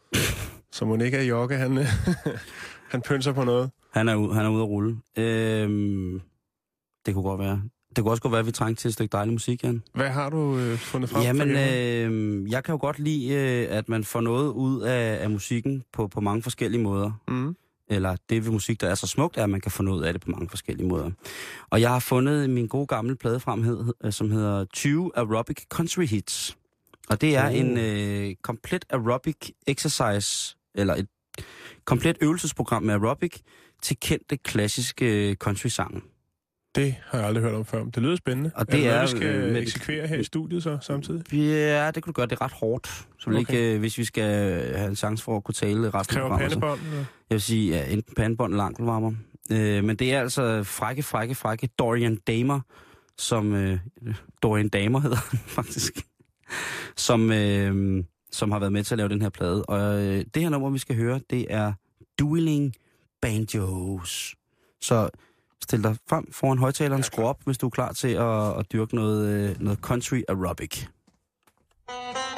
Så 0.71 0.85
må 0.85 0.97
ikke 0.97 1.17
er 1.17 1.23
Jokke, 1.23 1.55
han, 1.55 1.77
han 2.91 3.01
pynser 3.01 3.31
på 3.31 3.43
noget. 3.43 3.71
Han 3.91 4.09
er, 4.09 4.33
han 4.33 4.45
er 4.45 4.49
ude 4.49 4.61
at 4.61 4.67
rulle. 4.67 4.97
Øhm, 5.17 6.21
det 7.05 7.13
kunne 7.13 7.23
godt 7.23 7.39
være. 7.39 7.61
Det 7.95 8.03
kunne 8.03 8.11
også 8.11 8.23
godt 8.23 8.31
være, 8.31 8.39
at 8.39 8.45
vi 8.45 8.51
trængte 8.51 8.81
til 8.81 8.87
et 8.87 8.93
stykke 8.93 9.11
dejlig 9.11 9.33
musik, 9.33 9.63
Jan. 9.63 9.83
Hvad 9.93 10.09
har 10.09 10.29
du 10.29 10.57
øh, 10.57 10.77
fundet 10.77 11.09
frem? 11.09 11.23
Jamen, 11.23 11.49
øh, 11.49 12.51
jeg 12.51 12.63
kan 12.63 12.73
jo 12.73 12.79
godt 12.81 12.99
lide, 12.99 13.33
øh, 13.33 13.77
at 13.77 13.89
man 13.89 14.03
får 14.03 14.21
noget 14.21 14.51
ud 14.51 14.81
af, 14.81 15.23
af 15.23 15.29
musikken 15.29 15.83
på, 15.93 16.07
på 16.07 16.21
mange 16.21 16.43
forskellige 16.43 16.83
måder. 16.83 17.11
Mm. 17.27 17.55
Eller 17.89 18.15
det 18.29 18.45
ved 18.45 18.51
musik, 18.51 18.81
der 18.81 18.87
er 18.89 18.95
så 18.95 19.07
smukt, 19.07 19.37
er, 19.37 19.43
at 19.43 19.49
man 19.49 19.61
kan 19.61 19.71
få 19.71 19.83
noget 19.83 19.99
ud 19.99 20.03
af 20.03 20.13
det 20.13 20.21
på 20.21 20.31
mange 20.31 20.49
forskellige 20.49 20.87
måder. 20.87 21.11
Og 21.69 21.81
jeg 21.81 21.89
har 21.89 21.99
fundet 21.99 22.49
min 22.49 22.67
gode 22.67 22.87
gamle 22.87 23.15
plade 23.15 23.39
frem, 23.39 23.63
hed, 23.63 23.93
øh, 24.03 24.11
som 24.11 24.31
hedder 24.31 24.65
20 24.65 25.11
Aerobic 25.15 25.57
Country 25.69 26.05
Hits. 26.05 26.57
Og 27.09 27.21
det 27.21 27.35
er 27.35 27.47
Oh. 27.49 27.55
en 27.59 27.77
øh, 27.77 28.35
komplet 28.43 28.85
aerobic 28.89 29.35
exercise, 29.67 30.55
eller 30.75 30.95
et 30.95 31.07
komplet 31.85 32.17
øvelsesprogram 32.21 32.83
med 32.83 32.93
aerobic 32.93 33.39
til 33.81 33.97
kendte 34.01 34.37
klassiske 34.37 35.35
country-sange. 35.39 36.01
Det 36.75 36.95
har 37.05 37.17
jeg 37.17 37.27
aldrig 37.27 37.43
hørt 37.43 37.53
om 37.55 37.65
før. 37.65 37.83
Det 37.83 38.03
lyder 38.03 38.15
spændende. 38.15 38.51
Og 38.55 38.71
det 38.71 38.87
er, 38.87 38.91
er, 38.91 39.05
det 39.05 39.13
noget, 39.15 39.23
vi 39.23 39.27
øh, 39.37 39.41
skal 39.43 39.53
med- 39.53 39.61
eksekvere 39.61 40.07
her 40.07 40.17
i 40.17 40.23
studiet 40.23 40.63
så 40.63 40.77
samtidig? 40.81 41.33
Ja, 41.33 41.91
det 41.91 42.03
kunne 42.03 42.11
du 42.11 42.15
gøre. 42.15 42.25
Det 42.25 42.31
er 42.31 42.41
ret 42.41 42.51
hårdt. 42.51 42.87
Så 43.19 43.29
Okay. 43.29 43.39
ikke, 43.39 43.73
øh, 43.73 43.79
hvis 43.79 43.97
vi 43.97 44.03
skal 44.05 44.23
have 44.77 44.89
en 44.89 44.95
chance 44.95 45.23
for 45.23 45.37
at 45.37 45.43
kunne 45.43 45.53
tale 45.55 45.89
resten 45.89 46.17
af 46.17 46.21
Kræver 46.21 46.29
programmet. 46.29 46.51
så- 46.53 46.59
pandebånd? 46.59 46.79
eller? 46.87 46.97
Jeg 47.29 47.35
vil 47.35 47.41
sige, 47.41 47.71
ja, 47.75 47.85
enten 47.93 48.15
pandebånd 48.15 48.53
eller 48.53 48.63
ankelvarmer. 48.63 49.11
Øh, 49.51 49.83
men 49.83 49.95
det 49.95 50.13
er 50.13 50.21
altså 50.21 50.63
frække, 50.63 51.03
frække, 51.03 51.35
frække 51.35 51.67
Dorian 51.79 52.15
Damer, 52.15 52.59
som... 53.17 53.53
Øh, 53.53 53.79
Dorian 54.43 54.69
Damer 54.69 54.99
hedder 54.99 55.17
faktisk. 55.57 55.93
Som, 56.95 57.31
øh, 57.31 58.03
som 58.31 58.51
har 58.51 58.59
været 58.59 58.73
med 58.73 58.83
til 58.83 58.93
at 58.93 58.97
lave 58.97 59.09
den 59.09 59.21
her 59.21 59.29
plade. 59.29 59.65
Og 59.65 60.01
øh, 60.01 60.25
det 60.33 60.41
her 60.41 60.49
nummer, 60.49 60.69
vi 60.69 60.79
skal 60.79 60.95
høre, 60.95 61.19
det 61.29 61.45
er 61.49 61.73
Dueling 62.19 62.73
Banjos. 63.21 64.35
Så 64.81 65.09
stil 65.63 65.83
dig 65.83 65.97
frem 66.09 66.31
foran 66.31 66.57
højtaleren, 66.57 67.03
skru 67.03 67.23
op, 67.23 67.41
hvis 67.45 67.57
du 67.57 67.65
er 67.65 67.69
klar 67.69 67.93
til 67.93 68.07
at, 68.07 68.59
at 68.59 68.71
dyrke 68.71 68.95
noget, 68.95 69.49
øh, 69.49 69.61
noget 69.61 69.79
country 69.79 70.21
aerobic. 70.29 70.85
Red 71.89 72.32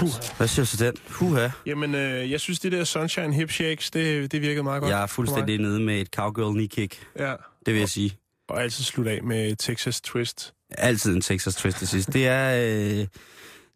Hvad, 0.00 0.36
hvad 0.36 0.48
siger 0.48 0.64
du 0.64 0.70
til 0.70 0.78
den? 0.78 0.94
Huha. 1.10 1.48
Jamen, 1.66 1.94
øh, 1.94 2.30
jeg 2.30 2.40
synes, 2.40 2.60
det 2.60 2.72
der 2.72 2.84
Sunshine 2.84 3.34
Hip 3.34 3.50
Shakes, 3.50 3.90
det, 3.90 4.32
det 4.32 4.42
virkede 4.42 4.62
meget 4.62 4.80
godt. 4.82 4.92
Jeg 4.92 5.02
er 5.02 5.06
fuldstændig 5.06 5.58
nede 5.58 5.80
med 5.80 6.00
et 6.00 6.08
cowgirl 6.16 6.52
knee 6.52 6.68
kick. 6.68 7.06
Ja, 7.18 7.34
Det 7.66 7.74
vil 7.74 7.78
jeg 7.80 7.88
sige. 7.88 8.16
og 8.48 8.62
altid 8.62 8.84
slutte 8.84 9.10
af 9.10 9.22
med 9.22 9.56
Texas 9.56 10.00
Twist. 10.00 10.54
Altid 10.70 11.14
en 11.14 11.20
Texas 11.20 11.54
Twist 11.56 11.78
til 11.78 11.88
sidst. 11.88 12.12
Det 12.12 12.26
er, 12.26 12.54
øh, 13.00 13.06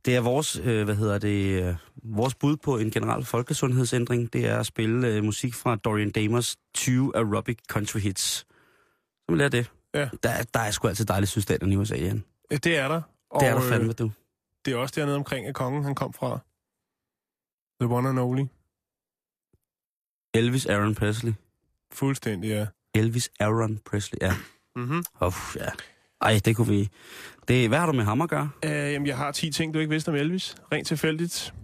det 0.04 0.16
er 0.16 0.20
vores, 0.20 0.60
øh, 0.64 0.84
hvad 0.84 0.94
hedder 0.94 1.18
det, 1.18 1.62
øh, 1.62 1.74
vores 2.04 2.34
bud 2.34 2.56
på 2.56 2.78
en 2.78 2.90
generel 2.90 3.24
folkesundhedsændring. 3.24 4.32
Det 4.32 4.46
er 4.46 4.58
at 4.58 4.66
spille 4.66 5.08
øh, 5.08 5.24
musik 5.24 5.54
fra 5.54 5.76
Dorian 5.76 6.10
Damers 6.10 6.56
20 6.74 7.16
Aerobic 7.16 7.58
Country 7.70 7.98
Hits. 8.00 8.22
Så 8.22 8.44
vil 9.28 9.40
jeg 9.40 9.52
det. 9.52 9.70
Ja. 9.94 10.08
Der, 10.22 10.42
der 10.54 10.60
er 10.60 10.70
sgu 10.70 10.88
altid 10.88 11.04
dejligt 11.04 11.30
sydstaten 11.30 11.72
i 11.72 11.76
USA, 11.76 11.96
Jan. 11.96 12.24
Ja, 12.50 12.56
det 12.56 12.76
er 12.78 12.88
der. 12.88 13.00
Og, 13.30 13.40
Det 13.40 13.48
er 13.48 13.54
der 13.54 13.68
fandme, 13.68 13.92
du. 13.92 14.10
Det 14.64 14.72
er 14.72 14.76
også 14.76 14.94
dernede 14.96 15.16
omkring, 15.16 15.46
at 15.46 15.54
kongen 15.54 15.84
han 15.84 15.94
kom 15.94 16.12
fra. 16.12 16.38
The 17.80 17.94
one 17.94 18.08
and 18.08 18.18
only. 18.18 18.44
Elvis 20.34 20.66
Aaron 20.66 20.94
Presley. 20.94 21.32
Fuldstændig, 21.92 22.48
ja. 22.48 22.66
Elvis 22.94 23.30
Aaron 23.40 23.78
Presley, 23.86 24.18
ja. 24.20 24.34
Mm-hmm. 24.76 25.04
Uff, 25.26 25.56
ja. 25.56 25.68
Ej, 26.20 26.40
det 26.44 26.56
kunne 26.56 26.66
vi... 26.68 26.88
Det, 27.48 27.68
hvad 27.68 27.78
har 27.78 27.86
du 27.86 27.92
med 27.92 28.04
ham 28.04 28.20
at 28.20 28.28
gøre? 28.30 28.50
Øh, 28.64 28.70
jamen, 28.70 29.06
jeg 29.06 29.16
har 29.16 29.32
10 29.32 29.50
ting, 29.50 29.74
du 29.74 29.78
ikke 29.78 29.90
vidste 29.90 30.08
om 30.08 30.14
Elvis. 30.14 30.56
Rent 30.72 30.86
tilfældigt. 30.86 31.54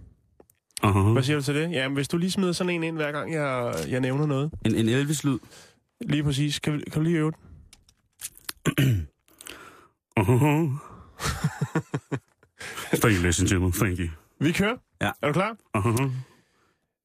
Uh-huh. 0.85 0.99
Hvad 0.99 1.23
siger 1.23 1.37
du 1.37 1.43
til 1.43 1.55
det? 1.55 1.71
Jamen, 1.71 1.93
hvis 1.95 2.07
du 2.07 2.17
lige 2.17 2.31
smider 2.31 2.51
sådan 2.53 2.69
en 2.73 2.83
ind, 2.83 2.95
hver 2.95 3.11
gang 3.11 3.33
jeg, 3.33 3.75
jeg 3.87 3.99
nævner 3.99 4.25
noget. 4.25 4.51
En, 4.65 4.75
en 4.75 4.89
Elvis-lyd. 4.89 5.39
Lige 6.01 6.23
præcis. 6.23 6.59
Kan, 6.59 6.73
vi- 6.73 6.83
kan 6.83 6.93
du 6.93 7.01
lige 7.01 7.17
øve 7.17 7.31
den? 7.31 9.07
Uh-huh. 10.19 10.77
You, 12.93 13.21
listen 13.21 13.47
to 13.47 13.59
me. 13.59 13.71
Thank 13.71 13.99
you. 13.99 14.07
Vi 14.39 14.51
kører. 14.51 14.77
Ja. 15.01 15.11
Er 15.21 15.27
du 15.27 15.33
klar? 15.33 15.57
Uh-huh. 15.77 16.01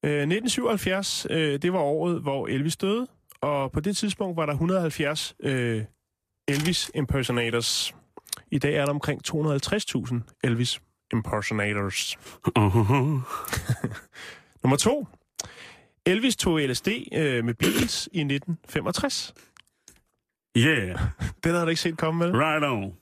Øh, 0.05 0.23
1977, 0.23 1.27
øh, 1.31 1.63
det 1.63 1.73
var 1.73 1.79
året, 1.79 2.23
hvor 2.23 2.47
Elvis 2.47 2.77
døde. 2.77 3.07
Og 3.41 3.73
på 3.73 3.81
det 3.81 3.97
tidspunkt 3.97 4.37
var 4.37 4.47
der 4.47 4.53
170 4.53 5.35
øh, 5.41 5.85
Elvis 6.49 6.91
impersonators. 6.95 7.95
I 8.51 8.59
dag 8.59 8.75
er 8.75 8.85
der 8.85 8.93
omkring 8.93 9.21
250.000 9.29 10.39
Elvis 10.45 10.81
impersonators. 11.13 12.17
Uh-huh. 12.59 13.21
Nummer 14.63 14.77
to. 14.79 15.07
Elvis 16.07 16.37
tog 16.37 16.61
LSD 16.61 16.89
øh, 17.13 17.45
med 17.45 17.55
Beatles 17.55 18.09
i 18.13 18.21
1965. 18.21 19.35
Yeah, 20.57 20.99
Den 21.45 21.53
havde 21.53 21.65
du 21.65 21.69
ikke 21.69 21.81
set 21.81 21.99
komme 21.99 22.19
med. 22.19 22.35
right 22.41 22.65
on. 22.65 22.93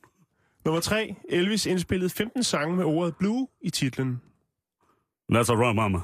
Nummer 0.64 0.80
tre. 0.80 1.14
Elvis 1.28 1.66
indspillede 1.66 2.10
15 2.10 2.42
sange 2.42 2.76
med 2.76 2.84
ordet 2.84 3.16
blue 3.16 3.48
i 3.60 3.70
titlen. 3.70 4.20
That's 5.32 5.52
a 5.52 5.56
right, 5.56 5.76
mama. 5.76 5.98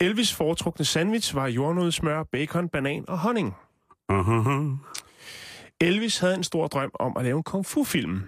Elvis 0.00 0.34
foretrukne 0.34 0.84
sandwich 0.84 1.34
var 1.34 1.46
jordnødsmør, 1.46 2.22
bacon, 2.22 2.68
banan 2.68 3.04
og 3.08 3.18
honning. 3.18 3.54
Uh-huh. 4.12 4.76
Elvis 5.80 6.18
havde 6.18 6.34
en 6.34 6.44
stor 6.44 6.66
drøm 6.66 6.90
om 6.94 7.16
at 7.16 7.24
lave 7.24 7.36
en 7.36 7.42
kung 7.42 7.66
fu-film. 7.66 8.22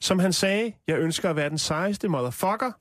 Som 0.00 0.18
han 0.18 0.32
sagde, 0.32 0.72
jeg 0.86 0.98
ønsker 0.98 1.30
at 1.30 1.36
være 1.36 1.48
den 1.50 1.58
sejeste 1.58 2.08
motherfucker. 2.08 2.72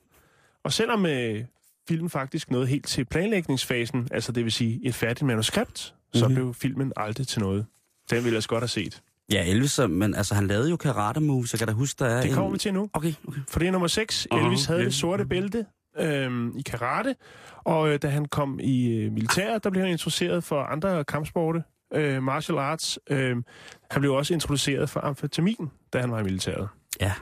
Og 0.64 0.74
selvom 0.74 1.06
øh, 1.06 1.44
filmen 1.88 2.10
faktisk 2.10 2.52
nåede 2.52 2.68
helt 2.68 2.86
til 2.88 3.06
planlægningsfasen, 3.06 4.08
altså 4.12 4.32
det 4.32 4.44
vil 4.44 4.52
sige 4.52 4.80
et 4.84 4.96
færdigt 4.96 5.28
manuskript, 5.28 5.96
så 6.14 6.26
Mhm. 6.26 6.34
blev 6.36 6.54
filmen 6.54 6.94
aldrig 6.96 7.28
til 7.28 7.42
noget. 7.42 7.66
Den 8.10 8.18
ville 8.18 8.30
jeg 8.30 8.38
også 8.38 8.50
godt 8.50 8.62
have 8.62 8.68
set. 8.68 9.02
Ja, 9.32 9.44
Elvis, 9.50 9.80
øh, 9.80 9.90
men 9.90 10.16
altså, 10.16 10.36
han 10.36 10.48
lavede 10.48 10.70
jo 10.70 10.78
karate 10.78 11.20
moves. 11.22 11.54
Jeg 11.54 11.60
kan 11.60 11.68
da 11.68 11.74
huske, 11.74 12.00
der 12.04 12.10
er 12.10 12.22
Det 12.22 12.30
en... 12.30 12.36
kommer 12.36 12.52
vi 12.52 12.58
til 12.58 12.74
nu. 12.74 12.90
Okay, 12.94 13.14
okay. 13.28 13.40
For 13.50 13.60
det 13.60 13.68
er 13.68 13.72
nummer 13.72 13.88
6. 13.88 14.28
Aha, 14.32 14.46
Elvis 14.46 14.66
havde 14.66 14.86
det 14.86 14.94
sorte 14.94 15.26
bælte 15.26 15.66
øhm, 16.00 16.58
i 16.58 16.62
karate, 16.62 17.16
og 17.64 17.90
øh, 17.90 18.00
da 18.02 18.08
han 18.08 18.26
kom 18.26 18.60
i 18.64 18.88
øh, 18.88 19.12
militæret, 19.12 19.64
der 19.64 19.70
blev 19.70 19.82
han 19.84 19.92
introduceret 19.92 20.44
for 20.44 20.62
andre 20.64 21.04
kampsporte, 21.04 21.64
øh, 21.94 22.24
martial 22.24 22.58
arts. 22.58 23.00
Øh, 23.10 23.36
han 23.92 24.02
blev 24.02 24.14
også 24.14 24.34
introduceret 24.34 24.90
for 24.90 25.00
amfetamin, 25.04 25.72
da 25.94 26.00
han 26.00 26.12
var 26.12 26.20
i 26.20 26.24
militæret. 26.24 26.68
Ja. 27.02 27.14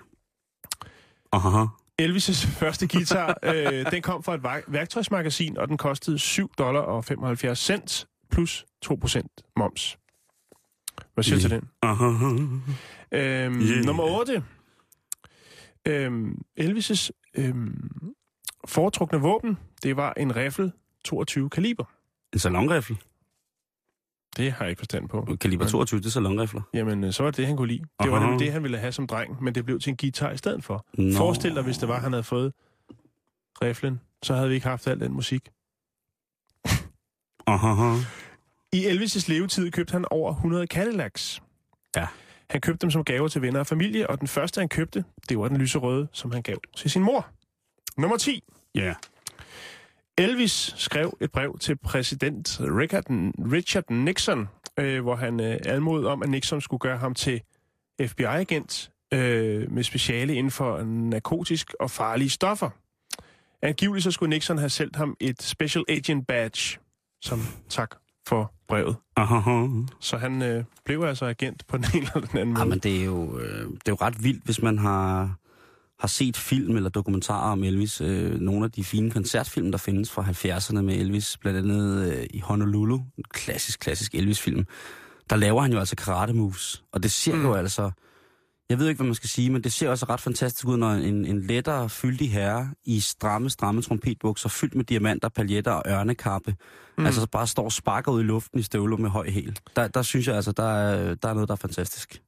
Aha. 1.32 1.66
Elvis' 2.02 2.47
første 2.47 2.88
guitar, 2.88 3.38
øh, 3.43 3.86
den 3.91 4.02
kom 4.02 4.24
fra 4.24 4.36
et 4.36 4.43
vær- 4.43 4.64
værktøjsmagasin, 4.72 5.58
og 5.58 5.68
den 5.68 5.78
kostede 5.78 6.20
7 6.20 6.52
dollar 6.58 6.80
og 6.82 7.06
75 7.06 7.60
cent 7.60 8.08
plus 8.32 8.66
2% 8.86 9.54
moms. 9.58 9.97
Hvad 11.14 11.24
siger 11.24 11.36
du 11.36 11.41
til 11.41 11.52
den? 11.52 11.70
Øhm, 11.84 12.62
Yeah. 13.14 13.54
yeah. 13.54 13.86
Nummer 13.86 14.04
8. 14.04 14.43
Øhm, 15.88 16.41
Elvis' 16.60 17.10
øhm, 17.36 18.14
foretrukne 18.68 19.20
våben, 19.20 19.58
det 19.84 19.95
var 19.97 20.14
en 20.18 20.36
riffel 20.36 20.72
22 21.06 21.49
kaliber. 21.49 21.84
En 22.34 22.39
salonrifle. 22.39 22.97
Det 24.38 24.52
har 24.52 24.66
jeg 24.66 24.70
ikke 24.70 24.80
forstand 24.80 25.10
på. 25.10 25.38
Kaliber 25.41 25.64
Men- 25.64 25.72
22, 25.72 25.99
det 25.99 26.06
er 26.06 26.10
salonrifler. 26.10 26.62
Jamen, 26.74 27.04
øh, 27.04 27.14
så 27.14 27.24
var 27.24 27.32
det 27.32 27.38
det, 27.38 27.47
han 27.47 27.58
kunne 27.58 27.68
lide. 27.68 27.84
Det 28.04 28.12
var 28.12 28.18
Aha. 28.18 28.26
nemlig 28.26 28.45
det, 28.45 28.54
han 28.54 28.64
ville 28.64 28.78
have 28.78 28.91
som 28.91 29.08
dreng, 29.08 29.43
men 29.43 29.56
det 29.56 29.66
blev 29.66 29.80
til 29.80 29.89
en 29.89 29.97
guitar 29.97 30.32
i 30.32 30.38
stedet 30.38 30.64
for. 30.64 30.86
Nå. 30.97 31.18
Forestil 31.18 31.56
dig, 31.56 31.64
hvis 31.64 31.78
det 31.78 31.88
var, 31.88 31.99
han 31.99 32.12
havde 32.12 32.24
fået 32.24 32.54
riflen, 33.64 34.02
så 34.24 34.34
havde 34.36 34.49
vi 34.49 34.56
ikke 34.56 34.68
haft 34.68 34.88
al 34.88 34.99
den 34.99 35.14
musik. 35.14 35.49
Aha. 37.47 37.95
I 38.74 38.88
Elvis' 38.88 39.26
levetid 39.28 39.72
købte 39.72 39.91
han 39.91 40.05
over 40.11 40.32
100 40.34 40.67
Cadillacs. 40.67 41.41
Ja. 41.95 42.07
Han 42.49 42.61
købte 42.61 42.82
dem 42.82 42.91
som 42.91 43.03
gaver 43.03 43.28
til 43.28 43.41
venner 43.41 43.59
og 43.59 43.67
familie, 43.67 44.09
og 44.09 44.19
den 44.19 44.28
første, 44.28 44.59
han 44.61 44.69
købte, 44.69 45.03
det 45.30 45.39
var 45.39 45.47
den 45.47 45.57
lyserøde, 45.57 46.07
som 46.11 46.32
han 46.32 46.41
gav 46.41 46.57
til 46.76 46.91
sin 46.91 47.03
mor. 47.03 47.28
Nummer 47.97 48.17
10. 48.17 48.43
Ja. 48.76 48.93
Elvis 50.17 50.74
skrev 50.78 51.17
et 51.22 51.32
brev 51.32 51.57
til 51.59 51.76
præsident 51.78 52.59
Richard, 52.61 53.03
Richard 53.51 53.89
Nixon, 53.89 54.47
øh, 54.80 55.01
hvor 55.01 55.15
han 55.15 55.39
øh, 55.39 55.59
anmodede 55.65 56.07
om, 56.07 56.24
at 56.24 56.30
Nixon 56.30 56.61
skulle 56.61 56.80
gøre 56.80 56.97
ham 56.97 57.13
til 57.15 57.41
FBI-agent 58.05 58.91
øh, 59.13 59.72
med 59.72 59.84
speciale 59.84 60.36
inden 60.36 60.51
for 60.51 60.84
narkotisk 60.84 61.74
og 61.80 61.91
farlige 61.91 62.30
stoffer. 62.30 62.69
Angiveligt 63.61 64.03
så 64.03 64.11
skulle 64.11 64.30
Nixon 64.30 64.57
have 64.57 64.69
sendt 64.69 64.95
ham 64.95 65.17
et 65.19 65.41
Special 65.41 65.86
Agent 65.89 66.28
Badge 66.28 66.80
som 67.22 67.39
tak 67.69 68.01
for 68.32 68.53
brevet. 68.67 68.95
Aha. 69.15 69.67
Så 69.99 70.17
han 70.17 70.41
øh, 70.41 70.63
blev 70.86 71.01
altså 71.03 71.25
agent 71.25 71.67
på 71.67 71.77
den 71.77 71.86
ene 71.95 72.07
eller 72.15 72.27
den 72.27 72.38
anden 72.39 72.57
Ja, 72.57 72.63
måde. 72.63 72.69
men 72.69 72.79
det 72.79 73.01
er, 73.01 73.05
jo, 73.05 73.39
øh, 73.39 73.65
det 73.65 73.88
er 73.88 73.89
jo 73.89 73.97
ret 74.01 74.23
vildt, 74.23 74.45
hvis 74.45 74.61
man 74.61 74.77
har, 74.77 75.36
har 75.99 76.07
set 76.07 76.38
film 76.38 76.75
eller 76.75 76.89
dokumentarer 76.89 77.51
om 77.51 77.63
Elvis. 77.63 78.01
Øh, 78.01 78.39
nogle 78.39 78.65
af 78.65 78.71
de 78.71 78.84
fine 78.84 79.11
koncertfilm, 79.11 79.71
der 79.71 79.77
findes 79.77 80.11
fra 80.11 80.23
70'erne 80.23 80.82
med 80.82 80.95
Elvis, 80.95 81.38
blandt 81.38 81.59
andet 81.59 82.13
øh, 82.13 82.25
i 82.29 82.39
Honolulu, 82.39 82.95
en 82.95 83.23
klassisk, 83.34 83.79
klassisk 83.79 84.15
Elvis-film. 84.15 84.65
Der 85.29 85.36
laver 85.36 85.61
han 85.61 85.71
jo 85.71 85.79
altså 85.79 85.95
karate 85.95 86.34
moves, 86.34 86.84
og 86.91 87.03
det 87.03 87.11
ser 87.11 87.36
mm. 87.36 87.41
jo 87.41 87.53
altså... 87.53 87.91
Jeg 88.72 88.80
ved 88.80 88.88
ikke, 88.88 88.97
hvad 88.97 89.05
man 89.05 89.15
skal 89.15 89.30
sige, 89.30 89.49
men 89.49 89.63
det 89.63 89.72
ser 89.72 89.89
også 89.89 90.05
ret 90.09 90.19
fantastisk 90.19 90.67
ud, 90.67 90.78
når 90.78 90.91
en, 90.91 91.26
en 91.26 91.41
lettere, 91.41 91.89
fyldig 91.89 92.32
herre 92.32 92.74
i 92.86 92.99
stramme, 92.99 93.49
stramme 93.49 93.82
trompetbukser, 93.82 94.49
fyldt 94.49 94.76
med 94.76 94.86
diamanter, 94.86 95.30
paljetter 95.30 95.72
og 95.72 95.84
ørnekappe, 95.88 96.55
mm. 96.97 97.05
altså 97.05 97.28
bare 97.28 97.47
står 97.47 97.63
og 97.63 97.72
sparker 97.72 98.11
ud 98.11 98.22
i 98.22 98.24
luften 98.24 98.59
i 98.59 98.61
støvler 98.61 98.97
med 98.97 99.09
høj 99.09 99.30
hæl. 99.30 99.57
Der, 99.76 99.88
der 99.88 100.01
synes 100.01 100.28
jeg 100.28 100.36
altså, 100.36 100.51
der 100.51 100.63
er, 100.63 101.15
der 101.15 101.30
er 101.30 101.34
noget, 101.34 101.49
der 101.49 101.53
er 101.53 101.57
fantastisk. 101.57 102.22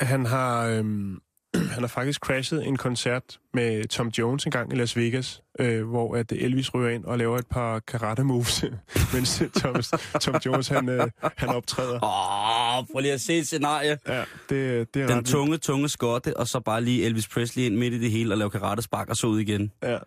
Han 0.00 0.26
har, 0.26 0.66
øhm, 0.66 1.18
han 1.74 1.82
har 1.82 1.86
faktisk 1.86 2.20
crashet 2.20 2.66
en 2.66 2.76
koncert 2.76 3.38
med 3.54 3.84
Tom 3.88 4.08
Jones 4.08 4.44
en 4.44 4.50
gang 4.52 4.72
i 4.72 4.76
Las 4.76 4.96
Vegas, 4.96 5.42
øh, 5.60 5.88
hvor 5.88 6.16
at 6.16 6.32
Elvis 6.32 6.74
ryger 6.74 6.90
ind 6.90 7.04
og 7.04 7.18
laver 7.18 7.38
et 7.38 7.46
par 7.46 7.78
karate 7.78 8.24
moves, 8.24 8.64
mens 9.14 9.42
Thomas, 9.56 9.90
Tom 10.20 10.34
Jones 10.46 10.68
han, 10.68 10.88
øh, 10.88 11.08
han 11.36 11.48
optræder. 11.48 12.04
Åh, 12.04 12.78
oh, 12.78 12.86
prøv 12.92 13.00
lige 13.00 13.12
at 13.12 13.20
se 13.20 13.38
et 13.38 13.46
scenarie. 13.46 13.98
Ja, 14.08 14.18
det, 14.48 14.94
det 14.94 15.02
er 15.02 15.06
Den 15.06 15.16
ret 15.16 15.24
tunge, 15.26 15.56
tunge 15.56 15.88
skotte, 15.88 16.36
og 16.36 16.48
så 16.48 16.60
bare 16.60 16.84
lige 16.84 17.04
Elvis 17.04 17.28
Presley 17.28 17.64
ind 17.64 17.76
midt 17.76 17.94
i 17.94 17.98
det 18.00 18.10
hele 18.10 18.34
og 18.34 18.38
lave 18.38 18.50
karatespark 18.50 19.08
og 19.08 19.16
så 19.16 19.26
ud 19.26 19.40
igen. 19.40 19.72
Ja. 19.82 19.98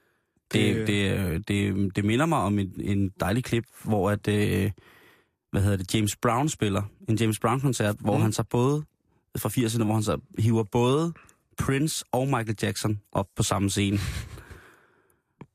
Det, 0.54 0.88
det, 0.88 1.48
det, 1.48 1.96
det 1.96 2.06
minder 2.06 2.26
mig 2.26 2.38
om 2.40 2.60
en, 2.60 2.72
en 2.80 3.10
dejlig 3.20 3.44
klip, 3.44 3.64
hvor 3.84 4.10
at, 4.12 4.28
øh, 4.28 4.72
hvad 5.52 5.62
hedder 5.62 5.78
det, 5.78 5.96
James 5.96 6.16
Brown 6.16 6.50
spiller. 6.50 6.82
En 7.10 7.16
James 7.16 7.40
Brown-koncert, 7.40 7.96
hvor 8.00 8.16
Mm. 8.16 8.22
han 8.22 8.32
så 8.34 8.44
både, 8.44 8.84
fra 9.38 9.50
80'erne, 9.50 9.84
hvor 9.84 9.94
han 9.94 10.04
så 10.04 10.18
hiver 10.40 10.64
både 10.64 11.14
Prince 11.58 12.06
og 12.12 12.28
Michael 12.28 12.58
Jackson 12.62 13.02
op 13.12 13.28
på 13.36 13.44
samme 13.44 13.70
scene. 13.70 13.98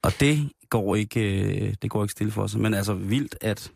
Og 0.03 0.12
det 0.20 0.53
går 0.70 0.96
ikke, 0.96 1.20
øh, 1.20 1.74
det 1.82 1.90
går 1.90 2.05
ikke 2.05 2.12
stille 2.12 2.32
for 2.32 2.46
sig. 2.46 2.61
Men 2.61 2.74
altså 2.74 2.94
vildt, 2.94 3.36
at, 3.40 3.72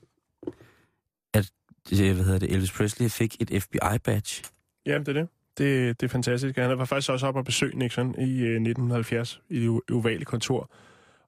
at 1.35 1.51
øh, 1.93 2.15
hvad 2.15 2.25
hedder 2.25 2.39
det, 2.39 2.53
Elvis 2.53 2.73
Presley 2.73 3.09
fik 3.09 3.37
et 3.41 3.63
FBI-badge. 3.63 4.45
Ja, 4.87 4.99
det 4.99 5.09
er 5.09 5.13
det. 5.13 5.29
det. 5.59 6.01
Det 6.01 6.07
er 6.07 6.11
fantastisk. 6.11 6.57
Han 6.57 6.79
var 6.79 6.85
faktisk 6.85 7.11
også 7.11 7.27
op 7.27 7.37
og 7.37 7.45
besøge 7.45 7.79
Nixon 7.79 8.15
i 8.15 8.41
øh, 8.41 8.55
1970 8.55 9.41
i 9.49 9.61
det 9.61 9.81
ovale 9.93 10.25
kontor. 10.25 10.71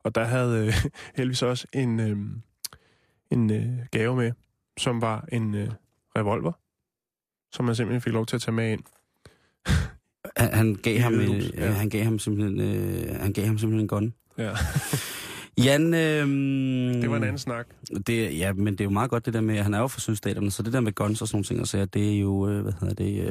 Og 0.05 0.14
der 0.14 0.24
havde 0.24 0.66
øh, 0.66 0.74
Elvis 1.22 1.42
også 1.42 1.66
en, 1.72 2.01
øh, 2.01 2.16
en 3.30 3.51
øh, 3.51 3.86
gave 3.90 4.16
med, 4.16 4.32
som 4.78 5.01
var 5.01 5.28
en 5.32 5.55
øh, 5.55 5.70
revolver, 6.16 6.53
som 7.53 7.64
man 7.64 7.74
simpelthen 7.74 8.01
fik 8.01 8.12
lov 8.12 8.26
til 8.26 8.36
at 8.36 8.42
tage 8.42 8.55
med 8.55 8.72
ind. 8.72 8.82
Han, 10.45 10.55
han 10.55 10.74
gav 10.74 10.99
ham, 10.99 11.14
øh, 11.14 11.51
ja. 11.55 11.70
han 11.70 11.88
gav 11.88 12.05
ham 12.05 12.18
simpelthen, 12.18 12.61
øh, 12.61 13.20
han 13.20 13.32
gav 13.32 13.47
ham 13.47 13.59
simpelthen 13.59 13.80
en 13.84 13.88
gun. 13.88 14.14
Ja. 14.38 14.51
Jan, 15.64 15.95
øh, 15.95 16.28
Det 17.03 17.11
var 17.11 17.16
en 17.16 17.22
anden 17.22 17.38
snak. 17.38 17.66
Det, 18.07 18.38
ja, 18.38 18.53
men 18.53 18.72
det 18.72 18.80
er 18.80 18.84
jo 18.84 18.90
meget 18.90 19.11
godt 19.11 19.26
det 19.26 19.34
der 19.34 19.40
med, 19.40 19.57
at 19.57 19.62
han 19.64 19.74
er 19.74 19.78
jo 19.78 19.86
fra 19.86 20.01
sydstaterne, 20.01 20.51
så 20.51 20.62
det 20.62 20.72
der 20.72 20.80
med 20.80 20.92
guns 20.92 21.22
og 21.22 21.28
sådan 21.28 21.36
nogle 21.36 21.45
ting, 21.45 21.61
og 21.61 21.66
så 21.66 21.84
det 21.84 22.14
er 22.14 22.18
jo, 22.20 22.49
øh, 22.49 22.62
hvad 22.62 22.72
hedder 22.80 22.95
det, 22.95 23.20
øh, 23.20 23.28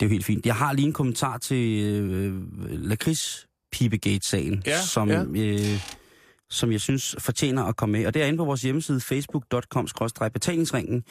er 0.00 0.06
jo 0.06 0.08
helt 0.08 0.24
fint. 0.24 0.46
Jeg 0.46 0.54
har 0.54 0.72
lige 0.72 0.86
en 0.86 0.92
kommentar 0.92 1.38
til 1.38 1.84
øh, 1.84 2.34
lakrids 2.68 3.46
Pibegate-sagen, 3.72 4.62
Ja, 4.66 4.80
som, 4.80 5.08
ja. 5.10 5.24
Øh, 5.36 5.80
som 6.50 6.72
jeg 6.72 6.80
synes 6.80 7.16
fortjener 7.18 7.64
at 7.64 7.76
komme 7.76 7.98
med. 7.98 8.06
Og 8.06 8.14
det 8.14 8.22
er 8.22 8.26
inde 8.26 8.38
på 8.38 8.44
vores 8.44 8.62
hjemmeside 8.62 9.00
facebook.com-betalingsringen, 9.00 11.04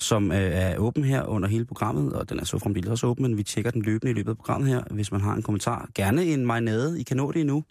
som 0.00 0.32
øh, 0.32 0.38
er 0.38 0.76
åben 0.78 1.04
her 1.04 1.24
under 1.24 1.48
hele 1.48 1.64
programmet, 1.64 2.12
og 2.12 2.28
den 2.28 2.38
er 2.38 2.44
så 2.44 2.58
fremdeles 2.58 2.90
også 2.90 3.06
åben, 3.06 3.22
men 3.22 3.36
vi 3.36 3.42
tjekker 3.42 3.70
den 3.70 3.82
løbende 3.82 4.10
i 4.10 4.14
løbet 4.14 4.30
af 4.30 4.36
programmet 4.36 4.68
her, 4.68 4.82
hvis 4.90 5.12
man 5.12 5.20
har 5.20 5.34
en 5.34 5.42
kommentar. 5.42 5.88
Gerne 5.94 6.24
en 6.24 6.46
marinade, 6.46 7.00
I 7.00 7.02
kan 7.02 7.16
nå 7.16 7.32
det 7.32 7.40
endnu, 7.40 7.64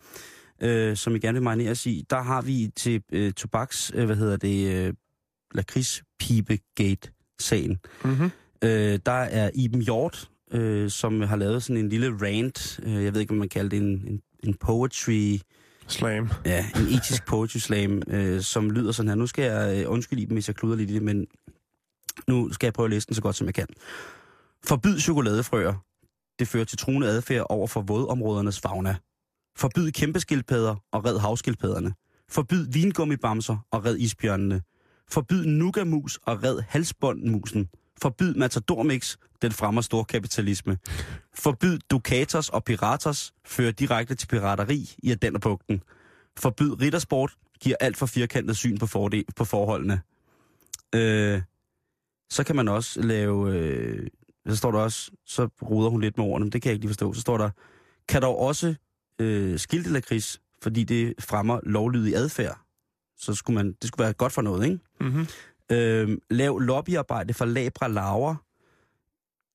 øh, 0.61 0.95
som 0.97 1.15
I 1.15 1.19
gerne 1.19 1.33
vil 1.35 1.43
marineres 1.43 1.85
i. 1.85 2.05
Der 2.09 2.21
har 2.21 2.41
vi 2.41 2.69
til 2.75 3.01
øh, 3.11 3.33
tobaks, 3.33 3.91
øh, 3.95 4.05
hvad 4.05 4.15
hedder 4.15 4.37
det, 4.37 4.87
øh, 4.87 4.93
lakrids 5.55 6.03
Pibegate-sagen. 6.19 7.79
Mm-hmm. 8.03 8.29
Øh, 8.61 8.99
der 9.05 9.11
er 9.11 9.49
Iben 9.53 9.81
Hjort, 9.81 10.29
øh, 10.51 10.89
som 10.89 11.21
har 11.21 11.35
lavet 11.35 11.63
sådan 11.63 11.77
en 11.77 11.89
lille 11.89 12.17
rant, 12.21 12.79
øh, 12.83 13.03
jeg 13.03 13.13
ved 13.13 13.21
ikke, 13.21 13.31
hvad 13.31 13.39
man 13.39 13.49
kalder 13.49 13.69
det, 13.69 13.77
en, 13.77 14.03
en, 14.07 14.21
en 14.43 14.53
poetry, 14.53 15.37
Slam. 15.87 16.29
ja, 16.45 16.65
en 16.75 16.87
etisk 16.87 17.25
poetry 17.25 17.57
slam, 17.57 18.01
øh, 18.07 18.41
som 18.41 18.71
lyder 18.71 18.91
sådan 18.91 19.09
her. 19.09 19.15
Nu 19.15 19.27
skal 19.27 19.43
jeg, 19.43 19.81
øh, 19.83 19.91
undskylde 19.91 20.21
Iben, 20.21 20.35
hvis 20.35 20.47
jeg 20.47 20.55
kluder 20.55 20.75
lidt 20.75 20.91
i 20.91 20.93
det, 20.93 21.01
men 21.01 21.27
nu 22.27 22.53
skal 22.53 22.67
jeg 22.67 22.73
prøve 22.73 22.85
at 22.85 22.91
læse 22.91 23.07
den 23.07 23.15
så 23.15 23.21
godt, 23.21 23.35
som 23.35 23.47
jeg 23.47 23.53
kan. 23.53 23.67
Forbyd 24.63 24.99
chokoladefrøer. 24.99 25.73
Det 26.39 26.47
fører 26.47 26.63
til 26.63 26.77
truende 26.77 27.07
adfærd 27.07 27.45
over 27.49 27.67
for 27.67 27.81
vådområdernes 27.81 28.59
fauna. 28.59 28.95
Forbyd 29.57 29.91
kæmpeskildpadder 29.91 30.75
og 30.91 31.05
red 31.05 31.17
havskildpadderne. 31.17 31.93
Forbyd 32.29 32.65
vingummibamser 32.71 33.57
og 33.71 33.85
red 33.85 33.97
isbjørnene. 33.97 34.61
Forbyd 35.09 35.45
nugamus 35.45 36.19
og 36.25 36.43
red 36.43 36.59
halsbåndmusen. 36.67 37.69
Forbyd 38.01 38.33
matadormix, 38.33 39.17
den 39.41 39.51
fremmer 39.51 39.81
storkapitalisme. 39.81 40.77
Forbyd 41.33 41.79
dukatos 41.89 42.49
og 42.49 42.63
piraters, 42.63 43.33
fører 43.45 43.71
direkte 43.71 44.15
til 44.15 44.27
pirateri 44.27 44.95
i 44.97 45.11
Adenderbugten. 45.11 45.81
Forbyd 46.37 46.81
riddersport, 46.81 47.35
giver 47.59 47.75
alt 47.79 47.97
for 47.97 48.05
firkantet 48.05 48.57
syn 48.57 48.77
på, 48.77 48.87
fordel, 48.87 49.25
på 49.35 49.45
forholdene. 49.45 50.01
Øh, 50.95 51.41
så 52.29 52.43
kan 52.43 52.55
man 52.55 52.67
også 52.67 53.01
lave, 53.01 53.57
øh, 53.57 54.07
så 54.47 54.55
står 54.55 54.71
der 54.71 54.79
også, 54.79 55.11
så 55.25 55.49
ruder 55.61 55.89
hun 55.89 56.01
lidt 56.01 56.17
med 56.17 56.25
ordene, 56.25 56.45
men 56.45 56.51
det 56.51 56.61
kan 56.61 56.69
jeg 56.69 56.73
ikke 56.73 56.83
lige 56.83 56.89
forstå. 56.89 57.13
Så 57.13 57.21
står 57.21 57.37
der, 57.37 57.49
kan 58.07 58.21
dog 58.21 58.39
også 58.39 58.75
øh, 59.21 59.59
skilte 59.59 59.89
lakrids, 59.89 60.41
fordi 60.61 60.83
det 60.83 61.13
fremmer 61.19 61.59
lovlydig 61.63 62.15
adfærd. 62.15 62.59
Så 63.17 63.33
skulle 63.33 63.55
man, 63.55 63.75
det 63.81 63.87
skulle 63.87 64.03
være 64.03 64.13
godt 64.13 64.33
for 64.33 64.41
noget, 64.41 64.63
ikke? 64.65 64.79
Mm-hmm. 65.01 65.27
Øh, 65.71 66.17
lav 66.29 66.59
lobbyarbejde 66.59 67.33
for 67.33 67.45
Labra 67.45 67.87
Laura, 67.87 68.35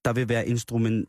der 0.04 0.12
vil 0.12 0.28
være 0.28 0.48
instrument, 0.48 1.08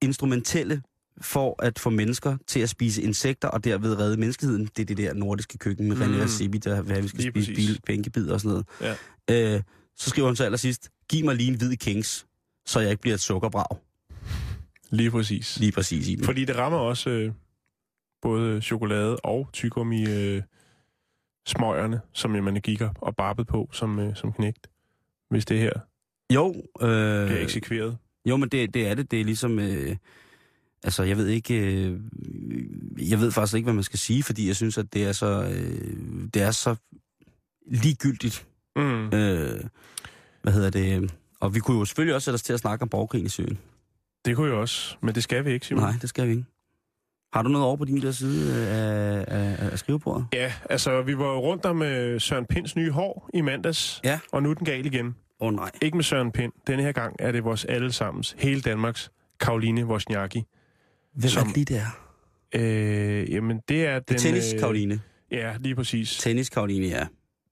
instrumentelle 0.00 0.82
for 1.20 1.62
at 1.62 1.78
få 1.78 1.90
mennesker 1.90 2.36
til 2.46 2.60
at 2.60 2.68
spise 2.68 3.02
insekter 3.02 3.48
og 3.48 3.64
derved 3.64 3.98
redde 3.98 4.16
menneskeheden. 4.16 4.64
Det 4.76 4.82
er 4.82 4.86
det 4.86 4.96
der 4.96 5.14
nordiske 5.14 5.58
køkken 5.58 5.88
med 5.88 5.96
Mm. 5.96 6.02
René 6.02 6.28
Sibi, 6.28 6.58
der 6.58 6.82
vil 6.82 6.88
have, 6.88 6.98
at 6.98 7.02
vi 7.04 7.08
skal 7.08 7.20
Lige 7.20 7.32
spise 7.32 7.54
bil, 7.54 7.80
bænkebid 7.86 8.30
og 8.30 8.40
sådan 8.40 8.62
noget. 8.80 8.96
Ja. 9.28 9.54
Øh, 9.54 9.62
så 9.96 10.10
skriver 10.10 10.28
hun 10.28 10.36
så 10.36 10.44
allersidst, 10.44 10.90
giv 11.08 11.24
mig 11.24 11.36
lige 11.36 11.48
en 11.48 11.58
hvid 11.58 11.76
kings, 11.76 12.26
så 12.66 12.80
jeg 12.80 12.90
ikke 12.90 13.00
bliver 13.00 13.14
et 13.14 13.20
sukkerbrag. 13.20 13.78
Lige 14.90 15.10
præcis. 15.10 15.58
Lige 15.60 15.72
præcis 15.72 16.08
i 16.08 16.14
den. 16.14 16.24
Fordi 16.24 16.44
det 16.44 16.56
rammer 16.56 16.78
også 16.78 17.10
øh, 17.10 17.32
både 18.22 18.62
chokolade 18.62 19.16
og 19.16 19.48
tyggegummi 19.52 20.08
øh, 20.08 20.42
smøgerne, 21.46 22.00
som 22.12 22.30
man 22.30 22.54
gik 22.54 22.80
og 22.80 23.16
barbet 23.16 23.46
på 23.46 23.68
som, 23.72 23.98
øh, 23.98 24.16
som 24.16 24.32
knægt. 24.32 24.66
Hvis 25.30 25.44
det 25.46 25.58
her 25.58 25.72
Jo, 26.32 26.54
bliver 26.78 27.24
øh, 27.32 27.42
eksekveret. 27.42 27.98
jo, 28.26 28.36
men 28.36 28.48
det, 28.48 28.74
det 28.74 28.86
er 28.88 28.94
det. 28.94 29.10
Det 29.10 29.20
er 29.20 29.24
ligesom... 29.24 29.58
Øh, 29.58 29.96
altså, 30.82 31.02
jeg 31.02 31.16
ved 31.16 31.26
ikke... 31.26 31.54
Øh, 31.54 32.00
jeg 33.10 33.20
ved 33.20 33.32
faktisk 33.32 33.54
ikke, 33.56 33.64
hvad 33.66 33.74
man 33.74 33.84
skal 33.84 33.98
sige, 33.98 34.22
fordi 34.22 34.46
jeg 34.46 34.56
synes, 34.56 34.78
at 34.78 34.92
det 34.92 35.04
er 35.04 35.12
så... 35.12 35.42
Øh, 35.42 36.28
det 36.34 36.42
er 36.42 36.50
så 36.50 36.76
ligegyldigt. 37.66 38.46
Mm. 38.76 39.06
Øh, 39.14 39.60
hvad 40.42 40.52
hedder 40.52 40.70
det? 40.70 41.14
Og 41.40 41.54
vi 41.54 41.60
kunne 41.60 41.78
jo 41.78 41.84
selvfølgelig 41.84 42.14
også 42.14 42.24
sætte 42.24 42.34
os 42.34 42.42
til 42.42 42.52
at 42.52 42.60
snakke 42.60 42.82
om 42.82 42.88
borgerkrigen 42.88 43.26
i 43.26 43.28
Syrien. 43.28 43.58
Det 44.24 44.36
kunne 44.36 44.48
jo 44.48 44.60
også, 44.60 44.96
men 45.02 45.14
det 45.14 45.22
skal 45.22 45.44
vi 45.44 45.50
ikke, 45.52 45.66
Simon. 45.66 45.82
Nej, 45.84 45.94
det 46.00 46.08
skal 46.08 46.26
vi 46.26 46.30
ikke. 46.30 46.44
Har 47.32 47.42
du 47.42 47.48
noget 47.48 47.66
over 47.66 47.76
på 47.76 47.84
din 47.84 48.02
der 48.02 48.12
side 48.12 48.66
af, 48.68 49.24
af, 49.28 49.70
af 49.72 49.78
skrivebordet? 49.78 50.26
Ja, 50.32 50.52
altså 50.70 51.02
vi 51.02 51.18
var 51.18 51.24
jo 51.24 51.40
rundt 51.40 51.64
om 51.66 51.82
øh, 51.82 52.20
Søren 52.20 52.46
Pinds 52.46 52.76
nye 52.76 52.90
hår 52.90 53.30
i 53.34 53.40
mandags, 53.40 54.00
Ja. 54.04 54.20
og 54.32 54.42
nu 54.42 54.50
er 54.50 54.54
den 54.54 54.64
gal 54.64 54.86
igen. 54.86 55.06
Åh 55.40 55.48
oh, 55.48 55.54
nej. 55.54 55.70
Ikke 55.82 55.96
med 55.96 56.04
Søren 56.04 56.32
Pind. 56.32 56.52
Denne 56.66 56.82
her 56.82 56.92
gang 56.92 57.16
er 57.18 57.32
det 57.32 57.44
vores 57.44 57.64
allesammens, 57.64 58.36
hele 58.38 58.60
Danmarks, 58.60 59.10
Karoline 59.40 59.86
Wozniacki. 59.86 60.42
Hvem 61.14 61.28
Som- 61.30 61.40
er 61.48 61.52
det 61.52 61.54
lige 61.68 61.74
der? 61.74 61.86
Øh, 62.54 63.30
jamen, 63.30 63.60
det 63.68 63.86
er 63.86 63.98
Det 63.98 64.08
den... 64.08 64.14
er 64.16 64.18
tennis, 64.20 64.52
øh, 64.54 64.60
Karoline. 64.60 65.00
Ja, 65.30 65.54
lige 65.60 65.74
præcis. 65.74 66.16
Tennis, 66.18 66.48
Karoline, 66.50 66.86
ja. 66.86 67.06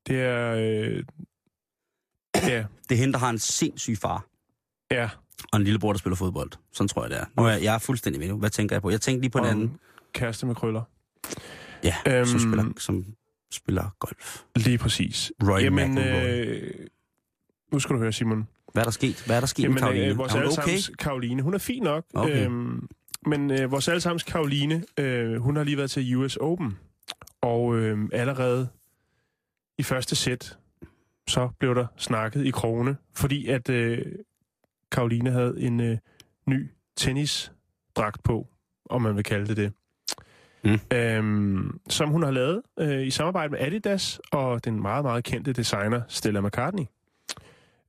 Det 0.09 0.21
er... 0.23 0.55
Øh, 0.55 1.05
ja, 2.35 2.65
Det 2.89 2.95
er 2.95 2.99
hende, 2.99 3.13
der 3.13 3.19
har 3.19 3.31
en 3.31 3.39
sindssyg 3.39 3.99
far. 3.99 4.27
ja. 4.91 5.11
Og 5.53 5.59
en 5.59 5.65
lillebror, 5.65 5.93
der 5.93 5.99
spiller 5.99 6.17
fodbold. 6.17 6.51
Sådan 6.73 6.89
tror 6.89 7.03
jeg, 7.03 7.11
det 7.11 7.19
er. 7.19 7.25
Nu 7.37 7.43
er 7.45 7.49
jeg, 7.51 7.63
jeg 7.63 7.75
er 7.75 7.79
fuldstændig 7.79 8.21
ved 8.21 8.29
nu. 8.29 8.39
Hvad 8.39 8.51
tænker 8.51 8.77
jeg 8.77 8.83
på? 8.83 8.91
Jeg 8.91 9.01
tænkte 9.01 9.21
lige 9.23 9.31
på 9.31 9.39
den 9.39 9.47
anden. 9.47 9.65
en 9.65 9.79
Kæreste 10.13 10.47
med 10.47 10.55
krøller. 10.55 10.83
Ja, 11.85 11.95
øhm, 12.07 12.27
som, 12.27 12.41
spiller, 12.41 12.65
som 12.79 13.05
spiller 13.53 13.97
golf. 13.99 14.43
Lige 14.57 14.79
præcis. 14.79 15.33
Roy 15.43 15.61
Jamen, 15.63 15.91
McIlroy. 15.95 16.47
øh, 16.47 16.73
nu 17.73 17.79
skal 17.79 17.95
du 17.95 18.01
høre, 18.01 18.13
Simon. 18.13 18.49
Hvad 18.73 18.83
er 18.83 18.85
der 18.85 18.91
sket? 18.91 19.23
Hvad 19.27 19.37
er 19.37 19.41
der 19.41 19.47
sket 19.47 19.63
Jamen, 19.63 19.75
med 19.75 19.81
Karoline? 19.83 20.07
øh, 20.07 20.19
vores 20.19 20.35
er 20.35 20.39
hun 20.41 20.53
okay? 20.59 20.79
Karoline, 20.99 21.43
hun 21.43 21.55
er 21.55 21.59
fin 21.59 21.83
nok. 21.83 22.05
Okay. 22.15 22.45
Øhm, 22.47 22.89
men 23.27 23.51
øh, 23.51 23.71
vores 23.71 23.89
allesammens 23.89 24.23
Karoline, 24.23 24.85
øh, 24.99 25.37
hun 25.37 25.57
har 25.57 25.65
lige 25.65 25.77
været 25.77 25.91
til 25.91 26.17
US 26.17 26.37
Open. 26.37 26.79
Og 27.43 27.77
øh, 27.77 27.99
allerede 28.13 28.69
i 29.79 29.83
første 29.83 30.17
sæt, 30.17 30.59
så 31.29 31.49
blev 31.59 31.75
der 31.75 31.87
snakket 31.97 32.47
i 32.47 32.51
krone, 32.51 32.97
fordi 33.15 33.47
at 33.47 33.69
øh, 33.69 34.05
Karoline 34.93 35.31
havde 35.31 35.55
en 35.59 35.81
øh, 35.81 35.99
ny 36.47 36.71
tennisdragt 36.97 38.23
på, 38.23 38.47
om 38.91 39.03
man 39.03 39.17
vil 39.17 39.25
kalde 39.25 39.47
det 39.47 39.57
det. 39.57 39.73
Mm. 40.65 40.97
Øhm, 40.97 41.81
som 41.89 42.09
hun 42.09 42.23
har 42.23 42.31
lavet 42.31 42.63
øh, 42.79 43.07
i 43.07 43.11
samarbejde 43.11 43.51
med 43.51 43.59
Adidas 43.61 44.21
og 44.33 44.65
den 44.65 44.83
meget, 44.83 45.05
meget 45.05 45.25
kendte 45.25 45.53
designer 45.53 46.03
Stella 46.09 46.41
McCartney. 46.41 46.85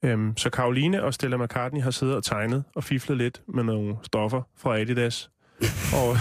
Øhm, 0.04 0.38
så 0.38 0.50
Karoline 0.50 1.04
og 1.04 1.14
Stella 1.14 1.38
McCartney 1.38 1.82
har 1.82 1.92
siddet 1.92 2.16
og 2.16 2.24
tegnet 2.24 2.64
og 2.76 2.84
fiflet 2.84 3.18
lidt 3.18 3.42
med 3.48 3.64
nogle 3.64 3.98
stoffer 4.04 4.42
fra 4.56 4.80
Adidas. 4.80 5.32
og, 6.02 6.18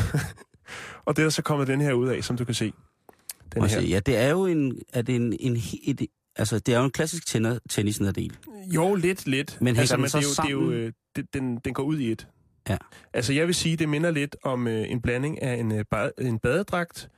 og 1.06 1.16
det 1.16 1.22
er 1.22 1.24
der 1.24 1.30
så 1.30 1.42
kommet 1.42 1.68
den 1.68 1.80
her 1.80 1.92
ud 1.92 2.08
af, 2.08 2.24
som 2.24 2.36
du 2.36 2.44
kan 2.44 2.54
se. 2.54 2.72
Den 3.54 3.62
her. 3.62 3.68
se. 3.68 3.86
Ja, 3.86 4.00
det 4.00 4.16
er 4.16 4.28
jo 4.28 4.46
en, 4.46 4.78
er 4.92 5.02
det 5.02 5.16
en, 5.16 5.36
en, 5.40 5.56
et, 5.82 6.06
altså, 6.36 6.58
det 6.58 6.74
er 6.74 6.78
jo 6.78 6.84
en 6.84 6.90
klassisk 6.90 7.26
tennis, 7.26 7.60
tennisnederdel. 7.70 8.36
Jo, 8.74 8.94
lidt, 8.94 9.26
lidt. 9.26 9.58
Men 9.60 9.76
den 9.76 10.00
men 10.00 10.08
så 10.08 10.18
det 10.18 10.24
er 10.24 10.28
jo, 10.28 10.30
det 10.30 10.38
er 10.38 10.50
jo, 10.50 10.60
sammen? 10.60 10.72
øh, 10.72 10.92
det, 11.16 11.34
den, 11.34 11.58
den 11.64 11.74
går 11.74 11.82
ud 11.82 11.98
i 11.98 12.12
et. 12.12 12.26
Ja. 12.68 12.76
Altså, 13.14 13.32
jeg 13.32 13.46
vil 13.46 13.54
sige, 13.54 13.76
det 13.76 13.88
minder 13.88 14.10
lidt 14.10 14.36
om 14.44 14.66
øh, 14.66 14.90
en 14.90 15.00
blanding 15.00 15.42
af 15.42 15.54
en, 15.54 15.72
øh, 15.72 15.84
bad, 15.90 16.10
en 16.18 16.38
badedragt 16.38 17.08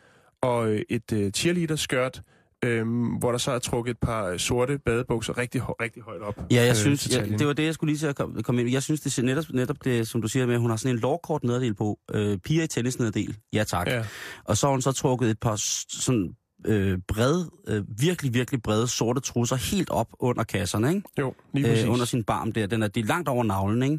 og 0.40 0.70
øh, 0.70 0.82
et 0.88 1.12
øh, 1.12 1.32
cheerleader-skørt, 1.32 2.22
øh, 2.64 2.86
hvor 3.18 3.30
der 3.30 3.38
så 3.38 3.50
er 3.52 3.58
trukket 3.58 3.90
et 3.90 3.98
par 3.98 4.24
øh, 4.26 4.38
sorte 4.38 4.78
badebukser 4.78 5.38
rigtig, 5.38 5.62
rigtig 5.80 6.02
højt 6.02 6.22
op. 6.22 6.40
Ja, 6.50 6.62
jeg 6.62 6.68
øh, 6.70 6.76
synes, 6.76 7.08
taljen. 7.08 7.38
det 7.38 7.46
var 7.46 7.52
det, 7.52 7.64
jeg 7.64 7.74
skulle 7.74 7.90
lige 7.92 7.98
til 7.98 8.06
at 8.06 8.16
komme, 8.16 8.42
komme 8.42 8.60
ind. 8.60 8.70
Jeg 8.70 8.82
synes, 8.82 9.00
det 9.00 9.18
er 9.18 9.22
netop, 9.22 9.44
netop 9.54 9.76
det, 9.84 10.08
som 10.08 10.22
du 10.22 10.28
siger 10.28 10.46
med, 10.46 10.54
at 10.54 10.60
hun 10.60 10.70
har 10.70 10.76
sådan 10.76 10.96
en 10.96 11.00
lovkort 11.00 11.44
nederdel 11.44 11.74
på. 11.74 11.98
Øh, 12.14 12.38
piger 12.38 12.64
i 12.64 12.66
tennis 12.66 12.98
nederdel. 12.98 13.36
Ja, 13.52 13.64
tak. 13.64 13.86
Ja. 13.86 14.04
Og 14.44 14.56
så 14.56 14.66
har 14.66 14.70
hun 14.70 14.82
så 14.82 14.92
trukket 14.92 15.30
et 15.30 15.38
par 15.40 15.56
sådan 15.88 16.34
øh, 16.66 16.98
brede, 17.08 17.50
øh, 17.68 17.82
virkelig, 18.00 18.34
virkelig 18.34 18.62
brede 18.62 18.88
sorte 18.88 19.20
trusser 19.20 19.56
helt 19.56 19.90
op 19.90 20.08
under 20.18 20.44
kasserne, 20.44 20.88
ikke? 20.88 21.02
Jo, 21.18 21.34
lige 21.54 21.66
præcis. 21.66 21.84
Øh, 21.84 21.92
under 21.92 22.04
sin 22.04 22.24
barm 22.24 22.52
der. 22.52 22.66
Den 22.66 22.82
er, 22.82 22.88
det 22.88 23.02
er 23.02 23.06
langt 23.06 23.28
over 23.28 23.44
navlen, 23.44 23.82
ikke? 23.82 23.98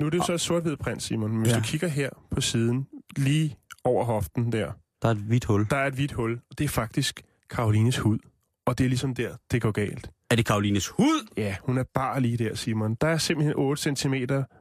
Nu 0.00 0.06
er 0.06 0.10
det 0.10 0.18
jo 0.18 0.22
så 0.24 0.32
et 0.32 0.40
sort-hvid 0.40 0.76
print, 0.76 1.02
Simon. 1.02 1.30
Men 1.32 1.40
hvis 1.42 1.52
Ja. 1.52 1.56
du 1.58 1.62
kigger 1.62 1.88
her 1.88 2.08
på 2.30 2.40
siden, 2.40 2.86
lige 3.16 3.56
over 3.84 4.04
hoften 4.04 4.52
der, 4.52 4.72
Der 5.02 5.08
er 5.08 5.12
et 5.12 5.18
hvidt 5.18 5.44
hul. 5.44 5.66
der 5.70 5.76
er 5.76 5.86
et 5.86 5.94
hvidt 5.94 6.12
hul. 6.12 6.32
Og 6.50 6.58
det 6.58 6.64
er 6.64 6.68
faktisk 6.68 7.22
Karolines 7.50 7.98
hud. 7.98 8.18
Og 8.66 8.78
det 8.78 8.84
er 8.84 8.88
ligesom 8.88 9.14
der, 9.14 9.36
det 9.50 9.62
går 9.62 9.70
galt. 9.70 10.10
Er 10.30 10.36
det 10.36 10.46
Karolines 10.46 10.88
hud? 10.88 11.28
Ja, 11.36 11.56
hun 11.62 11.78
er 11.78 11.84
bare 11.94 12.20
lige 12.20 12.36
der, 12.36 12.54
Simon. 12.54 12.94
Der 12.94 13.08
er 13.08 13.18
simpelthen 13.18 13.54
8 13.56 13.96
cm 13.96 14.14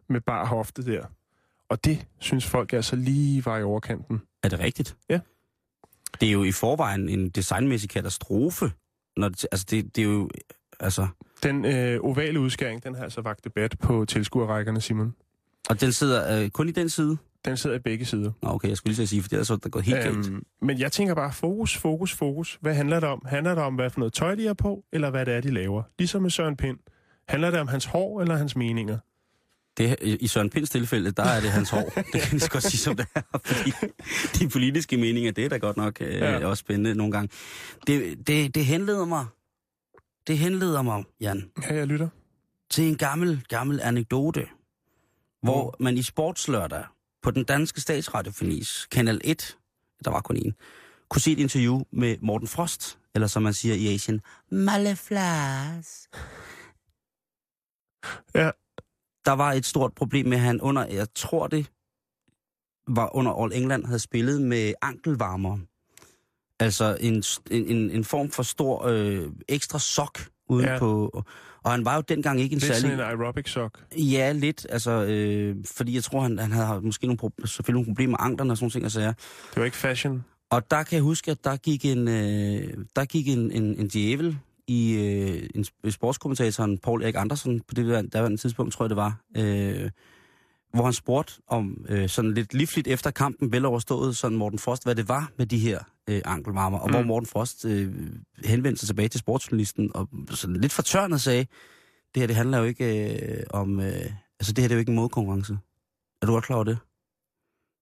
med 0.10 0.22
bare 0.22 0.46
hofte 0.46 0.86
der. 0.86 1.06
Og 1.70 1.86
det 1.86 2.06
synes 2.20 2.46
folk 2.46 2.74
altså 2.74 2.96
lige 2.96 3.46
var 3.46 3.58
i 3.58 3.64
overkanten. 3.64 4.22
Er 4.44 4.50
det 4.50 4.60
rigtigt? 4.60 4.98
Ja. 5.10 5.20
Det 6.22 6.28
er 6.28 6.32
jo 6.32 6.44
i 6.44 6.52
forvejen 6.52 7.10
en 7.10 7.30
designmæssig 7.30 7.90
katastrofe. 7.90 8.72
Når 9.18 9.30
det, 9.30 9.46
altså, 9.52 9.66
det, 9.70 9.96
det 9.96 10.02
er 10.02 10.06
jo... 10.06 10.30
Altså, 10.80 11.08
Den 11.44 11.66
øh, 11.66 12.00
ovale 12.04 12.40
udskæring, 12.40 12.84
den 12.84 12.96
har 12.96 13.04
altså 13.04 13.22
vagt 13.22 13.44
debat 13.44 13.76
på 13.80 14.06
tilskuerrækkerne, 14.06 14.82
Simon. 14.82 15.16
og 15.70 15.82
den 15.82 15.92
sidder 15.92 16.44
øh, 16.44 16.50
kun 16.50 16.70
i 16.70 16.72
den 16.72 16.90
side? 16.90 17.18
Den 17.46 17.58
sidder 17.58 17.76
i 17.76 17.80
begge 17.80 18.06
sider. 18.06 18.32
Okay, 18.42 18.68
jeg 18.70 18.78
skulle 18.78 18.96
lige 18.96 19.08
sige, 19.08 19.22
for 19.22 19.30
det 19.30 19.40
er 19.40 19.44
så 19.44 19.56
der 19.56 19.70
går 19.70 19.80
helt 19.80 20.06
øhm, 20.08 20.24
galt. 20.24 20.44
Men 20.62 20.80
jeg 20.80 20.92
tænker 20.92 21.16
bare, 21.16 21.34
fokus, 21.34 21.78
fokus, 21.78 22.14
fokus. 22.14 22.58
Hvad 22.62 22.74
handler 22.76 23.00
det 23.00 23.10
om? 23.10 23.22
Handler 23.26 23.56
det 23.56 23.64
om, 23.64 23.76
hvad 23.76 23.90
for 23.90 24.00
noget 24.00 24.14
tøj 24.14 24.36
de 24.36 24.48
er 24.48 24.54
på, 24.54 24.84
eller 24.94 25.10
hvad 25.10 25.26
det 25.26 25.34
er, 25.34 25.42
de 25.42 25.52
laver? 25.52 25.84
Ligesom 26.00 26.22
med 26.22 26.30
Søren 26.30 26.58
Pind. 26.58 26.78
Handler 27.28 27.52
det 27.52 27.60
om 27.60 27.68
hans 27.68 27.86
hår 27.86 28.22
eller 28.22 28.38
hans 28.38 28.56
meninger? 28.56 28.98
Det, 29.78 29.96
I 30.02 30.28
Søren 30.28 30.50
Pinds 30.50 30.70
tilfælde, 30.70 31.12
der 31.12 31.24
er 31.24 31.40
det 31.42 31.50
hans 31.52 31.70
hår. 31.70 31.90
Det 32.14 32.22
kan 32.22 32.40
jeg 32.40 32.50
godt 32.50 32.64
sige 32.64 32.78
som 32.78 32.96
det 32.96 33.06
er. 33.16 33.22
Fordi 33.46 33.72
de 34.40 34.50
politiske 34.50 34.98
meninger, 34.98 35.32
det 35.32 35.46
er 35.46 35.50
da 35.50 35.58
godt 35.58 35.78
nok 35.78 35.98
øh, 36.02 36.14
Ja. 36.14 36.32
ja. 36.40 36.46
også 36.48 36.62
spændende 36.62 36.96
nogle 36.96 37.12
gange. 37.12 37.30
Det, 37.88 38.28
det, 38.28 38.56
det 38.56 38.66
henleder 38.66 39.06
mig, 39.06 39.26
det 40.28 40.38
henleder 40.38 40.82
mig, 40.82 41.04
Jan, 41.22 41.50
Ja, 41.70 41.76
jeg 41.76 41.88
lytter. 41.88 42.08
til 42.70 42.84
en 42.84 42.96
gammel, 42.98 43.44
gammel 43.50 43.80
anekdote, 43.84 44.46
hvor 45.44 45.76
man 45.80 45.98
i 45.98 46.02
sportslørdag 46.02 46.84
på 47.22 47.32
den 47.32 47.44
danske 47.44 47.82
statsradiofonis, 47.82 48.88
Kanal 48.92 49.22
1, 49.24 49.58
der 50.06 50.12
var 50.12 50.22
kun 50.22 50.36
en, 50.36 50.54
kunne 51.10 51.22
se 51.22 51.32
et 51.32 51.40
interview 51.40 51.82
med 51.92 52.18
Morten 52.22 52.48
Frost, 52.48 53.00
eller 53.16 53.28
som 53.28 53.44
man 53.44 53.54
siger 53.54 53.76
i 53.76 53.94
Asien, 53.94 54.22
Maleflas. 54.52 56.10
Ja. 58.36 58.52
Der 59.26 59.32
var 59.32 59.54
et 59.54 59.66
stort 59.66 59.94
problem 59.94 60.26
med, 60.26 60.38
at 60.38 60.44
han 60.44 60.62
under, 60.62 60.86
jeg 60.86 61.08
tror 61.16 61.48
det 61.48 61.72
var 62.88 63.16
under 63.16 63.44
All 63.44 63.54
England, 63.54 63.86
havde 63.86 64.00
spillet 64.00 64.42
med 64.42 64.74
ankelvarmer. 64.82 65.58
Altså 66.60 66.98
en, 67.02 67.24
en, 67.52 67.92
en 67.92 68.04
form 68.04 68.32
for 68.32 68.44
stor 68.44 68.86
øh, 68.86 69.32
ekstra 69.48 69.80
sok 69.80 70.20
uden 70.50 70.66
Ja. 70.66 70.80
på... 70.80 71.24
Og 71.64 71.72
han 71.72 71.86
var 71.86 71.96
jo 71.96 72.02
dengang 72.02 72.42
ikke 72.42 72.54
en 72.54 72.60
Lidt 72.60 72.76
særlig... 72.76 72.82
sådan 72.82 73.14
en 73.14 73.20
aerobic 73.22 73.50
sok. 73.50 73.80
Ja, 73.98 74.32
lidt. 74.32 74.68
Altså, 74.70 74.92
øh, 74.92 75.56
fordi 75.66 75.96
jeg 75.96 76.04
tror, 76.04 76.22
han, 76.22 76.40
han 76.40 76.52
havde 76.52 76.82
måske 76.82 77.08
nogle, 77.08 77.20
pro- 77.24 77.46
selvfølgelig 77.48 77.74
nogle 77.74 77.86
problemer 77.86 78.12
med 78.12 78.18
anklerne 78.20 78.52
og 78.54 78.58
sådan 78.58 78.70
ting. 78.70 78.84
Altså, 78.84 79.02
ja. 79.02 79.08
Det 79.08 79.56
var 79.56 79.66
ikke 79.66 79.78
fashion. 79.78 80.26
Og 80.50 80.72
der 80.72 80.84
kan 80.84 80.96
jeg 80.96 81.04
huske, 81.04 81.32
at 81.32 81.44
der 81.44 81.56
gik 81.58 81.86
en, 81.86 82.08
øh, 82.08 82.74
der 82.96 83.06
gik 83.06 83.28
en, 83.28 83.52
en, 83.52 83.64
en 83.80 83.88
djævel 83.88 84.38
i 84.68 84.94
øh, 84.94 85.50
en, 85.56 85.66
sp- 85.68 85.90
sportskommentatoren 85.92 86.78
Paul 86.78 87.04
Erik 87.04 87.16
Andersen, 87.18 87.60
på 87.60 87.74
det 87.76 87.86
der, 87.86 88.02
der 88.02 88.20
var 88.20 88.28
en 88.28 88.38
tidspunkt, 88.38 88.74
tror 88.74 88.86
jeg 88.86 88.90
det 88.90 88.98
var, 88.98 89.18
øh, 89.38 89.90
hvor 90.74 90.84
han 90.84 90.94
spurgte 90.94 91.34
om 91.48 91.86
øh, 91.90 92.10
sådan 92.10 92.34
lidt 92.34 92.54
livligt 92.54 92.88
efter 92.88 93.12
kampen, 93.12 93.52
vel 93.52 93.66
overstået, 93.66 94.18
sådan 94.18 94.38
Morten 94.38 94.60
Frost, 94.60 94.84
hvad 94.84 94.96
det 94.96 95.08
var 95.08 95.32
med 95.38 95.46
de 95.46 95.58
her 95.58 95.80
øh, 96.10 96.22
ankelvarmer, 96.26 96.80
og 96.80 96.88
Mm. 96.90 96.94
hvor 96.96 97.04
Morten 97.04 97.28
Frost 97.28 97.66
øh, 97.66 97.94
henvendte 98.46 98.80
sig 98.80 98.88
tilbage 98.88 99.08
til 99.10 99.20
sportsjournalisten, 99.20 99.92
og 99.96 100.10
sådan 100.30 100.56
lidt 100.56 100.72
fortørnet 100.72 101.22
sagde, 101.22 101.46
det 102.16 102.22
her 102.22 102.28
det 102.28 102.36
handler 102.36 102.58
jo 102.58 102.64
ikke 102.64 103.14
øh, 103.38 103.44
om, 103.50 103.80
øh, 103.80 104.12
altså 104.40 104.54
det 104.54 104.58
her 104.62 104.68
det 104.68 104.72
er 104.72 104.76
jo 104.76 104.80
ikke 104.80 104.90
en 104.90 104.96
modkonkurrence. 104.96 105.58
Er 106.22 106.26
du 106.26 106.32
godt 106.32 106.46
klar 106.46 106.56
over 106.56 106.64
det? 106.64 106.78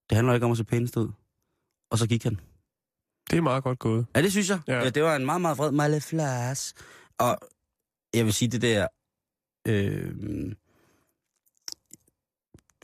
Det 0.10 0.16
handler 0.16 0.34
jo 0.34 0.36
ikke 0.36 0.46
om 0.46 0.52
at 0.52 0.58
se 0.58 0.64
pænest 0.64 0.98
ud. 0.98 1.10
Og 1.92 1.98
så 1.98 2.08
gik 2.08 2.24
han. 2.24 2.40
Det 3.30 3.38
er 3.38 3.42
meget 3.42 3.64
godt 3.64 3.80
gået. 3.80 4.06
Ja, 4.16 4.22
det 4.22 4.32
synes 4.32 4.50
jeg. 4.50 4.60
Ja. 4.68 4.74
Ja. 4.74 4.84
ja 4.84 4.90
det 4.90 5.04
var 5.04 5.16
en 5.16 5.26
meget, 5.26 5.42
meget 5.42 5.58
vred 5.58 5.72
maleflas. 5.72 6.74
Og 7.18 7.38
jeg 8.14 8.26
vil 8.26 8.34
sige, 8.34 8.50
det 8.50 8.62
der... 8.62 8.88
Øh, 9.68 10.16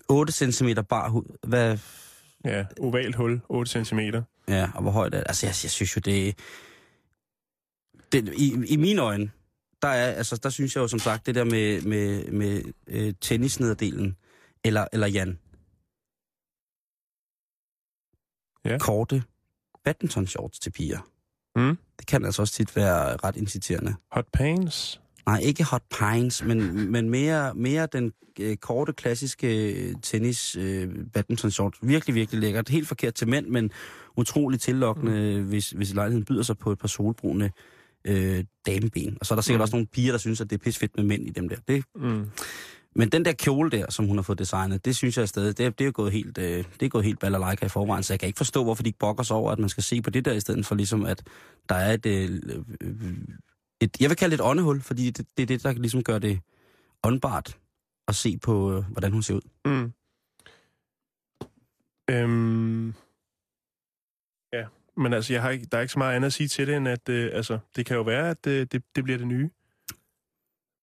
8 0.09 0.51
cm 0.51 0.67
bar 0.89 1.09
hud. 1.09 1.37
Hvad... 1.47 1.77
Ja, 2.45 2.65
ovalt 2.79 3.15
hul, 3.15 3.41
8 3.49 3.85
cm. 3.85 3.99
Ja, 4.47 4.71
og 4.75 4.81
hvor 4.81 4.91
højt 4.91 5.13
er 5.13 5.17
det? 5.17 5.27
Altså, 5.27 5.45
jeg, 5.45 5.55
jeg 5.63 5.71
synes 5.71 5.95
jo, 5.95 6.01
det... 6.05 6.39
det 8.11 8.33
i, 8.33 8.53
I 8.67 8.75
mine 8.75 9.01
øjne, 9.01 9.31
der, 9.81 9.87
er, 9.87 10.11
altså, 10.11 10.39
der 10.43 10.49
synes 10.49 10.75
jeg 10.75 10.81
jo 10.81 10.87
som 10.87 10.99
sagt, 10.99 11.25
det 11.25 11.35
der 11.35 11.43
med, 11.43 11.81
med, 11.81 12.31
med 12.31 12.63
øh, 12.87 13.13
tennisnederdelen, 13.21 14.17
eller, 14.63 14.87
eller 14.93 15.07
Jan. 15.07 15.39
Ja. 18.65 18.77
Korte 18.77 19.23
badminton 19.83 20.27
shorts 20.27 20.59
til 20.59 20.71
piger. 20.71 20.99
Mm. 21.55 21.77
Det 21.99 22.07
kan 22.07 22.25
altså 22.25 22.41
også 22.41 22.53
tit 22.53 22.75
være 22.75 23.17
ret 23.17 23.35
inciterende. 23.35 23.95
Hot 24.11 24.27
pants. 24.33 25.01
Nej, 25.25 25.39
ikke 25.43 25.63
hot 25.63 25.83
pines, 25.99 26.43
men, 26.43 26.91
men 26.91 27.09
mere, 27.09 27.53
mere 27.55 27.87
den 27.93 28.11
øh, 28.39 28.55
korte, 28.57 28.93
klassiske 28.93 29.73
øh, 29.73 29.95
tennis 30.01 30.55
øh, 30.55 30.89
badminton 31.13 31.51
short. 31.51 31.75
Virkelig, 31.81 32.15
virkelig 32.15 32.41
lækkert. 32.41 32.69
Helt 32.69 32.87
forkert 32.87 33.13
til 33.13 33.27
mænd, 33.27 33.47
men 33.47 33.71
utrolig 34.17 34.59
tillokkende, 34.59 35.39
mm. 35.41 35.47
hvis, 35.47 35.69
hvis 35.69 35.93
lejligheden 35.93 36.25
byder 36.25 36.43
sig 36.43 36.57
på 36.57 36.71
et 36.71 36.79
par 36.79 36.87
solbrune 36.87 37.51
øh, 38.05 38.43
dameben. 38.65 39.17
Og 39.19 39.25
så 39.25 39.33
er 39.33 39.35
der 39.35 39.41
sikkert 39.41 39.59
Mm. 39.59 39.61
også 39.61 39.75
nogle 39.75 39.87
piger, 39.87 40.11
der 40.11 40.17
synes, 40.17 40.41
at 40.41 40.49
det 40.49 40.55
er 40.55 40.63
pisfedt 40.63 40.91
med 40.97 41.03
mænd 41.03 41.27
i 41.27 41.29
dem 41.29 41.49
der. 41.49 41.55
Det, 41.67 41.83
Mm. 41.95 42.25
men 42.95 43.09
den 43.09 43.25
der 43.25 43.31
kjole 43.33 43.69
der, 43.71 43.91
som 43.91 44.05
hun 44.05 44.17
har 44.17 44.23
fået 44.23 44.39
designet, 44.39 44.85
det 44.85 44.95
synes 44.95 45.17
jeg 45.17 45.29
stadig, 45.29 45.57
det, 45.57 45.79
det 45.79 45.87
er 45.87 45.91
gået 45.91 46.11
helt, 46.11 46.37
øh, 46.37 46.63
det 46.79 46.85
er 46.85 46.89
gået 46.89 47.05
helt 47.05 47.19
balalaika 47.19 47.65
i 47.65 47.69
forvejen, 47.69 48.03
så 48.03 48.13
jeg 48.13 48.19
kan 48.19 48.27
ikke 48.27 48.37
forstå, 48.37 48.63
hvorfor 48.63 48.83
de 48.83 48.89
ikke 48.89 48.99
brokker 48.99 49.23
sig 49.23 49.35
over, 49.35 49.51
at 49.51 49.59
man 49.59 49.69
skal 49.69 49.83
se 49.83 50.01
på 50.01 50.09
det 50.09 50.25
der, 50.25 50.31
i 50.33 50.39
stedet 50.39 50.65
for 50.65 50.75
ligesom, 50.75 51.05
at 51.05 51.23
der 51.69 51.75
er 51.75 51.93
et, 51.93 52.05
øh, 52.05 52.41
øh, 52.81 52.91
et 53.83 54.01
jeg 54.01 54.09
vil 54.09 54.17
kalde 54.17 54.37
det 54.37 54.43
et 54.43 54.47
åndehul, 54.49 54.81
fordi 54.81 55.11
det, 55.11 55.27
det 55.37 55.43
er 55.43 55.47
det, 55.47 55.63
der 55.63 55.73
ligesom 55.73 56.03
gør 56.03 56.19
det 56.19 56.39
åndbart 57.03 57.57
at 58.07 58.15
se 58.15 58.37
på, 58.37 58.77
øh, 58.77 58.83
hvordan 58.91 59.11
hun 59.11 59.23
ser 59.23 59.33
ud. 59.33 59.41
Mm. 59.65 59.93
Øhm, 62.09 62.93
ja, 64.53 64.65
men 64.97 65.13
altså, 65.13 65.33
jeg 65.33 65.41
har 65.41 65.49
ikke, 65.49 65.65
der 65.71 65.77
er 65.77 65.81
ikke 65.81 65.93
så 65.93 65.99
meget 65.99 66.15
andet 66.15 66.25
at 66.25 66.33
sige 66.33 66.47
til 66.47 66.67
det, 66.67 66.77
end 66.77 66.87
at 66.87 67.09
øh, 67.09 67.29
altså, 67.33 67.59
det 67.75 67.85
kan 67.85 67.95
jo 67.97 68.01
være, 68.03 68.29
at 68.29 68.47
øh, 68.47 68.67
det, 68.71 68.83
det 68.95 69.03
bliver 69.03 69.17
det 69.17 69.27
nye. 69.27 69.49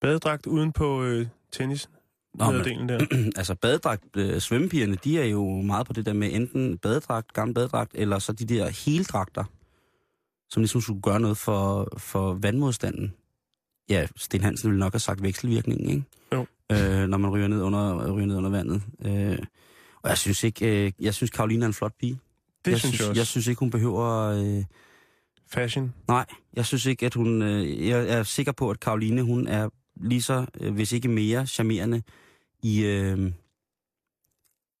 Badedragt 0.01 0.45
uden 0.45 0.71
på 0.71 1.03
øh, 1.03 1.27
tennis. 1.51 1.89
Nå, 2.33 2.51
men- 2.51 2.89
der. 2.89 3.05
altså 3.39 3.55
badedragt, 3.55 4.17
øh, 4.17 4.39
svømmepigerne, 4.39 4.95
de 4.95 5.19
er 5.19 5.25
jo 5.25 5.61
meget 5.61 5.87
på 5.87 5.93
det 5.93 6.05
der 6.05 6.13
med 6.13 6.33
enten 6.33 6.77
badedragt, 6.77 7.33
gammel 7.33 7.55
badedragt, 7.55 7.91
eller 7.95 8.19
så 8.19 8.33
de 8.33 8.45
der 8.45 8.69
heldragter, 8.85 9.43
som 10.51 10.61
ligesom 10.61 10.81
skulle 10.81 11.01
gøre 11.01 11.19
noget 11.19 11.37
for, 11.37 11.93
for 11.97 12.33
vandmodstanden. 12.33 13.13
Ja, 13.89 14.07
Sten 14.15 14.41
Hansen 14.43 14.69
ville 14.69 14.79
nok 14.79 14.93
have 14.93 14.99
sagt 14.99 15.23
vekselvirkningen, 15.23 15.89
ikke? 15.89 16.03
Jo. 16.33 16.45
Øh, 16.71 17.07
når 17.07 17.17
man 17.17 17.31
ryger 17.31 17.47
ned 17.47 17.61
under, 17.61 18.11
ryger 18.13 18.27
ned 18.27 18.37
under 18.37 18.49
vandet. 18.49 18.81
Øh, 19.05 19.39
og 20.01 20.09
jeg 20.09 20.17
synes 20.17 20.43
ikke, 20.43 20.85
øh, 20.85 20.91
jeg 20.99 21.13
synes 21.13 21.29
Karoline 21.29 21.65
er 21.65 21.67
en 21.67 21.73
flot 21.73 21.93
pige. 21.99 22.19
Det 22.65 22.71
jeg 22.71 22.79
synes 22.79 22.99
jeg 22.99 23.09
også. 23.09 23.19
Jeg 23.19 23.27
synes 23.27 23.47
ikke, 23.47 23.59
hun 23.59 23.69
behøver... 23.69 24.07
Øh, 24.07 24.63
Fashion. 25.47 25.93
nej, 26.07 26.25
jeg 26.53 26.65
synes 26.65 26.85
ikke, 26.85 27.05
at 27.05 27.13
hun... 27.13 27.41
Øh, 27.41 27.87
jeg 27.87 28.09
er 28.09 28.23
sikker 28.23 28.51
på, 28.51 28.69
at 28.69 28.79
Karoline, 28.79 29.21
hun 29.21 29.47
er 29.47 29.69
lige 29.95 30.21
så, 30.21 30.45
øh, 30.59 30.73
hvis 30.73 30.91
ikke 30.91 31.07
mere, 31.07 31.47
charmerende 31.47 32.01
i 32.63 32.83
øh, 32.85 33.31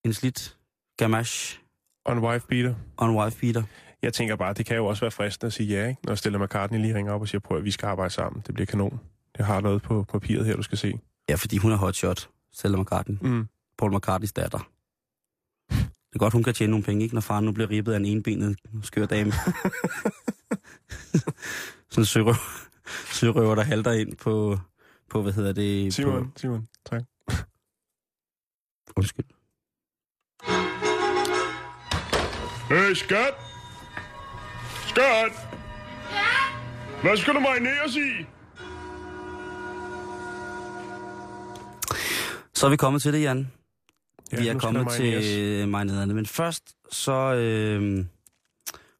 en 0.05 0.13
slidt 0.13 0.57
gamache 0.97 1.59
On 2.05 2.19
wife 2.19 2.47
beater. 2.47 2.75
og 2.97 3.09
en 3.09 3.15
wife 3.17 3.39
beater. 3.39 3.63
Jeg 4.01 4.13
tænker 4.13 4.35
bare, 4.35 4.53
det 4.53 4.65
kan 4.65 4.75
jo 4.75 4.85
også 4.85 5.01
være 5.01 5.11
fristende 5.11 5.47
at 5.47 5.53
sige 5.53 5.69
ja, 5.69 5.87
ikke? 5.87 6.01
Når 6.03 6.15
Stella 6.15 6.37
McCartney 6.37 6.79
lige 6.79 6.95
ringer 6.95 7.13
op 7.13 7.21
og 7.21 7.27
siger, 7.27 7.39
prøv 7.39 7.57
at 7.57 7.63
vi 7.63 7.71
skal 7.71 7.87
arbejde 7.87 8.13
sammen. 8.13 8.43
Det 8.47 8.53
bliver 8.53 8.65
kanon. 8.65 8.99
Jeg 9.37 9.45
har 9.45 9.61
noget 9.61 9.81
på 9.81 10.03
papiret 10.03 10.45
her, 10.45 10.55
du 10.55 10.61
skal 10.63 10.77
se. 10.77 10.99
Ja, 11.29 11.35
fordi 11.35 11.57
hun 11.57 11.71
er 11.71 11.75
hotshot, 11.75 12.29
Stella 12.53 12.81
McCartney. 12.81 13.17
Mm. 13.21 13.47
Paul 13.77 13.95
McCartneys 13.95 14.33
datter. 14.33 14.69
Det 15.69 16.15
er 16.15 16.19
godt, 16.19 16.33
hun 16.33 16.43
kan 16.43 16.53
tjene 16.53 16.71
nogle 16.71 16.83
penge, 16.83 17.03
ikke? 17.03 17.15
Når 17.15 17.21
faren 17.21 17.45
nu 17.45 17.51
bliver 17.51 17.69
ribbet 17.69 17.93
af 17.93 17.97
en 17.97 18.05
enbenet 18.05 18.57
skør 18.83 19.05
dame. 19.05 19.31
Sådan 21.91 22.01
en 22.01 22.05
sørøver, 22.05 22.35
sørøver, 23.05 23.55
der 23.55 23.63
halter 23.63 23.91
ind 23.91 24.17
på, 24.17 24.59
på 25.09 25.21
hvad 25.21 25.33
hedder 25.33 25.53
det? 25.53 25.93
Simon, 25.93 26.33
Simon, 26.35 26.67
tak. 26.85 27.01
På, 28.87 28.93
undskyld. 28.97 29.25
Hey, 32.69 32.93
skat! 32.93 33.50
Skat! 34.91 35.33
Ja? 36.11 37.01
Hvad 37.01 37.17
skal 37.17 37.33
du 37.33 37.39
marineres 37.39 37.95
i? 37.95 38.25
Så 42.53 42.65
er 42.65 42.69
vi 42.69 42.77
kommet 42.77 43.01
til 43.01 43.13
det, 43.13 43.21
Jan. 43.21 43.51
Ja, 44.31 44.37
vi 44.37 44.47
er 44.47 44.59
kommet 44.59 44.87
til 44.91 45.39
øh, 45.39 45.69
marinaderne. 45.69 46.13
Men 46.13 46.25
først, 46.25 46.63
så, 46.91 47.33
øh, 47.35 48.05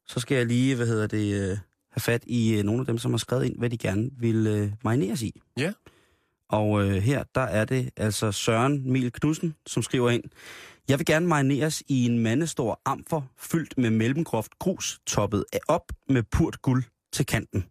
så 0.08 0.20
skal 0.20 0.38
jeg 0.38 0.46
lige, 0.46 0.76
hvad 0.76 0.88
hedder 0.88 1.08
det, 1.08 1.34
øh, 1.34 1.58
have 1.92 2.00
fat 2.00 2.24
i 2.28 2.58
øh, 2.58 2.64
nogle 2.64 2.80
af 2.80 2.86
dem, 2.86 2.98
som 2.98 3.12
har 3.12 3.18
skrevet 3.18 3.46
ind, 3.46 3.58
hvad 3.58 3.70
de 3.70 3.78
gerne 3.78 4.10
vil 4.20 4.48
øh, 4.48 4.72
marineres 4.84 5.22
i. 5.22 5.42
Ja. 5.58 5.72
Og 6.50 6.84
øh, 6.84 6.94
her, 6.94 7.24
der 7.36 7.42
er 7.42 7.66
det 7.66 7.90
altså 7.98 8.32
Søren 8.32 8.92
Mil 8.92 9.12
Knudsen, 9.12 9.56
som 9.68 9.84
skriver 9.84 10.10
ind. 10.10 10.24
Jeg 10.90 11.00
vil 11.00 11.06
gerne 11.06 11.28
marineres 11.28 11.84
i 11.88 12.06
en 12.06 12.20
mandestor 12.20 12.82
amfer, 12.86 13.22
fyldt 13.38 13.78
med 13.78 13.90
mellemgroft 13.90 14.60
grus, 14.60 15.00
toppet 15.08 15.46
af 15.54 15.60
op 15.68 15.92
med 16.10 16.24
purt 16.24 16.62
guld 16.62 16.84
til 17.14 17.26
kanten. 17.26 17.66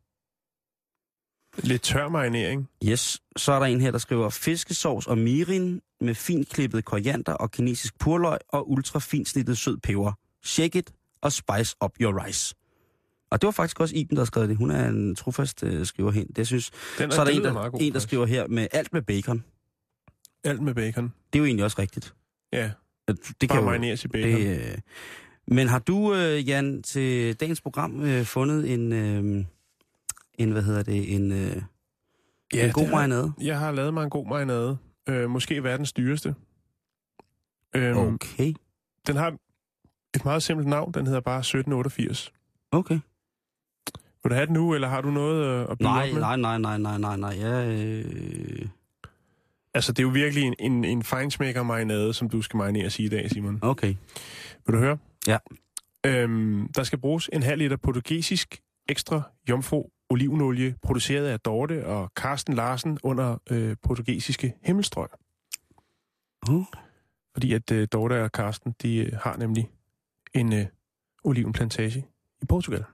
Lidt 1.59 1.83
tør 1.83 2.09
marinering. 2.09 2.69
Yes, 2.85 3.23
så 3.37 3.53
er 3.53 3.59
der 3.59 3.67
en 3.67 3.81
her, 3.81 3.91
der 3.91 3.99
skriver 3.99 4.31
fiskesovs 4.31 5.07
og 5.07 5.19
mirin 5.19 5.81
med 6.01 6.15
fint 6.15 6.49
klippet 6.49 6.85
koriander 6.85 7.33
og 7.33 7.51
kinesisk 7.51 7.99
purløg 7.99 8.39
og 8.49 8.71
ultra 8.71 8.99
fint 8.99 9.29
snittet 9.29 9.59
sød 9.59 9.77
peber. 9.77 10.13
Shake 10.45 10.79
it 10.79 10.93
og 11.23 11.33
spice 11.33 11.77
up 11.85 11.93
your 12.01 12.25
rice. 12.25 12.55
Og 13.31 13.41
det 13.41 13.47
var 13.47 13.53
faktisk 13.53 13.81
også 13.81 13.97
Iben, 13.97 14.17
der 14.17 14.25
skrev 14.25 14.49
det. 14.49 14.57
Hun 14.57 14.71
er 14.71 14.89
en 14.89 15.17
trofast 15.17 15.63
øh, 15.63 15.87
skriver 15.87 16.11
hen. 16.11 16.27
Det 16.37 16.47
synes. 16.47 16.71
Den 16.99 17.13
Så 17.13 17.21
er 17.21 17.25
der 17.25 17.33
en, 17.33 17.45
der, 17.45 17.71
god, 17.71 17.81
en, 17.81 17.93
der 17.93 17.99
skriver 17.99 18.27
her 18.27 18.47
med 18.47 18.67
alt 18.73 18.93
med 18.93 19.03
bacon. 19.03 19.45
Alt 20.45 20.61
med 20.61 20.75
bacon. 20.75 21.05
Det 21.33 21.39
er 21.39 21.39
jo 21.39 21.45
egentlig 21.45 21.65
også 21.65 21.77
rigtigt. 21.79 22.15
Ja, 22.53 22.71
Det 23.41 23.49
bare 23.49 23.63
marineres 23.63 24.05
i 24.05 24.09
bacon. 24.09 24.31
det, 24.41 24.71
øh, 24.73 24.79
Men 25.47 25.69
har 25.69 25.79
du, 25.79 26.15
øh, 26.15 26.49
Jan, 26.49 26.83
til 26.83 27.35
dagens 27.41 27.61
program 27.61 28.01
øh, 28.03 28.25
fundet 28.25 28.73
en, 28.75 28.93
øh, 28.93 29.45
en, 30.39 30.51
hvad 30.51 30.63
hedder 30.63 30.83
det, 30.83 31.15
en, 31.15 31.33
øh, 31.33 31.63
Ja, 32.55 32.67
en 32.67 32.73
god 32.73 32.89
marinade? 32.91 33.33
Jeg 33.41 33.59
har 33.59 33.73
lavet 33.73 33.95
mig 33.95 34.05
en 34.05 34.11
god 34.11 34.27
marinade. 34.29 34.79
Øh, 35.09 35.31
måske 35.31 35.65
verdens 35.65 35.93
dyreste. 35.93 36.35
Øhm, 37.75 37.99
Okay, 37.99 38.55
Den 39.07 39.17
har 39.17 39.37
et 40.15 40.25
meget 40.25 40.43
simpelt 40.43 40.69
navn. 40.69 40.95
Den 40.95 41.07
hedder 41.07 41.21
bare 41.21 41.39
1788. 41.39 42.33
okay. 42.73 42.99
Vil 44.23 44.31
du 44.31 44.35
have 44.35 44.47
den 44.47 44.55
nu, 44.55 44.75
eller 44.75 44.89
har 44.89 45.01
du 45.01 45.11
noget 45.11 45.45
øh, 45.47 45.61
at 45.71 45.79
byde 45.79 45.89
Nej, 45.89 46.09
op 46.09 46.13
med? 46.15 46.21
nej, 46.21 46.37
nej, 46.37 46.59
nej, 46.59 46.79
nej, 46.79 46.99
nej, 46.99 47.17
nej. 47.17 47.41
Jeg, 47.41 47.69
øh... 47.69 48.69
Altså, 49.75 49.93
det 49.93 49.99
er 49.99 50.03
jo 50.03 50.09
virkelig 50.09 50.45
en, 50.45 50.55
en, 50.59 50.85
en 50.85 51.03
fejnsmækker 51.03 51.63
marinade, 51.63 52.15
som 52.15 52.31
du 52.31 52.43
skal 52.43 52.57
marineres 52.57 52.99
i 52.99 53.05
i 53.05 53.09
dag, 53.09 53.31
Simon. 53.31 53.59
Okay. 53.63 53.95
Vil 54.67 54.75
du 54.75 54.79
høre? 54.79 54.99
Ja. 55.27 55.39
Øhm, 56.07 56.73
der 56.73 56.83
skal 56.83 56.99
bruges 56.99 57.31
en 57.33 57.43
halv 57.43 57.59
liter 57.59 57.77
portugisisk 57.77 58.63
ekstra 58.89 59.23
jomfru 59.49 59.91
olivenolie, 60.11 60.75
produceret 60.83 61.27
af 61.27 61.41
Dorte 61.41 61.87
og 61.87 62.13
Carsten 62.17 62.55
Larsen 62.55 62.99
under 63.03 63.37
øh, 63.51 63.77
portugisiske 63.83 64.55
himmelstrøg. 64.63 65.09
Oh. 66.49 66.65
Fordi 67.33 67.53
at 67.53 67.71
øh, 67.71 67.89
Dorte 67.93 68.23
og 68.23 68.29
Carsten, 68.29 68.75
de 68.83 68.97
øh, 68.97 69.13
har 69.13 69.37
nemlig 69.37 69.71
en 70.35 70.53
øh, 70.53 70.67
olivenplantage 71.25 72.07
i 72.43 72.47
Portugal. 72.47 72.85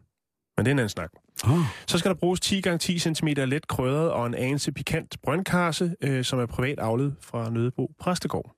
Men 0.56 0.66
det 0.66 0.70
er 0.70 0.74
en 0.74 0.78
anden 0.78 0.88
snak. 0.88 1.10
Oh. 1.44 1.58
Så 1.86 1.98
skal 1.98 2.08
der 2.08 2.14
bruges 2.14 2.40
10 2.40 2.60
x 2.60 2.80
10 2.80 2.98
cm 2.98 3.26
let 3.26 3.68
krydret 3.68 4.10
og 4.10 4.26
en 4.26 4.34
anelse 4.34 4.72
pikant 4.72 5.16
brøndkarse, 5.22 5.94
øh, 6.00 6.24
som 6.24 6.38
er 6.38 6.46
privat 6.46 6.78
avlet 6.78 7.14
fra 7.20 7.50
Nødebo 7.50 7.90
Præstegård. 8.00 8.56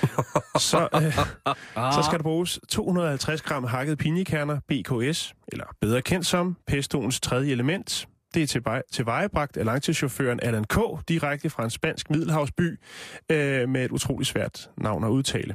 så, 0.70 0.88
øh, 0.94 1.14
så 1.92 2.02
skal 2.06 2.18
der 2.18 2.22
bruges 2.22 2.60
250 2.68 3.42
gram 3.42 3.64
hakket 3.64 3.98
pinjekerner, 3.98 4.60
BKS, 4.68 5.34
eller 5.48 5.64
bedre 5.80 6.02
kendt 6.02 6.26
som 6.26 6.56
pestoens 6.66 7.20
tredje 7.20 7.52
element. 7.52 8.08
Det 8.34 8.42
er 8.42 8.46
til, 8.46 8.64
vej, 8.64 8.82
til 8.92 9.06
vejebragt 9.06 9.56
af 9.56 9.64
langtidschaufføren 9.64 10.40
Allan 10.42 10.64
K., 10.64 10.78
direkte 11.08 11.50
fra 11.50 11.64
en 11.64 11.70
spansk 11.70 12.10
middelhavsby, 12.10 12.80
øh, 13.30 13.68
med 13.68 13.84
et 13.84 13.90
utroligt 13.90 14.28
svært 14.28 14.70
navn 14.78 15.04
at 15.04 15.08
udtale. 15.08 15.54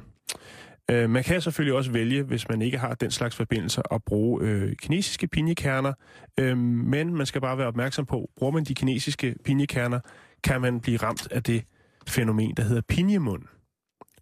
Øh, 0.91 1.09
man 1.09 1.23
kan 1.23 1.41
selvfølgelig 1.41 1.73
også 1.75 1.91
vælge, 1.91 2.23
hvis 2.23 2.49
man 2.49 2.61
ikke 2.61 2.77
har 2.77 2.93
den 2.93 3.11
slags 3.11 3.35
forbindelser, 3.35 3.93
at 3.93 4.03
bruge 4.03 4.43
øh, 4.43 4.75
kinesiske 4.75 5.27
pinjekerner, 5.27 5.93
øh, 6.39 6.57
men 6.57 7.15
man 7.15 7.25
skal 7.25 7.41
bare 7.41 7.57
være 7.57 7.67
opmærksom 7.67 8.05
på, 8.05 8.29
bruger 8.37 8.53
man 8.53 8.63
de 8.63 8.75
kinesiske 8.75 9.35
pinjekerner, 9.45 9.99
kan 10.43 10.61
man 10.61 10.79
blive 10.79 10.97
ramt 10.97 11.27
af 11.31 11.43
det 11.43 11.63
fænomen, 12.07 12.53
der 12.57 12.63
hedder 12.63 12.81
pinjemund, 12.81 13.43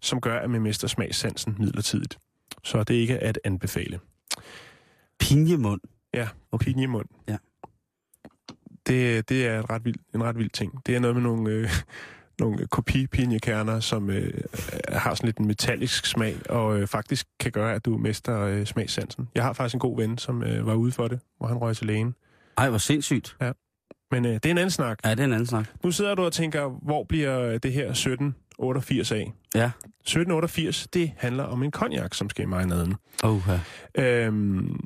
som 0.00 0.20
gør, 0.20 0.38
at 0.38 0.50
man 0.50 0.62
mister 0.62 0.88
smagssansen 0.88 1.56
midlertidigt. 1.58 2.18
Så 2.64 2.84
det 2.84 2.96
er 2.96 3.00
ikke 3.00 3.18
at 3.18 3.38
anbefale. 3.44 4.00
Pinjemund. 5.18 5.80
Ja, 6.14 6.28
og 6.50 6.60
pinjemund. 6.60 7.06
Ja. 7.28 7.36
Det, 8.86 9.28
det 9.28 9.46
er 9.46 9.58
et 9.60 9.70
ret 9.70 9.84
vild, 9.84 9.96
en 10.14 10.24
ret 10.24 10.38
vild 10.38 10.50
ting. 10.50 10.86
Det 10.86 10.96
er 10.96 11.00
noget 11.00 11.16
med 11.16 11.22
nogle, 11.22 11.50
øh, 11.50 11.70
nogle 12.40 12.66
kopipinjekerner, 12.66 13.80
som 13.80 14.10
øh, 14.10 14.32
har 14.88 15.14
sådan 15.14 15.28
lidt 15.28 15.38
en 15.38 15.46
metallisk 15.46 16.06
smag, 16.06 16.36
og 16.48 16.78
øh, 16.78 16.86
faktisk 16.86 17.26
kan 17.40 17.52
gøre, 17.52 17.74
at 17.74 17.84
du 17.84 17.98
mister 17.98 18.40
øh, 18.40 18.66
smagssansen. 18.66 19.28
Jeg 19.34 19.44
har 19.44 19.52
faktisk 19.52 19.74
en 19.74 19.80
god 19.80 19.96
ven, 19.96 20.18
som 20.18 20.42
øh, 20.42 20.66
var 20.66 20.74
ude 20.74 20.92
for 20.92 21.08
det, 21.08 21.20
hvor 21.38 21.46
han 21.46 21.56
røg 21.56 21.76
til 21.76 21.86
lægen. 21.86 22.14
Ej, 22.58 22.68
hvor 22.68 22.78
sindssygt. 22.78 23.36
Ja. 23.40 23.52
Men 24.10 24.24
øh, 24.24 24.32
det 24.32 24.46
er 24.46 24.50
en 24.50 24.58
anden 24.58 24.70
snak. 24.70 24.98
Ja, 25.04 25.10
det 25.10 25.20
er 25.20 25.24
en 25.24 25.32
anden 25.32 25.46
snak. 25.46 25.66
Nu 25.84 25.90
sidder 25.90 26.14
du 26.14 26.24
og 26.24 26.32
tænker, 26.32 26.68
hvor 26.82 27.04
bliver 27.04 27.58
det 27.58 27.72
her 27.72 27.90
1788 27.90 29.12
af? 29.12 29.32
Ja. 29.54 29.70
1788, 30.00 30.88
det 30.92 31.12
handler 31.16 31.44
om 31.44 31.62
en 31.62 31.70
cognac, 31.70 32.16
som 32.16 32.30
skal 32.30 32.42
i 32.42 32.46
marinaden. 32.46 32.94
Oh, 33.22 33.40
ja. 33.48 33.60
Øhm, 34.26 34.80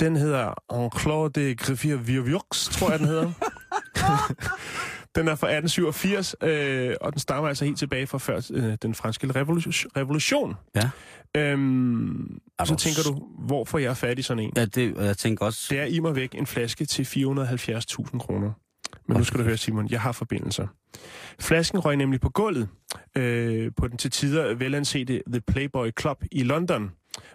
den 0.00 0.16
hedder 0.16 0.54
Enclos 0.72 1.32
de 1.32 1.54
Griffier 1.54 1.96
Viervioux, 1.96 2.68
tror 2.70 2.90
jeg, 2.90 2.98
den 2.98 3.08
hedder. 3.08 3.32
den 5.14 5.28
er 5.28 5.34
fra 5.34 5.46
1887, 5.46 6.34
øh, 6.42 6.94
og 7.00 7.12
den 7.12 7.20
stammer 7.20 7.48
altså 7.48 7.64
helt 7.64 7.78
tilbage 7.78 8.06
fra 8.06 8.18
før 8.18 8.40
øh, 8.54 8.76
den 8.82 8.94
franske 8.94 9.26
revolution. 9.96 10.54
Ja. 10.74 10.90
Øhm, 11.36 12.38
Er 12.58 12.64
så 12.64 12.76
tænker 12.76 13.02
du, 13.02 13.26
hvor 13.38 13.64
får 13.64 13.78
jeg 13.78 13.96
fat 13.96 14.18
i 14.18 14.22
sådan 14.22 14.42
en? 14.42 14.52
ja 14.56 14.64
det, 14.64 14.94
jeg 14.96 15.16
tænker 15.16 15.46
også... 15.46 15.66
Det 15.70 15.78
er 15.80 15.84
i 15.84 16.00
mig 16.00 16.16
væk 16.16 16.34
en 16.34 16.46
flaske 16.46 16.84
til 16.84 17.02
470.000 17.02 18.18
kroner. 18.18 18.52
Men 19.08 19.16
nu 19.16 19.24
skal 19.24 19.40
du 19.40 19.44
høre, 19.44 19.56
Simon, 19.56 19.88
jeg 19.90 20.00
har 20.00 20.12
forbindelser. 20.12 20.66
Flasken 21.40 21.78
røg 21.78 21.96
nemlig 21.96 22.20
på 22.20 22.28
gulvet 22.28 22.68
øh, 23.16 23.72
på 23.76 23.88
den 23.88 23.96
til 23.96 24.10
tider 24.10 24.54
velansete 24.54 25.22
The 25.32 25.40
Playboy 25.40 25.90
Club 26.00 26.24
i 26.32 26.42
London, 26.42 26.90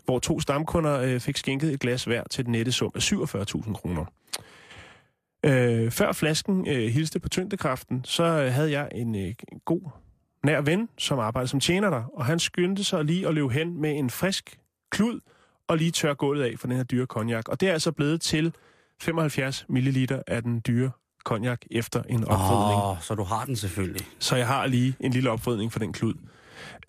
hvor 0.05 0.19
to 0.19 0.39
stamkunder 0.39 0.99
øh, 0.99 1.19
fik 1.19 1.37
skænket 1.37 1.73
et 1.73 1.79
glas 1.79 2.03
hver 2.03 2.23
til 2.31 2.45
den 2.45 2.51
nette 2.51 2.71
sum 2.71 2.91
af 2.95 3.11
47.000 3.11 3.73
kroner. 3.73 4.05
Øh, 5.47 5.91
før 5.91 6.11
flasken 6.11 6.67
øh, 6.67 6.87
hilste 6.87 7.19
på 7.19 7.29
tyngdekraften, 7.29 8.03
så 8.03 8.23
øh, 8.23 8.53
havde 8.53 8.71
jeg 8.71 8.89
en 8.95 9.15
øh, 9.15 9.33
god 9.65 9.81
nær 10.43 10.61
ven, 10.61 10.89
som 10.97 11.19
arbejdede 11.19 11.47
som 11.47 11.59
tjener 11.59 11.89
der, 11.89 12.03
og 12.13 12.25
han 12.25 12.39
skyndte 12.39 12.83
sig 12.83 13.05
lige 13.05 13.27
at 13.27 13.33
løbe 13.33 13.49
hen 13.49 13.81
med 13.81 13.99
en 13.99 14.09
frisk 14.09 14.59
klud 14.91 15.19
og 15.67 15.77
lige 15.77 15.91
tør 15.91 16.13
gulvet 16.13 16.43
af 16.43 16.53
for 16.59 16.67
den 16.67 16.77
her 16.77 16.83
dyre 16.83 17.05
cognac. 17.05 17.47
Og 17.47 17.59
det 17.59 17.69
er 17.69 17.73
altså 17.73 17.91
blevet 17.91 18.21
til 18.21 18.53
75 19.01 19.65
ml 19.69 20.07
af 20.27 20.43
den 20.43 20.61
dyre 20.67 20.91
cognac 21.25 21.59
efter 21.71 22.03
en 22.03 22.23
opfredning. 22.23 22.81
Åh, 22.81 22.89
oh, 22.89 23.01
så 23.01 23.15
du 23.15 23.23
har 23.23 23.45
den 23.45 23.55
selvfølgelig. 23.55 24.07
Så 24.19 24.35
jeg 24.35 24.47
har 24.47 24.67
lige 24.67 24.95
en 24.99 25.11
lille 25.11 25.29
opfredning 25.29 25.71
for 25.71 25.79
den 25.79 25.93
klud. 25.93 26.13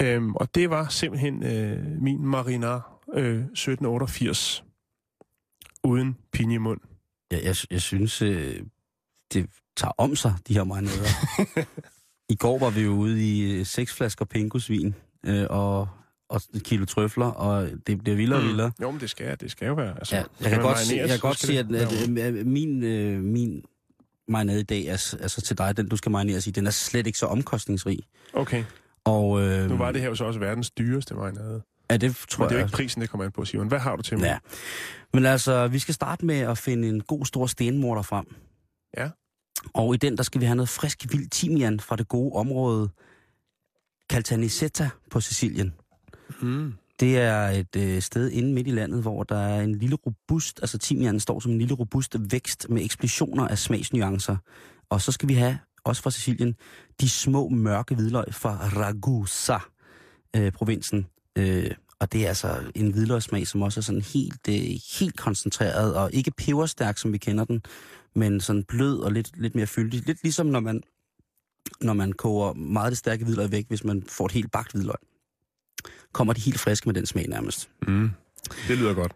Øhm, 0.02 0.34
og 0.34 0.54
det 0.54 0.70
var 0.70 0.88
simpelthen 0.88 1.42
øh, 1.42 2.02
min 2.02 2.26
Marinar 2.26 3.00
øh, 3.14 3.34
1788 3.34 4.64
uden 5.84 6.16
pinjemund. 6.32 6.80
Jeg, 7.30 7.40
jeg, 7.44 7.56
jeg 7.70 7.80
synes, 7.80 8.22
øh, 8.22 8.60
det 9.32 9.46
tager 9.76 9.92
om 9.98 10.16
sig, 10.16 10.34
de 10.48 10.54
her 10.54 10.64
marinader. 10.64 11.08
I 12.32 12.34
går 12.34 12.58
var 12.58 12.70
vi 12.70 12.80
jo 12.80 12.90
ude 12.90 13.28
i 13.28 13.52
øh, 13.52 13.66
seks 13.66 13.94
flasker 13.94 14.24
pingosvin 14.24 14.94
øh, 15.26 15.46
og, 15.50 15.88
og 16.28 16.40
et 16.54 16.62
kilo 16.64 16.84
trøfler, 16.84 17.26
og 17.26 17.68
det 17.86 17.98
bliver 18.02 18.16
vildere 18.16 18.38
og 18.40 18.44
vildere. 18.46 18.72
Jo, 18.82 18.90
men 18.90 19.00
det 19.00 19.10
skal, 19.10 19.40
det 19.40 19.50
skal 19.50 19.66
jo 19.66 19.74
være. 19.74 19.98
Altså, 19.98 20.16
Ja, 20.16 20.22
jeg 20.40 20.50
kan 20.50 20.62
godt, 20.62 20.78
se, 20.78 20.96
jeg 20.96 21.08
kan 21.08 21.18
godt 21.18 21.38
sige, 21.38 21.58
at, 21.58 21.72
at, 21.74 21.92
at, 22.18 22.38
at 22.38 22.46
min, 22.46 22.82
øh, 22.84 23.20
min 23.22 23.64
marinade 24.28 24.60
i 24.60 24.62
dag, 24.62 24.84
er, 24.86 24.96
s- 24.96 25.14
altså 25.14 25.40
til 25.40 25.58
dig, 25.58 25.76
den 25.76 25.88
du 25.88 25.96
skal 25.96 26.12
marineres 26.12 26.46
i, 26.46 26.50
den 26.50 26.66
er 26.66 26.70
slet 26.70 27.06
ikke 27.06 27.18
så 27.18 27.26
omkostningsrig. 27.26 27.98
Okay, 28.32 28.64
Og, 29.04 29.40
øh, 29.42 29.68
nu 29.70 29.76
var 29.76 29.92
det 29.92 30.00
her 30.00 30.08
jo 30.08 30.14
så 30.14 30.24
også 30.24 30.40
verdens 30.40 30.70
dyreste 30.70 31.14
marinade. 31.14 31.62
Ja, 31.90 31.96
det 31.96 32.16
tror 32.28 32.44
Men 32.44 32.48
det 32.48 32.54
er 32.54 32.60
jo 32.60 32.66
ikke 32.66 32.76
prisen, 32.76 33.02
det 33.02 33.10
kommer 33.10 33.24
an 33.24 33.32
på, 33.32 33.44
Simon. 33.44 33.68
Hvad 33.68 33.78
har 33.78 33.96
du 33.96 34.02
til 34.02 34.18
mig? 34.18 34.26
Ja. 34.26 34.38
Men 35.14 35.26
altså, 35.26 35.68
vi 35.68 35.78
skal 35.78 35.94
starte 35.94 36.26
med 36.26 36.38
at 36.38 36.58
finde 36.58 36.88
en 36.88 37.00
god 37.00 37.26
stor 37.26 37.46
stenmorter 37.46 38.02
frem. 38.02 38.26
Ja. 38.96 39.08
Og 39.74 39.94
i 39.94 39.96
den, 39.96 40.16
der 40.16 40.22
skal 40.22 40.40
vi 40.40 40.46
have 40.46 40.56
noget 40.56 40.68
frisk 40.68 41.06
vild 41.10 41.28
timian 41.30 41.80
fra 41.80 41.96
det 41.96 42.08
gode 42.08 42.32
område 42.32 42.90
Caltanissetta 44.10 44.90
på 45.10 45.20
Sicilien. 45.20 45.74
Mm. 46.40 46.74
Det 47.00 47.18
er 47.18 47.48
et 47.48 47.76
øh, 47.76 48.02
sted 48.02 48.30
inde 48.30 48.52
midt 48.54 48.66
i 48.66 48.70
landet, 48.70 49.02
hvor 49.02 49.22
der 49.22 49.38
er 49.38 49.62
en 49.62 49.74
lille 49.74 49.96
robust, 49.96 50.58
altså 50.62 50.78
timianen 50.78 51.20
står 51.20 51.40
som 51.40 51.52
en 51.52 51.58
lille 51.58 51.74
robust 51.74 52.16
vækst 52.30 52.66
med 52.68 52.84
eksplosioner 52.84 53.48
af 53.48 53.58
smagsnuancer. 53.58 54.36
Og 54.90 55.00
så 55.00 55.12
skal 55.12 55.28
vi 55.28 55.34
have, 55.34 55.58
også 55.84 56.02
fra 56.02 56.10
Sicilien, 56.10 56.54
de 57.00 57.08
små 57.08 57.48
mørke 57.48 57.94
hvidløg 57.94 58.34
fra 58.34 58.58
Ragusa, 58.76 59.58
øh, 60.36 60.52
provinsen. 60.52 61.06
Øh, 61.38 61.70
og 62.00 62.12
det 62.12 62.24
er 62.24 62.28
altså 62.28 62.60
en 62.74 62.90
hvidløgssmag, 62.90 63.46
som 63.46 63.62
også 63.62 63.80
er 63.80 63.82
sådan 63.82 64.02
helt, 64.02 64.48
øh, 64.48 64.78
helt 64.98 65.16
koncentreret, 65.16 65.94
og 65.94 66.10
ikke 66.12 66.30
peberstærk, 66.30 66.98
som 66.98 67.12
vi 67.12 67.18
kender 67.18 67.44
den, 67.44 67.62
men 68.14 68.40
sådan 68.40 68.64
blød 68.64 68.98
og 68.98 69.12
lidt, 69.12 69.30
lidt 69.40 69.54
mere 69.54 69.66
fyldig. 69.66 70.06
Lidt 70.06 70.22
ligesom 70.22 70.46
når 70.46 70.60
man, 70.60 70.82
når 71.80 71.92
man 71.92 72.12
koger 72.12 72.52
meget 72.52 72.86
af 72.86 72.90
det 72.90 72.98
stærke 72.98 73.24
hvidløg 73.24 73.50
væk, 73.50 73.68
hvis 73.68 73.84
man 73.84 74.04
får 74.08 74.26
et 74.26 74.32
helt 74.32 74.52
bagt 74.52 74.72
hvidløg. 74.72 74.96
Kommer 76.12 76.32
de 76.32 76.40
helt 76.40 76.60
friske 76.60 76.88
med 76.88 76.94
den 76.94 77.06
smag 77.06 77.28
nærmest. 77.28 77.70
Mm. 77.88 78.10
Det 78.68 78.78
lyder 78.78 78.94
godt. 78.94 79.12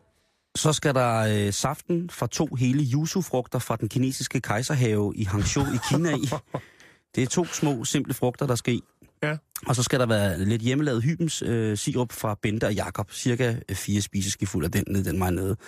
Så 0.55 0.73
skal 0.73 0.95
der 0.95 1.47
øh, 1.47 1.53
saften 1.53 2.11
fra 2.11 2.27
to 2.27 2.47
hele 2.47 2.85
yuzu-frugter 2.95 3.59
fra 3.59 3.77
den 3.77 3.89
kinesiske 3.89 4.41
kejserhave 4.41 5.13
i 5.17 5.25
Hangzhou 5.25 5.65
i 5.65 5.79
Kina 5.91 6.17
i. 6.17 6.31
Det 7.15 7.23
er 7.23 7.27
to 7.27 7.45
små, 7.45 7.85
simple 7.85 8.15
frugter, 8.15 8.47
der 8.47 8.55
skal 8.55 8.75
i. 8.75 8.83
Ja. 9.23 9.37
Og 9.67 9.77
så 9.77 9.83
skal 9.83 10.01
der 10.01 10.07
være 10.07 10.45
lidt 10.45 10.63
hjemmelavet 10.63 11.03
hybens 11.03 11.43
øh, 11.43 11.77
sirup 11.79 12.13
fra 12.13 12.39
Bente 12.43 12.65
og 12.65 12.75
Jakob. 12.75 13.13
Cirka 13.13 13.57
øh, 13.69 13.77
fire 13.77 14.01
spiseskefulde 14.01 14.65
af 14.65 14.73
den, 14.73 14.85
ned 14.87 15.05
den 15.05 15.19
marinade. 15.19 15.51
Og 15.51 15.59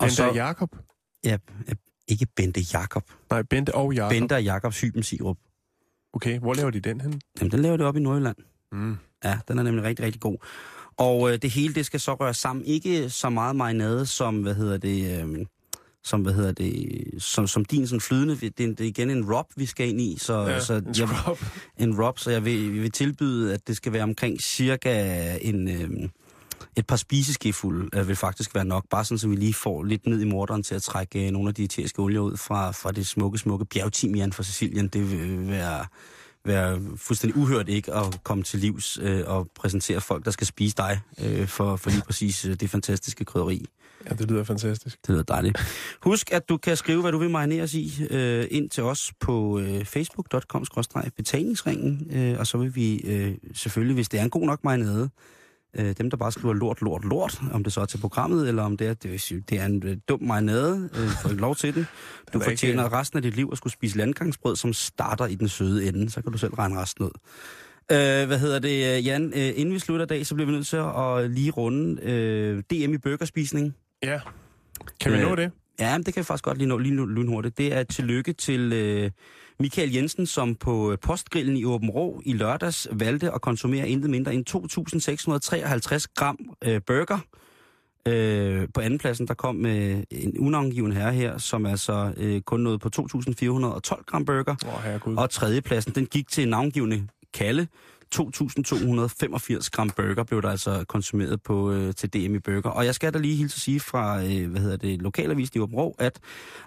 Bente 0.00 0.14
så, 0.14 0.28
og 0.28 0.34
Jakob? 0.34 0.76
ja, 1.24 1.36
ikke 2.08 2.26
Bente 2.36 2.60
Jakob. 2.72 3.10
Nej, 3.30 3.42
Bente 3.42 3.74
og 3.74 3.94
Jakob. 3.94 4.10
Bente 4.10 4.34
og 4.34 4.44
Jakobs 4.44 4.80
hybens 4.80 5.06
sirup. 5.06 5.36
Okay, 6.12 6.38
hvor 6.38 6.54
laver 6.54 6.70
de 6.70 6.80
den 6.80 7.00
hen? 7.00 7.20
Jamen, 7.40 7.50
den 7.50 7.60
laver 7.60 7.76
det 7.76 7.86
op 7.86 7.96
i 7.96 8.00
Nordjylland. 8.00 8.36
Mm. 8.72 8.96
Ja, 9.24 9.38
den 9.48 9.58
er 9.58 9.62
nemlig 9.62 9.84
rigtig, 9.84 10.04
rigtig 10.04 10.20
god. 10.20 10.36
Og 10.96 11.32
øh, 11.32 11.38
det 11.42 11.50
hele, 11.50 11.74
det 11.74 11.86
skal 11.86 12.00
så 12.00 12.14
røres 12.14 12.36
sammen. 12.36 12.64
Ikke 12.64 13.10
så 13.10 13.28
meget 13.30 13.56
marinade 13.56 14.06
som, 14.06 14.42
hvad 14.42 14.54
hedder 14.54 14.78
det, 14.78 15.22
øh, 15.22 15.46
som, 16.06 16.20
hvad 16.20 16.32
hedder 16.32 16.52
det, 16.52 16.94
som, 17.18 17.46
som 17.46 17.64
din 17.64 17.86
sådan 17.86 18.00
flydende. 18.00 18.34
Det 18.36 18.46
er, 18.46 18.50
det 18.66 18.80
er 18.80 18.84
igen 18.84 19.10
en 19.10 19.32
rub, 19.34 19.46
vi 19.56 19.66
skal 19.66 19.88
ind 19.88 20.00
i. 20.00 20.16
Så, 20.18 20.40
Ja, 20.40 20.60
så 20.60 20.74
en 20.74 20.86
jeg, 20.86 21.08
scrub. 21.08 21.38
en 21.78 22.02
rub, 22.02 22.18
så 22.18 22.30
jeg 22.30 22.44
vil, 22.44 22.74
jeg 22.74 22.82
vil 22.82 22.92
tilbyde, 22.92 23.54
at 23.54 23.68
det 23.68 23.76
skal 23.76 23.92
være 23.92 24.02
omkring 24.02 24.40
cirka 24.40 25.36
en, 25.40 25.68
øh, 25.68 26.08
et 26.76 26.86
par 26.86 26.96
spiseskefulde, 26.96 27.88
øh, 27.98 28.08
vil 28.08 28.16
faktisk 28.16 28.54
være 28.54 28.64
nok. 28.64 28.84
Bare 28.90 29.04
sådan, 29.04 29.18
så 29.18 29.28
vi 29.28 29.36
lige 29.36 29.54
får 29.54 29.82
lidt 29.84 30.06
ned 30.06 30.20
i 30.20 30.24
morderen 30.24 30.62
til 30.62 30.74
at 30.74 30.82
trække 30.82 31.26
øh, 31.26 31.32
nogle 31.32 31.48
af 31.48 31.54
de 31.54 31.64
eteriske 31.64 31.98
olier 32.02 32.20
ud 32.20 32.36
fra, 32.36 32.70
fra 32.70 32.92
det 32.92 33.06
smukke, 33.06 33.38
smukke 33.38 33.64
bjergtimian 33.64 34.32
fra 34.32 34.42
Sicilien. 34.42 34.88
Det 34.88 35.10
vil 35.10 35.48
være 35.48 35.86
være 36.44 36.80
fuldstændig 36.96 37.36
uhørt 37.36 37.68
ikke 37.68 37.94
at 37.94 38.20
komme 38.24 38.44
til 38.44 38.60
livs 38.60 38.98
øh, 39.02 39.22
og 39.26 39.48
præsentere 39.54 40.00
folk, 40.00 40.24
der 40.24 40.30
skal 40.30 40.46
spise 40.46 40.76
dig 40.76 41.00
øh, 41.24 41.48
for, 41.48 41.76
for 41.76 41.90
lige 41.90 42.02
præcis 42.02 42.44
øh, 42.44 42.54
det 42.54 42.70
fantastiske 42.70 43.24
krydderi. 43.24 43.66
Ja, 44.04 44.14
det 44.14 44.30
lyder 44.30 44.44
fantastisk. 44.44 44.98
Det 45.06 45.10
lyder 45.10 45.22
dejligt. 45.22 45.58
Husk, 46.02 46.32
at 46.32 46.48
du 46.48 46.56
kan 46.56 46.76
skrive, 46.76 47.00
hvad 47.00 47.12
du 47.12 47.18
vil 47.18 47.30
marineres 47.30 47.74
i, 47.74 47.92
øh, 48.10 48.46
ind 48.50 48.70
til 48.70 48.82
os 48.82 49.12
på 49.20 49.58
øh, 49.58 49.84
facebook.com 49.84 50.64
betalingsringen, 51.16 52.10
øh, 52.12 52.38
og 52.38 52.46
så 52.46 52.58
vil 52.58 52.74
vi 52.74 52.96
øh, 52.96 53.34
selvfølgelig, 53.54 53.94
hvis 53.94 54.08
det 54.08 54.20
er 54.20 54.24
en 54.24 54.30
god 54.30 54.46
nok 54.46 54.64
marinade, 54.64 55.10
øh, 55.78 55.94
dem 55.98 56.10
der 56.10 56.16
bare 56.16 56.32
skriver 56.32 56.54
lort, 56.54 56.82
lort, 56.82 57.04
lort, 57.04 57.40
om 57.52 57.64
det 57.64 57.72
så 57.72 57.80
er 57.80 57.84
til 57.84 57.98
programmet, 57.98 58.48
eller 58.48 58.62
om 58.62 58.76
det 58.76 58.86
er, 58.86 58.94
det, 58.94 59.32
det 59.50 59.60
er 59.60 59.66
en 59.66 59.82
øh, 59.86 59.96
dum 60.08 60.22
marinade, 60.22 60.90
øh, 60.94 61.08
får 61.22 61.28
lov 61.28 61.56
til 61.56 61.74
den. 61.74 61.82
Du 61.86 62.32
Den 62.32 62.40
er 62.40 62.44
ikke- 62.44 62.60
fortjener 62.60 62.92
resten 63.00 63.16
af 63.16 63.22
dit 63.22 63.36
liv 63.36 63.48
at 63.52 63.58
skulle 63.58 63.72
spise 63.72 63.96
landgangsbrød, 63.96 64.56
som 64.56 64.72
starter 64.72 65.26
i 65.26 65.34
den 65.34 65.48
søde 65.48 65.88
ende, 65.88 66.10
så 66.10 66.22
kan 66.22 66.32
du 66.32 66.38
selv 66.38 66.54
regne 66.54 66.80
resten 66.80 67.04
ud. 67.04 67.10
Øh, 67.92 68.26
hvad 68.26 68.38
hedder 68.38 68.58
det, 68.58 69.04
Jan? 69.04 69.32
Øh, 69.36 69.52
inden 69.56 69.74
vi 69.74 69.78
slutter 69.78 70.04
i 70.04 70.08
dag, 70.08 70.26
så 70.26 70.34
bliver 70.34 70.46
vi 70.46 70.52
nødt 70.52 70.66
til 70.66 70.76
at 70.76 71.30
lige 71.30 71.50
runde 71.50 72.02
øh, 72.02 72.58
DM 72.70 72.94
i 72.94 72.98
burgerspisning. 72.98 73.74
Ja. 74.02 74.20
Kan 75.00 75.12
vi 75.12 75.16
Øh, 75.18 75.22
nå 75.28 75.34
det? 75.34 75.50
Ja, 75.80 75.98
det 76.06 76.14
kan 76.14 76.20
vi 76.20 76.24
faktisk 76.24 76.44
godt 76.44 76.58
lige 76.58 76.68
nå 76.68 76.78
lige 76.78 76.94
nu 76.94 77.06
lynhurtigt. 77.06 77.58
Det 77.58 77.74
er 77.74 77.82
tillykke 77.82 78.32
til 78.32 78.72
øh, 78.72 79.10
Michael 79.60 79.92
Jensen, 79.92 80.26
som 80.26 80.54
på 80.54 80.92
øh, 80.92 80.98
postgrillen 80.98 81.56
i 81.56 81.64
Åben 81.64 81.90
Rå 81.90 82.20
i 82.24 82.32
lørdags 82.32 82.88
valgte 82.92 83.32
at 83.32 83.40
konsumere 83.40 83.88
intet 83.88 84.10
mindre 84.10 84.34
end 84.34 84.50
2.653 84.50 86.12
gram 86.14 86.38
øh, 86.64 86.80
burger. 86.86 87.18
Øh, 88.08 88.68
på 88.74 88.80
andenpladsen, 88.80 89.28
der 89.28 89.34
kom 89.34 89.66
øh, 89.66 90.02
en 90.10 90.38
unangiven 90.38 90.92
herre 90.92 91.12
her, 91.12 91.38
som 91.38 91.66
altså 91.66 92.12
øh, 92.16 92.40
kun 92.40 92.60
nåede 92.60 92.78
på 92.78 92.88
2.412 92.96 94.02
gram 94.06 94.24
burger. 94.24 94.56
Oh, 94.66 94.82
herregud. 94.82 95.16
Og 95.16 95.30
tredjepladsen, 95.30 95.94
den 95.94 96.06
gik 96.06 96.28
til 96.28 96.48
navngivende 96.48 97.08
Kalle. 97.34 97.68
2.285 98.14 99.68
gram 99.72 99.90
burger 99.90 100.24
blev 100.24 100.42
der 100.42 100.50
altså 100.50 100.84
konsumeret 100.88 101.42
på 101.42 101.72
øh, 101.72 101.94
til 101.94 102.12
DM 102.12 102.34
i 102.34 102.38
burger. 102.38 102.70
Og 102.70 102.84
jeg 102.84 102.94
skal 102.94 103.14
da 103.14 103.18
lige 103.18 103.36
hilse 103.36 103.56
at 103.56 103.60
sige 103.60 103.80
fra, 103.80 104.24
øh, 104.24 104.50
hvad 104.50 104.60
hedder 104.60 104.76
det, 104.76 105.02
lokalavisen 105.02 105.58
i 105.58 105.60
Åben 105.60 105.94
at 105.98 106.20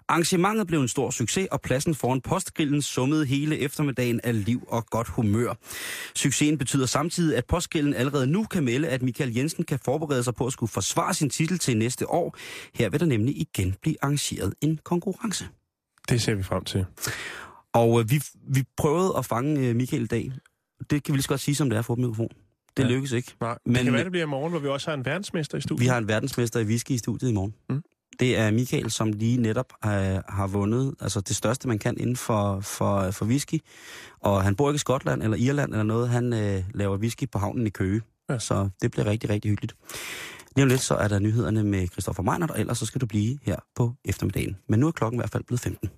arrangementet 0.07 0.67
blev 0.67 0.81
en 0.81 0.87
stor 0.87 1.09
succes, 1.09 1.47
og 1.51 1.61
pladsen 1.61 1.95
foran 1.95 2.21
postgrillen 2.21 2.81
summede 2.81 3.25
hele 3.25 3.59
eftermiddagen 3.59 4.19
af 4.23 4.45
liv 4.45 4.63
og 4.67 4.85
godt 4.85 5.07
humør. 5.07 5.53
Succesen 6.15 6.57
betyder 6.57 6.85
samtidig, 6.85 7.37
at 7.37 7.45
postgrillen 7.45 7.93
allerede 7.93 8.27
nu 8.27 8.43
kan 8.43 8.63
melde, 8.63 8.87
at 8.87 9.01
Michael 9.01 9.33
Jensen 9.33 9.63
kan 9.63 9.79
forberede 9.85 10.23
sig 10.23 10.35
på 10.35 10.45
at 10.45 10.53
skulle 10.53 10.71
forsvare 10.71 11.13
sin 11.13 11.29
titel 11.29 11.59
til 11.59 11.77
næste 11.77 12.09
år. 12.09 12.37
Her 12.73 12.89
vil 12.89 12.99
der 12.99 13.05
nemlig 13.05 13.41
igen 13.41 13.75
blive 13.81 13.95
arrangeret 14.01 14.53
en 14.61 14.79
konkurrence. 14.83 15.47
Det 16.09 16.21
ser 16.21 16.35
vi 16.35 16.43
frem 16.43 16.63
til. 16.63 16.85
Og 17.73 17.99
øh, 17.99 18.11
vi, 18.11 18.21
vi 18.53 18.63
prøvede 18.77 19.13
at 19.17 19.25
fange 19.25 19.67
øh, 19.67 19.75
Michael 19.75 20.03
i 20.03 20.07
dag. 20.07 20.31
Det 20.89 21.03
kan 21.03 21.13
vi 21.13 21.17
lige 21.17 21.23
så 21.23 21.29
godt 21.29 21.39
sige, 21.41 21.55
som 21.55 21.69
det 21.69 21.77
er 21.77 21.81
for 21.81 21.95
mikrofon. 21.95 22.29
Det 22.77 22.83
Ja. 22.83 22.89
lykkes 22.89 23.11
ikke. 23.11 23.33
Nej, 23.41 23.57
Men- 23.65 23.75
det 23.75 23.83
kan 23.83 23.93
være, 23.93 24.03
det 24.03 24.11
bliver 24.11 24.25
i 24.25 24.29
morgen, 24.29 24.51
hvor 24.51 24.59
vi 24.59 24.67
også 24.67 24.89
har 24.91 24.97
en 24.97 25.05
verdensmester 25.05 25.57
i 25.57 25.61
studiet. 25.61 25.81
Vi 25.83 25.87
har 25.87 25.97
en 25.97 26.07
verdensmester 26.07 26.59
i 26.59 26.63
whisky 26.63 26.91
i 26.91 26.97
studiet 26.97 27.29
i 27.29 27.33
morgen. 27.33 27.53
Det 28.19 28.37
er 28.37 28.51
Michael, 28.51 28.91
som 28.91 29.11
lige 29.11 29.37
netop 29.41 29.73
øh, 29.85 29.89
har 30.29 30.47
vundet 30.47 30.95
altså 30.99 31.21
det 31.21 31.35
største, 31.35 31.67
man 31.67 31.79
kan 31.79 31.97
inden 31.99 32.15
for, 32.15 32.59
for, 32.59 33.11
for 33.11 33.25
whisky. 33.25 33.59
Og 34.19 34.43
han 34.43 34.55
bor 34.55 34.69
ikke 34.69 34.75
i 34.75 34.79
Skotland 34.79 35.23
eller 35.23 35.37
Irland 35.37 35.71
eller 35.71 35.83
noget. 35.83 36.09
Han 36.09 36.33
øh, 36.33 36.63
laver 36.73 36.97
whisky 36.97 37.29
på 37.31 37.39
havnen 37.39 37.67
i 37.67 37.69
Køge. 37.69 38.01
Ja. 38.29 38.39
Så 38.39 38.69
det 38.81 38.91
bliver 38.91 39.05
rigtig, 39.05 39.29
rigtig 39.29 39.49
hyggeligt. 39.51 39.75
Lige 40.55 40.63
om 40.63 40.69
lidt, 40.69 40.81
så 40.81 40.95
er 40.95 41.07
der 41.07 41.19
nyhederne 41.19 41.63
med 41.63 41.87
Christoffer 41.87 42.23
Meinert, 42.23 42.51
og 42.51 42.59
ellers 42.59 42.77
så 42.77 42.85
skal 42.85 43.01
du 43.01 43.05
blive 43.05 43.39
her 43.43 43.55
på 43.75 43.93
eftermiddagen. 44.05 44.57
Men 44.69 44.79
nu 44.79 44.87
er 44.87 44.91
klokken 44.91 45.17
i 45.17 45.21
hvert 45.21 45.29
fald 45.31 45.43
blevet 45.43 45.59
15. 45.59 45.89